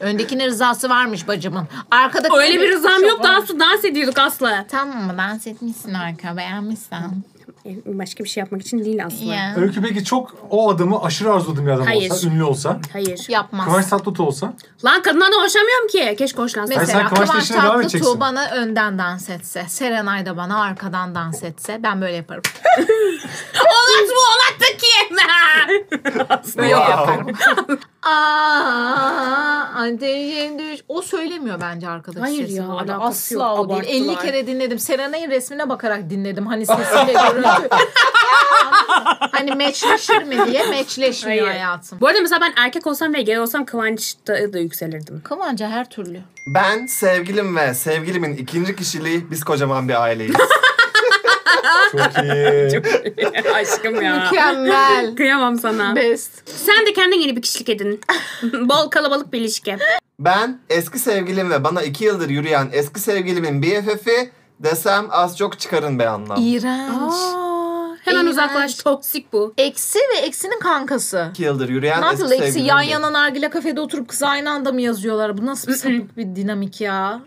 Öndekinin 0.00 0.46
rızası 0.46 0.90
varmış 0.90 1.28
bacımın. 1.28 1.68
Arkada 1.90 2.28
Öyle 2.38 2.60
bir 2.60 2.68
rızam 2.70 3.04
yok. 3.04 3.22
Dans, 3.22 3.48
dans 3.48 3.84
ediyorduk 3.84 4.18
Aslı. 4.18 4.52
Tamam 4.70 5.04
mı? 5.06 5.14
Dans 5.18 5.46
etmişsin 5.46 5.94
arka. 5.94 6.36
Beğenmişsin. 6.36 6.96
E, 7.70 7.98
Başka 7.98 8.24
bir 8.24 8.28
şey 8.28 8.40
yapmak 8.40 8.60
için 8.60 8.84
değil 8.84 9.06
Aslı. 9.06 9.24
Ya. 9.24 9.54
Öykü 9.56 9.82
peki 9.82 10.04
çok 10.04 10.34
o 10.50 10.70
adamı 10.70 11.02
aşırı 11.02 11.32
arzuladığım 11.32 11.66
bir 11.66 11.70
adam 11.70 11.86
Hayır. 11.86 12.10
olsa, 12.10 12.28
ünlü 12.28 12.44
olsa. 12.44 12.80
Hayır. 12.92 13.26
Yapmaz. 13.28 13.66
Kıvanç 13.66 13.86
Tatlıtuğ 13.86 14.22
olsa. 14.22 14.52
Lan 14.84 15.02
kadınlardan 15.02 15.44
hoşlanmıyorum 15.44 15.88
ki. 15.88 16.14
Keşke 16.18 16.38
hoşlansam. 16.38 16.76
Hayır, 16.76 16.88
sen 16.88 17.02
Mesela 17.02 17.08
Kıvanç'la 17.24 17.32
Kıvanç 17.32 17.50
devam 17.50 17.82
Tatlıtuğ 17.82 18.20
bana 18.20 18.50
önden 18.50 18.98
dans 18.98 19.30
etse, 19.30 19.64
Serenay 19.68 20.26
da 20.26 20.36
bana 20.36 20.62
arkadan 20.62 21.14
dans 21.14 21.42
etse 21.42 21.80
ben 21.82 22.00
böyle 22.00 22.16
yaparım. 22.16 22.42
Olat 23.54 24.08
mı 24.08 24.20
olat 24.30 24.60
da 24.60 24.76
ki? 24.76 25.14
Böyle 26.58 26.68
yaparım. 26.70 27.26
Aa, 28.02 29.64
ateşin 29.74 30.58
düş. 30.58 30.80
O 30.88 31.02
söylemiyor 31.02 31.60
bence 31.60 31.88
arkadaş 31.88 32.22
Hayır 32.22 32.42
sesi 32.46 32.54
ya, 32.58 32.68
bu 32.68 32.72
arada. 32.78 32.94
alakası 32.94 33.34
Asla 33.34 33.44
yok, 33.48 33.58
o 33.58 33.68
değil. 33.70 33.82
50 34.02 34.04
abarttılar. 34.10 34.22
kere 34.32 34.46
dinledim. 34.46 34.78
Serenay'ın 34.78 35.30
resmine 35.30 35.68
bakarak 35.68 36.10
dinledim. 36.10 36.46
Hani 36.46 36.66
sesiyle 36.66 37.12
görüntü. 37.12 37.68
hani 39.32 39.50
matchleşir 39.54 40.22
mi 40.22 40.36
diye 40.46 40.66
matchleşmiyor 40.66 41.46
Hayır. 41.46 41.58
hayatım. 41.60 42.00
Bu 42.00 42.06
arada 42.08 42.20
mesela 42.20 42.40
ben 42.40 42.52
erkek 42.56 42.86
olsam 42.86 43.14
ve 43.14 43.22
gay 43.22 43.40
olsam 43.40 43.64
Kıvanç'ta 43.64 44.52
da 44.52 44.58
yükselirdim. 44.58 45.20
Kıvanca 45.24 45.68
her 45.68 45.90
türlü. 45.90 46.20
Ben 46.54 46.86
sevgilim 46.86 47.56
ve 47.56 47.74
sevgilimin 47.74 48.36
ikinci 48.36 48.76
kişiliği 48.76 49.30
biz 49.30 49.44
kocaman 49.44 49.88
bir 49.88 50.02
aileyiz. 50.02 50.34
Çok 51.92 52.24
iyi. 52.24 52.82
Aşkım 53.54 54.02
ya. 54.02 54.24
Mükemmel. 54.24 55.14
Kıyamam 55.16 55.58
sana. 55.58 55.96
Best. 55.96 56.48
Sen 56.48 56.86
de 56.86 56.92
kendin 56.92 57.20
yeni 57.20 57.36
bir 57.36 57.42
kişilik 57.42 57.68
edin. 57.68 58.00
Bol 58.42 58.90
kalabalık 58.90 59.32
bir 59.32 59.40
ilişki. 59.40 59.76
Ben 60.20 60.58
eski 60.70 60.98
sevgilim 60.98 61.50
ve 61.50 61.64
bana 61.64 61.82
iki 61.82 62.04
yıldır 62.04 62.28
yürüyen 62.30 62.68
eski 62.72 63.00
sevgilimin 63.00 63.62
BFF'i 63.62 64.30
desem 64.60 65.06
az 65.10 65.38
çok 65.38 65.58
çıkarın 65.60 65.98
be 65.98 66.08
anlam. 66.08 66.38
İğrenç. 66.42 66.90
Aa, 67.14 67.96
hemen 68.04 68.20
İğrenç. 68.20 68.32
uzaklaş. 68.32 68.74
Toksik 68.74 69.32
bu. 69.32 69.54
Eksi 69.58 69.98
ve 69.98 70.18
eksinin 70.18 70.58
kankası. 70.60 71.26
İki 71.30 71.42
yıldır 71.42 71.68
yürüyen 71.68 72.00
Ne 72.02 72.06
eski 72.06 72.12
yapıyorlar? 72.22 72.36
Eksi 72.36 72.46
sevgilim. 72.52 72.66
yan 72.66 72.80
de. 72.82 72.90
yana 72.90 73.12
nargile 73.12 73.50
kafede 73.50 73.80
oturup 73.80 74.08
kız 74.08 74.22
aynı 74.22 74.50
anda 74.50 74.72
mı 74.72 74.80
yazıyorlar? 74.80 75.38
Bu 75.38 75.46
nasıl 75.46 75.68
bir 75.72 75.76
sapık 75.76 76.16
bir 76.16 76.36
dinamik 76.36 76.80
ya? 76.80 77.20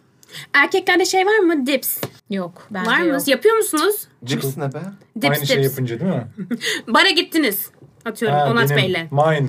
Erkeklerde 0.53 1.05
şey 1.05 1.25
var 1.25 1.37
mı? 1.39 1.67
Dips. 1.67 1.97
Yok. 2.29 2.67
Bence 2.71 2.91
Var 2.91 2.99
mı? 2.99 3.07
yok. 3.07 3.27
Yapıyor 3.27 3.55
musunuz? 3.57 4.07
Cips 4.23 4.57
ne 4.57 4.73
be? 4.73 4.81
Dips 5.21 5.29
Aynı 5.37 5.47
şey 5.47 5.57
dips. 5.57 5.65
yapınca 5.69 5.99
değil 5.99 6.11
mi? 6.11 6.27
Bara 6.87 7.09
gittiniz. 7.09 7.69
Atıyorum 8.05 8.37
Ha, 8.37 8.51
Onat 8.51 8.69
benim. 8.69 8.77
Bey'le. 8.93 9.07
Mine. 9.11 9.47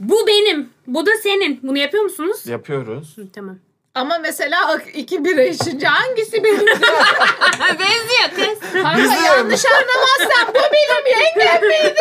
Bu 0.00 0.26
benim. 0.26 0.68
Bu 0.86 1.06
da 1.06 1.10
senin. 1.22 1.60
Bunu 1.62 1.78
yapıyor 1.78 2.02
musunuz? 2.04 2.46
Yapıyoruz. 2.46 3.16
Hı, 3.18 3.28
tamam. 3.34 3.58
Ama 3.96 4.18
mesela 4.18 4.78
iki 4.94 5.24
bira 5.24 5.42
içince 5.42 5.86
hangisi 5.86 6.44
benim? 6.44 6.66
Benziyor 7.78 8.30
kız. 8.36 8.72
Kanka 8.72 8.98
Bizim. 8.98 9.24
yanlış 9.24 9.64
anlamazsan 9.66 10.48
bu 10.48 10.58
benim 10.72 11.18
yengem 11.20 11.62
benim. 11.62 11.94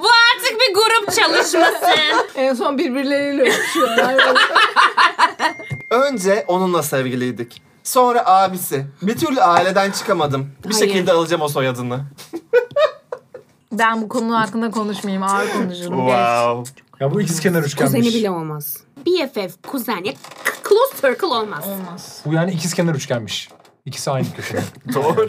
Bu 0.00 0.06
artık 0.08 0.60
bir 0.60 0.74
grup 0.74 1.12
çalışması. 1.12 2.00
en 2.34 2.54
son 2.54 2.78
birbirleriyle 2.78 3.42
öpüşüyorlar. 3.42 4.36
Önce 5.90 6.44
onunla 6.48 6.82
sevgiliydik. 6.82 7.62
Sonra 7.84 8.26
abisi. 8.26 8.86
Bir 9.02 9.16
türlü 9.18 9.40
aileden 9.40 9.90
çıkamadım. 9.90 10.52
Bir 10.68 10.74
Hayır. 10.74 10.86
şekilde 10.86 11.12
alacağım 11.12 11.42
o 11.42 11.48
soyadını. 11.48 12.00
ben 13.72 14.02
bu 14.02 14.08
konu 14.08 14.40
hakkında 14.40 14.70
konuşmayayım. 14.70 15.22
Ağır 15.22 15.52
konuşurum. 15.52 16.06
Geç. 16.06 16.84
Ya 17.00 17.14
bu 17.14 17.20
ikizkenar 17.20 17.62
üçgenmiş. 17.62 17.94
Kuzeni 17.94 18.14
bile 18.14 18.30
olmaz. 18.30 18.76
BFF, 19.06 19.62
kuzen. 19.66 20.04
Ya, 20.04 20.12
close 20.68 20.96
circle 21.08 21.26
olmaz. 21.26 21.64
Olmaz. 21.68 22.22
Bu 22.26 22.32
yani 22.32 22.52
ikizkenar 22.52 22.94
üçgenmiş. 22.94 23.48
İkisi 23.84 24.10
aynı 24.10 24.26
köşede. 24.36 24.62
Doğru. 24.94 25.28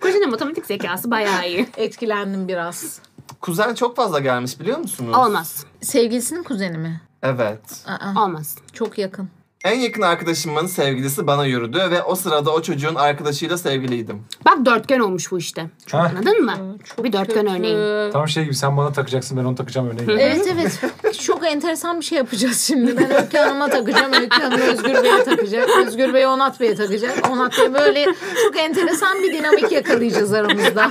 Kocanın 0.00 0.30
matematik 0.30 0.66
zekası 0.66 1.10
bayağı 1.10 1.48
iyi. 1.48 1.68
Etkilendim 1.76 2.48
biraz. 2.48 3.00
Kuzen 3.40 3.74
çok 3.74 3.96
fazla 3.96 4.20
gelmiş 4.20 4.60
biliyor 4.60 4.78
musunuz? 4.78 5.16
Olmaz. 5.16 5.64
Sevgilisinin 5.80 6.42
kuzeni 6.42 6.78
mi? 6.78 7.00
Evet. 7.22 7.60
Aa, 7.86 8.24
Olmaz. 8.24 8.56
çok 8.72 8.98
yakın. 8.98 9.28
En 9.64 9.78
yakın 9.80 10.02
arkadaşımın 10.02 10.66
sevgilisi 10.66 11.26
bana 11.26 11.46
yürüdü 11.46 11.78
ve 11.90 12.02
o 12.02 12.14
sırada 12.14 12.50
o 12.50 12.62
çocuğun 12.62 12.94
arkadaşıyla 12.94 13.58
sevgiliydim. 13.58 14.22
Bak 14.44 14.66
dörtgen 14.66 15.00
olmuş 15.00 15.30
bu 15.32 15.38
işte. 15.38 15.66
ha? 15.92 15.98
Anladın 15.98 16.44
mı? 16.44 16.78
bir 17.04 17.12
dörtgen 17.12 17.46
Kötü. 17.46 17.56
örneği. 17.56 18.12
Tam 18.12 18.28
şey 18.28 18.44
gibi 18.44 18.54
sen 18.54 18.76
bana 18.76 18.92
takacaksın 18.92 19.38
ben 19.38 19.44
onu 19.44 19.54
takacağım 19.54 19.88
örneği. 19.90 20.20
Evet 20.20 20.46
evet. 20.52 20.80
Çok 21.22 21.46
enteresan 21.46 22.00
bir 22.00 22.04
şey 22.04 22.18
yapacağız 22.18 22.60
şimdi. 22.60 22.96
Ben 22.96 23.10
Öykü 23.22 23.38
Hanım'a 23.38 23.68
takacağım. 23.70 24.12
Öykü 24.12 24.42
Hanım 24.42 24.60
Özgür 24.60 25.02
Bey'e 25.02 25.24
takacak. 25.24 25.68
Özgür 25.86 26.14
Bey 26.14 26.26
Onat 26.26 26.60
Bey'e 26.60 26.74
takacak. 26.74 27.30
Onat 27.30 27.58
Bey 27.58 27.74
böyle 27.74 28.04
çok 28.44 28.56
enteresan 28.56 29.22
bir 29.22 29.32
dinamik 29.38 29.72
yakalayacağız 29.72 30.32
aramızda. 30.32 30.90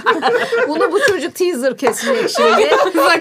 Bunu 0.67 0.91
bu 0.91 0.99
çocuk 0.99 1.35
teaser 1.35 1.77
kesecek 1.77 2.29
şimdi. 2.29 2.69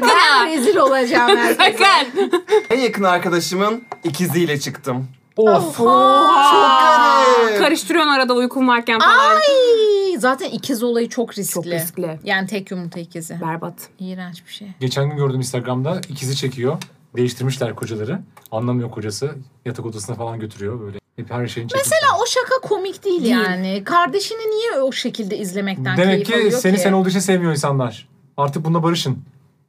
Ben 0.03 0.47
rezil 0.49 0.77
olacağım 0.77 1.37
herkese. 1.37 1.85
Sakın. 1.85 2.31
En 2.71 2.79
yakın 2.79 3.03
arkadaşımın 3.05 3.83
ikiziyle 4.05 4.61
çıktım. 4.61 5.09
Of. 5.37 5.77
Çok 5.77 5.87
garip. 5.87 7.59
Karıştırıyorsun 7.59 8.11
arada 8.11 8.35
uykum 8.35 8.69
varken 8.69 8.99
falan. 8.99 9.35
Ay, 9.35 10.19
zaten 10.19 10.51
ikiz 10.51 10.83
olayı 10.83 11.09
çok 11.09 11.39
riskli. 11.39 11.55
Çok 11.55 11.67
riskli. 11.67 12.19
Yani 12.25 12.47
tek 12.47 12.71
yumurta 12.71 13.01
ikizi. 13.01 13.41
Berbat. 13.41 13.75
İğrenç 13.99 14.47
bir 14.47 14.53
şey. 14.53 14.69
Geçen 14.81 15.11
gün 15.11 15.17
gördüm 15.17 15.39
Instagram'da 15.41 16.01
ikizi 16.09 16.37
çekiyor. 16.37 16.79
Değiştirmişler 17.17 17.75
kocaları. 17.75 18.21
Anlamıyor 18.53 18.91
kocası. 18.91 19.35
Yatak 19.65 19.87
odasına 19.87 20.17
falan 20.17 20.41
götürüyor 20.41 20.81
böyle. 20.81 20.99
Hep 21.17 21.31
her 21.31 21.47
şeyin 21.47 21.69
çekmişler. 21.69 21.99
Mesela 22.01 22.23
o 22.23 22.27
şaka 22.27 22.69
komik 22.69 23.05
değil, 23.05 23.25
yani. 23.25 23.83
Kardeşini 23.85 24.51
niye 24.51 24.83
o 24.83 24.93
şekilde 24.93 25.39
izlemekten 25.39 25.97
Demek 25.97 26.27
keyif 26.27 26.27
ki 26.29 26.35
alıyor 26.35 26.61
seni 26.61 26.77
ki? 26.77 26.83
sen 26.83 26.93
olduğu 26.93 27.09
için 27.09 27.19
sevmiyor 27.21 27.53
insanlar. 27.53 28.09
Artık 28.37 28.65
bununla 28.65 28.83
barışın. 28.83 29.19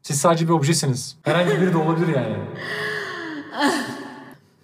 Siz 0.02 0.22
sadece 0.22 0.46
bir 0.46 0.50
objesiniz. 0.54 1.16
Herhangi 1.24 1.62
biri 1.62 1.74
de 1.74 1.78
olabilir 1.78 2.08
yani. 2.16 2.36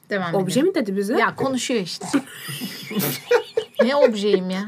Devam 0.09 0.35
Obje 0.35 0.53
edelim. 0.59 0.67
mi 0.67 0.75
dedi 0.75 0.97
bize? 0.97 1.13
Ya 1.13 1.35
konuşuyor 1.35 1.81
işte. 1.81 2.05
ne 3.83 3.95
objeyim 3.95 4.49
ya? 4.49 4.61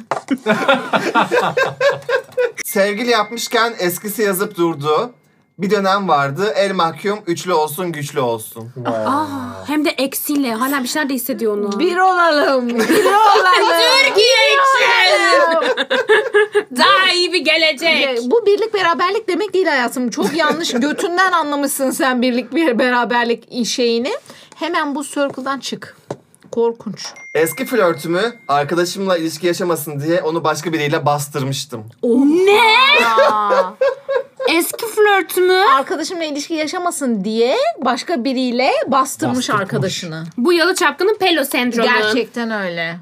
Sevgili 2.66 3.10
yapmışken 3.10 3.74
eskisi 3.80 4.22
yazıp 4.22 4.58
durdu. 4.58 5.14
Bir 5.58 5.72
dönem 5.72 6.08
vardı. 6.08 6.54
El 6.56 6.72
mahkum 6.74 7.20
üçlü 7.28 7.54
olsun 7.54 7.92
güçlü 7.92 8.20
olsun. 8.20 8.70
Aa, 8.86 9.26
hem 9.68 9.86
de 9.86 9.90
eksiyle. 9.90 10.54
Hala 10.54 10.84
bir 10.84 10.88
şeyler 10.88 11.10
de 11.10 11.14
hissediyor 11.14 11.58
onu. 11.58 11.80
Bir 11.80 11.98
olalım. 11.98 12.70
Bir 12.70 13.06
olalım. 13.06 13.82
Türkiye 14.06 14.38
için. 14.54 15.78
Daha 16.78 17.12
iyi 17.14 17.34
bir 17.34 17.46
gelecek. 17.46 18.20
Bu 18.32 18.46
birlik 18.46 18.74
beraberlik 18.74 19.28
demek 19.28 19.54
değil 19.54 19.66
hayatım. 19.68 20.10
Çok 20.10 20.38
yanlış 20.38 20.72
götünden 20.72 21.32
anlamışsın 21.32 21.92
sen 21.92 22.22
birlik 22.22 22.56
bir 22.56 22.80
beraberlik 22.80 23.66
şeyini. 23.66 24.12
Hemen 24.56 24.96
bu 24.96 25.04
circle'dan 25.04 25.60
çık. 25.60 25.98
Korkunç. 26.52 27.06
Eski 27.34 27.66
flörtümü 27.66 28.34
arkadaşımla 28.48 29.18
ilişki 29.18 29.48
yaşamasın 29.48 30.00
diye 30.00 30.22
onu 30.22 30.44
başka 30.44 30.74
biriyle 30.74 31.06
bastırmıştım. 31.06 31.84
Ne? 32.46 32.62
Aa, 33.32 33.74
Eski 34.50 34.86
flörtümü. 34.88 35.54
arkadaşımla 35.54 36.24
ilişki 36.24 36.54
yaşamasın 36.54 37.24
diye 37.24 37.58
başka 37.86 38.24
biriyle 38.24 38.72
bastırmış 38.88 39.38
Bastırmış. 39.38 39.62
arkadaşını. 39.62 40.24
Bu 40.38 40.54
yalı 40.54 40.76
çapkının 40.76 41.18
pelo 41.18 41.44
sendromu. 41.46 41.84
Gerçekten 41.88 42.52
öyle. 42.52 42.98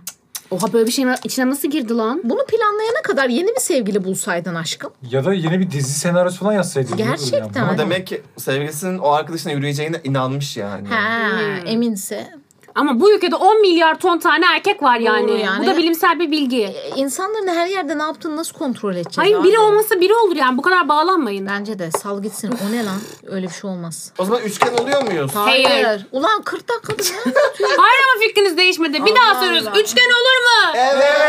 Oha 0.51 0.73
böyle 0.73 0.87
bir 0.87 0.91
şeyin 0.91 1.09
içine 1.23 1.49
nasıl 1.49 1.69
girdi 1.69 1.93
lan? 1.93 2.21
Bunu 2.23 2.45
planlayana 2.45 3.01
kadar 3.03 3.29
yeni 3.29 3.47
bir 3.47 3.59
sevgili 3.61 4.03
bulsaydın 4.03 4.55
aşkım. 4.55 4.91
Ya 5.11 5.25
da 5.25 5.33
yeni 5.33 5.59
bir 5.59 5.71
dizi 5.71 5.93
senaryosu 5.93 6.37
falan 6.39 6.53
yazsaydın. 6.53 6.97
Gerçekten. 6.97 7.63
Ama 7.63 7.77
demek 7.77 8.07
ki 8.07 8.21
sevgilisinin 8.37 8.97
o 8.97 9.09
arkadaşına 9.11 9.51
yürüyeceğine 9.51 10.01
inanmış 10.03 10.57
yani. 10.57 10.87
Ha, 10.87 11.29
Hmm. 11.29 11.67
eminse. 11.67 12.33
Ama 12.79 12.99
bu 12.99 13.11
ülkede 13.13 13.35
10 13.35 13.61
milyar 13.61 13.99
ton 13.99 14.19
tane 14.19 14.45
erkek 14.55 14.83
var 14.83 14.99
yani. 14.99 15.27
Doğru 15.27 15.37
yani. 15.37 15.63
Bu 15.65 15.69
da 15.69 15.77
bilimsel 15.77 16.19
bir 16.19 16.31
bilgi. 16.31 16.63
E, 16.63 16.89
İnsanların 16.95 17.47
her 17.47 17.67
yerde 17.67 17.97
ne 17.97 18.01
yaptığını 18.01 18.35
nasıl 18.37 18.53
kontrol 18.57 18.91
edeceğiz? 18.95 19.17
Hayır 19.17 19.35
abi? 19.35 19.47
biri 19.47 19.59
olmasa 19.59 20.01
biri 20.01 20.13
olur 20.13 20.35
yani. 20.35 20.57
Bu 20.57 20.61
kadar 20.61 20.89
bağlanmayın. 20.89 21.47
Bence 21.47 21.79
de 21.79 21.91
sal 21.91 22.21
gitsin. 22.21 22.51
O 22.67 22.71
ne 22.71 22.85
lan? 22.85 22.99
Öyle 23.27 23.47
bir 23.47 23.53
şey 23.53 23.69
olmaz. 23.69 24.11
O 24.17 24.25
zaman 24.25 24.41
üçgen 24.41 24.73
oluyor 24.73 25.03
muyuz? 25.03 25.31
Hayır. 25.35 26.07
Ulan 26.11 26.41
40 26.41 26.69
dakikada 26.69 27.03
ne? 27.25 27.33
Hayır 27.77 27.99
ama 28.13 28.21
fikriniz 28.27 28.57
değişmedi. 28.57 29.05
Bir 29.05 29.15
daha 29.15 29.35
soruyoruz. 29.35 29.67
Allah. 29.67 29.79
Üçgen 29.79 30.09
olur 30.09 30.39
mu? 30.45 30.73
Evet. 30.75 31.19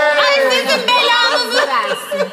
versin. 1.69 2.29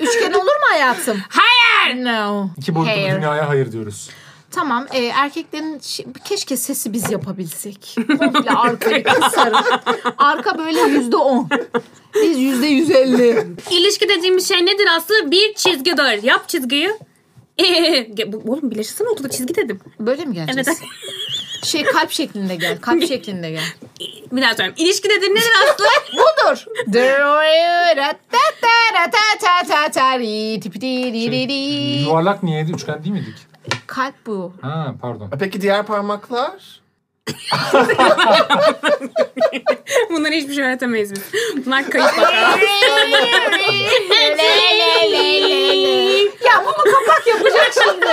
Üçgen 0.00 0.32
olur 0.32 0.44
mu 0.44 0.66
hayatım? 0.70 1.18
Hayır. 1.28 2.04
No. 2.04 2.46
İki 2.58 2.74
boyutlu 2.74 2.92
bir 2.96 3.02
Hair. 3.02 3.16
dünyaya 3.16 3.48
hayır 3.48 3.72
diyoruz. 3.72 4.10
Tamam 4.54 4.86
e, 4.92 5.04
erkeklerin 5.04 5.80
keşke 6.24 6.56
sesi 6.56 6.92
biz 6.92 7.10
yapabilsek. 7.10 7.96
Komple 8.18 8.50
arkayı 8.50 9.04
kısarım. 9.04 9.64
Arka 10.18 10.58
böyle 10.58 10.80
yüzde 10.80 11.16
on. 11.16 11.48
Biz 12.14 12.38
yüzde 12.38 12.66
yüz 12.66 12.90
elli. 12.90 13.46
İlişki 13.70 14.08
dediğimiz 14.08 14.48
şey 14.48 14.66
nedir 14.66 14.86
Aslı? 14.96 15.30
Bir 15.30 15.54
çizgidir. 15.54 16.22
Yap 16.22 16.48
çizgiyi. 16.48 16.90
Ee, 17.58 18.06
oğlum 18.46 18.70
birleştirsene 18.70 19.08
ortada 19.08 19.28
çizgi 19.30 19.54
dedim. 19.54 19.80
Böyle 20.00 20.24
mi 20.24 20.34
geleceğiz? 20.34 20.68
Evet. 20.68 20.78
Şey 21.64 21.84
kalp 21.84 22.10
şeklinde 22.10 22.54
gel. 22.56 22.80
Kalp 22.80 23.08
şeklinde 23.08 23.50
gel. 23.50 23.64
Bir 24.32 24.42
daha 24.42 24.50
söyleyeyim. 24.50 24.74
İlişki 24.78 25.08
nedir 25.08 25.30
nedir 25.30 25.52
Aslı? 25.64 25.84
Budur. 26.12 26.64
Şey, 31.30 32.02
yuvarlak 32.04 32.42
niyeydi? 32.42 32.72
Üçgen 32.72 33.04
değil 33.04 33.12
miydik? 33.12 33.34
Kalp 33.92 34.14
bu. 34.26 34.52
Ha 34.62 34.94
pardon. 35.02 35.30
Peki 35.40 35.60
diğer 35.60 35.86
parmaklar? 35.86 36.80
Bunları 40.10 40.32
hiçbir 40.34 40.54
şey 40.54 40.64
öğretemeyiz 40.64 41.14
biz. 41.14 41.22
Bunlar 41.66 41.90
kayıp 41.90 42.08
bakarak. 42.16 42.58
ya 46.44 46.64
bunu 46.64 46.84
kapak 46.94 47.26
yapacak 47.26 47.72
şimdi. 47.84 48.06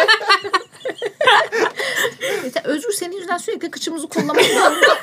Özgür 2.63 2.91
senin 2.91 3.15
yüzünden 3.15 3.37
sürekli 3.37 3.71
kıçımızı 3.71 4.07
kollamak 4.07 4.41
zorunda. 4.45 4.87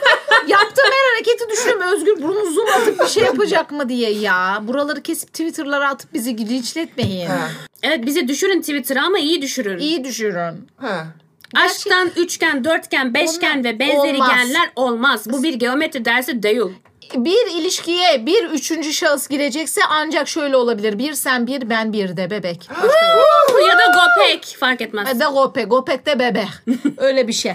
Yaptığım 0.47 0.85
her 0.85 1.15
hareketi 1.15 1.51
düşünüyorum. 1.51 1.83
Özgür 1.93 2.23
bunu 2.23 2.53
zoom 2.53 2.69
atıp 2.69 3.01
bir 3.01 3.07
şey 3.07 3.23
yapacak 3.23 3.71
mı 3.71 3.89
diye 3.89 4.11
ya. 4.13 4.59
Buraları 4.63 5.03
kesip 5.03 5.29
Twitter'lara 5.29 5.89
atıp 5.89 6.15
bizi 6.15 6.39
linçletmeyin. 6.49 7.27
Ha. 7.27 7.49
Evet 7.83 8.07
bize 8.07 8.29
düşürün 8.29 8.61
Twitter'a 8.61 9.03
ama 9.07 9.19
iyi 9.19 9.43
düşürün. 9.43 9.79
İyi 9.79 10.05
düşürün. 10.05 10.69
Ha. 10.77 11.07
Aşktan 11.55 12.11
üçgen, 12.17 12.65
dörtgen, 12.65 13.15
beşgen 13.15 13.51
Olmaz. 13.51 13.65
ve 13.65 13.79
benzeri 13.79 14.15
Olmaz. 14.17 14.31
genler 14.37 14.71
olmaz. 14.77 15.27
Bu 15.31 15.43
bir 15.43 15.55
geometri 15.55 16.05
dersi 16.05 16.43
değil. 16.43 16.63
Bir 17.25 17.61
ilişkiye 17.61 18.27
bir 18.27 18.45
üçüncü 18.45 18.93
şahıs 18.93 19.29
girecekse 19.29 19.81
ancak 19.91 20.29
şöyle 20.29 20.57
olabilir. 20.57 20.99
Bir 20.99 21.15
sen 21.15 21.47
bir 21.47 21.71
ben 21.71 21.93
bir 21.93 22.17
de 22.17 22.31
bebek. 22.31 22.69
ya 23.69 23.79
da 23.79 23.85
gopek 23.87 24.57
fark 24.61 24.81
etmez. 24.81 25.09
Ve 25.09 25.21
de 25.21 25.25
gopek. 25.25 25.71
Gopek 25.71 26.07
de 26.07 26.19
bebek. 26.19 26.49
Öyle 26.99 27.29
bir 27.29 27.33
şey. 27.33 27.53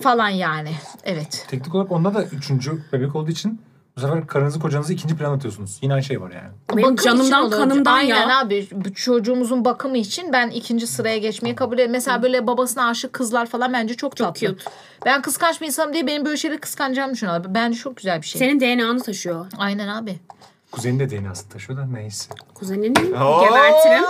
Falan 0.00 0.28
yani. 0.28 0.72
Evet. 1.04 1.44
Teknik 1.48 1.74
olarak 1.74 1.92
onda 1.92 2.14
da 2.14 2.24
üçüncü 2.24 2.82
bebek 2.92 3.16
olduğu 3.16 3.30
için 3.30 3.60
bu 3.96 4.00
sefer 4.00 4.26
karınızı 4.26 4.60
kocanızı 4.60 4.92
ikinci 4.92 5.16
plan 5.16 5.32
atıyorsunuz. 5.36 5.78
Yine 5.82 5.92
aynı 5.94 6.04
şey 6.04 6.20
var 6.20 6.30
yani. 6.30 6.48
Benim 6.70 6.82
Bakım 6.82 6.94
için 6.94 7.04
canımdan 7.04 7.44
olur. 7.44 7.56
kanımdan 7.56 7.92
Aynen 7.94 8.28
ya. 8.28 8.38
abi. 8.40 8.68
Bu 8.72 8.94
çocuğumuzun 8.94 9.64
bakımı 9.64 9.98
için 9.98 10.32
ben 10.32 10.50
ikinci 10.50 10.86
sıraya 10.86 11.18
geçmeyi 11.18 11.54
kabul 11.54 11.74
ederim. 11.74 11.90
Mesela 11.90 12.22
böyle 12.22 12.46
babasına 12.46 12.88
aşık 12.88 13.12
kızlar 13.12 13.46
falan 13.46 13.72
bence 13.72 13.94
çok, 13.94 14.16
tatlı. 14.16 14.46
cute. 14.46 14.62
Ben 15.06 15.22
kıskanç 15.22 15.60
bir 15.60 15.66
insanım 15.66 15.92
diye 15.92 16.06
benim 16.06 16.24
böyle 16.24 16.36
şeyleri 16.36 16.60
kıskanacağımı 16.60 17.12
düşünüyorlar. 17.14 17.54
Bence 17.54 17.78
çok 17.78 17.96
güzel 17.96 18.22
bir 18.22 18.26
şey. 18.26 18.38
Senin 18.38 18.60
DNA'nı 18.60 19.02
taşıyor. 19.02 19.46
Aynen 19.58 19.88
abi. 19.88 20.16
Kuzenin 20.72 20.98
de 20.98 21.10
DNA'sını 21.10 21.48
taşıyor 21.48 21.78
da 21.78 21.86
neyse. 21.86 22.32
Kuzenini 22.54 22.94
gebertirim. 22.94 24.04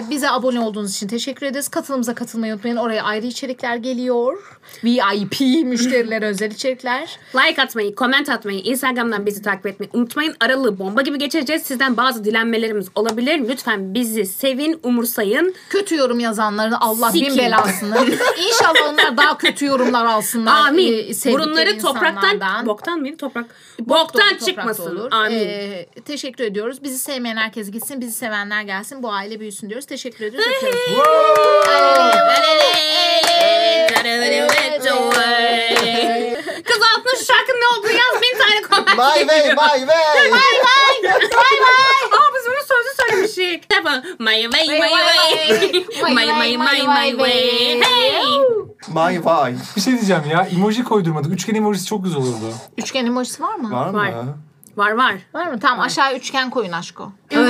Bize 0.10 0.30
abone 0.30 0.60
olduğunuz 0.60 0.94
için 0.96 1.08
teşekkür 1.08 1.46
ederiz. 1.46 1.68
Katılımıza 1.68 2.14
katılmayı 2.14 2.52
unutmayın. 2.54 2.76
Oraya 2.76 3.02
ayrı 3.04 3.26
içerikler 3.26 3.76
geliyor. 3.76 4.58
VIP 4.84 5.40
müşterilere 5.64 6.26
özel 6.28 6.50
içerikler. 6.50 7.18
Like 7.34 7.62
atmayı, 7.62 7.94
comment 7.96 8.28
atmayı, 8.28 8.58
Instagram'dan 8.60 9.26
bizi 9.26 9.42
takip 9.42 9.66
etmeyi 9.66 9.90
unutmayın. 9.92 10.36
Aralığı 10.40 10.78
bomba 10.78 11.02
gibi 11.02 11.18
geçireceğiz. 11.18 11.62
Sizden 11.62 11.96
bazı 11.96 12.24
dilenmelerimiz 12.24 12.86
olabilir. 12.94 13.48
Lütfen 13.48 13.94
bizi 13.94 14.26
sevin, 14.26 14.80
umursayın. 14.82 15.54
Kötü 15.70 15.96
yorum 15.96 16.20
yazanların 16.20 16.72
Allah 16.72 17.14
bin 17.14 17.24
Sikin. 17.24 17.38
belasını. 17.38 17.96
İnşallah 18.48 18.92
onlar 18.92 19.16
daha 19.16 19.38
kötü 19.38 19.64
yorumlar 19.66 20.06
alsınlar. 20.06 20.68
Amin. 20.68 20.92
e, 20.92 21.14
sevdikleri 21.14 21.34
Burunları 21.46 21.78
topraktan, 21.78 22.66
boktan 22.66 23.00
mıydı? 23.00 23.16
Toprak. 23.16 23.44
Bok 23.78 23.88
Boktan 23.88 24.28
toprak 24.28 24.46
çıkmasın. 24.46 24.96
olur. 24.96 25.12
Amin. 25.12 25.33
Ee, 25.34 25.86
teşekkür 26.04 26.44
ediyoruz. 26.44 26.82
Bizi 26.82 26.98
sevmeyen 26.98 27.36
herkes 27.36 27.70
gitsin. 27.70 28.00
Bizi 28.00 28.12
sevenler 28.12 28.62
gelsin. 28.62 29.02
Bu 29.02 29.12
aile 29.12 29.40
büyüsün 29.40 29.68
diyoruz. 29.68 29.86
Teşekkür 29.86 30.24
ediyoruz. 30.24 30.48
Kız 36.64 36.82
altına 36.96 37.18
şu 37.18 37.24
şarkının 37.24 37.60
ne 37.60 37.78
olduğunu 37.78 37.92
yaz 37.92 38.22
bin 38.22 38.38
tane 38.38 38.62
comment. 38.70 38.98
My 38.98 39.28
way, 39.28 39.48
my 39.48 39.86
way. 39.86 40.24
Aa 42.12 42.30
biz 42.34 42.44
bunun 42.46 42.64
sözü 42.68 42.96
söylemiştik. 42.96 43.72
Yapalım. 43.74 44.02
My 44.18 44.42
way, 44.42 44.68
my 44.68 44.88
way. 44.88 46.12
My 46.14 46.26
way, 46.26 46.56
my 46.56 46.86
my 46.86 47.10
way. 47.10 47.32
Hey. 47.82 48.38
My 48.88 49.14
way. 49.14 49.54
Bir 49.76 49.80
şey 49.80 49.92
diyeceğim 49.92 50.22
ya. 50.30 50.48
Emoji 50.56 50.84
koydurmadık. 50.84 51.32
Üçgen 51.32 51.54
emojisi 51.54 51.86
çok 51.86 52.04
güzel 52.04 52.18
olurdu. 52.18 52.54
Üçgen 52.78 53.06
emojisi 53.06 53.42
var 53.42 53.54
mı? 53.54 53.70
Var 53.72 53.86
Var. 53.86 53.90
mı? 53.90 54.16
Var 54.18 54.24
var. 54.76 54.92
Var 55.34 55.46
mı? 55.46 55.60
Tamam 55.60 55.80
aşağı 55.80 56.14
üçgen 56.14 56.50
koyun 56.50 56.72
aşko. 56.72 57.12
my 57.30 57.40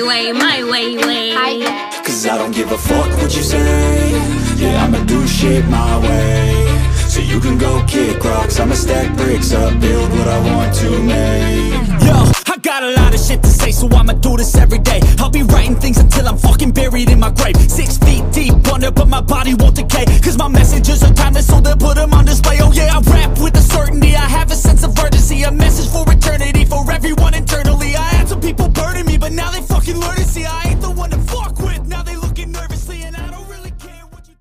way, 0.00 0.32
my 0.32 0.60
way, 0.62 0.98
way. 0.98 1.34
Cause 2.06 2.26
I 2.26 2.38
don't 2.38 2.54
give 2.54 2.74
a 2.74 2.76
fuck 2.76 3.10
what 3.18 3.36
you 3.36 3.42
say 3.42 4.12
Yeah, 4.60 4.84
I'ma 4.84 4.98
do 5.08 5.26
shit 5.26 5.64
my 5.68 6.08
way 6.08 6.53
You 7.34 7.40
can 7.40 7.58
go 7.58 7.84
kick 7.88 8.22
rocks, 8.22 8.60
I'ma 8.60 8.74
stack 8.74 9.16
bricks 9.16 9.52
up. 9.52 9.80
Build 9.80 10.08
what 10.12 10.28
I 10.28 10.38
want 10.54 10.72
to 10.76 11.02
make. 11.02 12.06
Yo, 12.06 12.14
I 12.46 12.56
got 12.62 12.84
a 12.84 12.92
lot 12.92 13.12
of 13.12 13.18
shit 13.18 13.42
to 13.42 13.48
say 13.48 13.72
So 13.72 13.88
I'ma 13.88 14.12
do 14.12 14.36
this 14.36 14.54
every 14.56 14.78
day. 14.78 15.00
I'll 15.18 15.30
be 15.30 15.42
writing 15.42 15.74
things 15.74 15.98
until 15.98 16.28
I'm 16.28 16.38
fucking 16.38 16.70
buried 16.70 17.10
in 17.10 17.18
my 17.18 17.32
grave. 17.32 17.56
Six 17.68 17.98
feet 17.98 18.22
deep 18.30 18.54
under, 18.72 18.92
but 18.92 19.08
my 19.08 19.20
body 19.20 19.54
won't 19.54 19.74
decay 19.74 20.04
Cause 20.22 20.38
my 20.38 20.46
messages 20.46 21.02
are 21.02 21.12
timeless, 21.12 21.48
so 21.48 21.58
they'll 21.60 21.76
put 21.76 21.96
them 21.96 22.14
on 22.14 22.24
display. 22.24 22.58
Oh 22.60 22.70
yeah, 22.70 22.96
I 22.96 23.00
rap 23.00 23.36
with 23.40 23.56
a 23.56 23.62
certainty. 23.62 24.14
I 24.14 24.28
have 24.28 24.52
a 24.52 24.54
sense 24.54 24.84
of 24.84 24.96
urgency 24.96 25.42
A 25.42 25.50
message 25.50 25.90
for 25.90 26.04
eternity, 26.12 26.64
for 26.64 26.88
everyone 26.92 27.34
internally. 27.34 27.96
I 27.96 28.10
had 28.14 28.28
some 28.28 28.40
people 28.40 28.68
burning 28.68 29.06
me, 29.06 29.18
but 29.18 29.32
now 29.32 29.50
they 29.50 29.60
fucking 29.60 29.98
learn 29.98 30.14
to 30.18 30.24
see. 30.24 30.44
I 30.44 30.68
ain't 30.68 30.80
the 30.80 30.92
one 30.92 31.10
to 31.10 31.18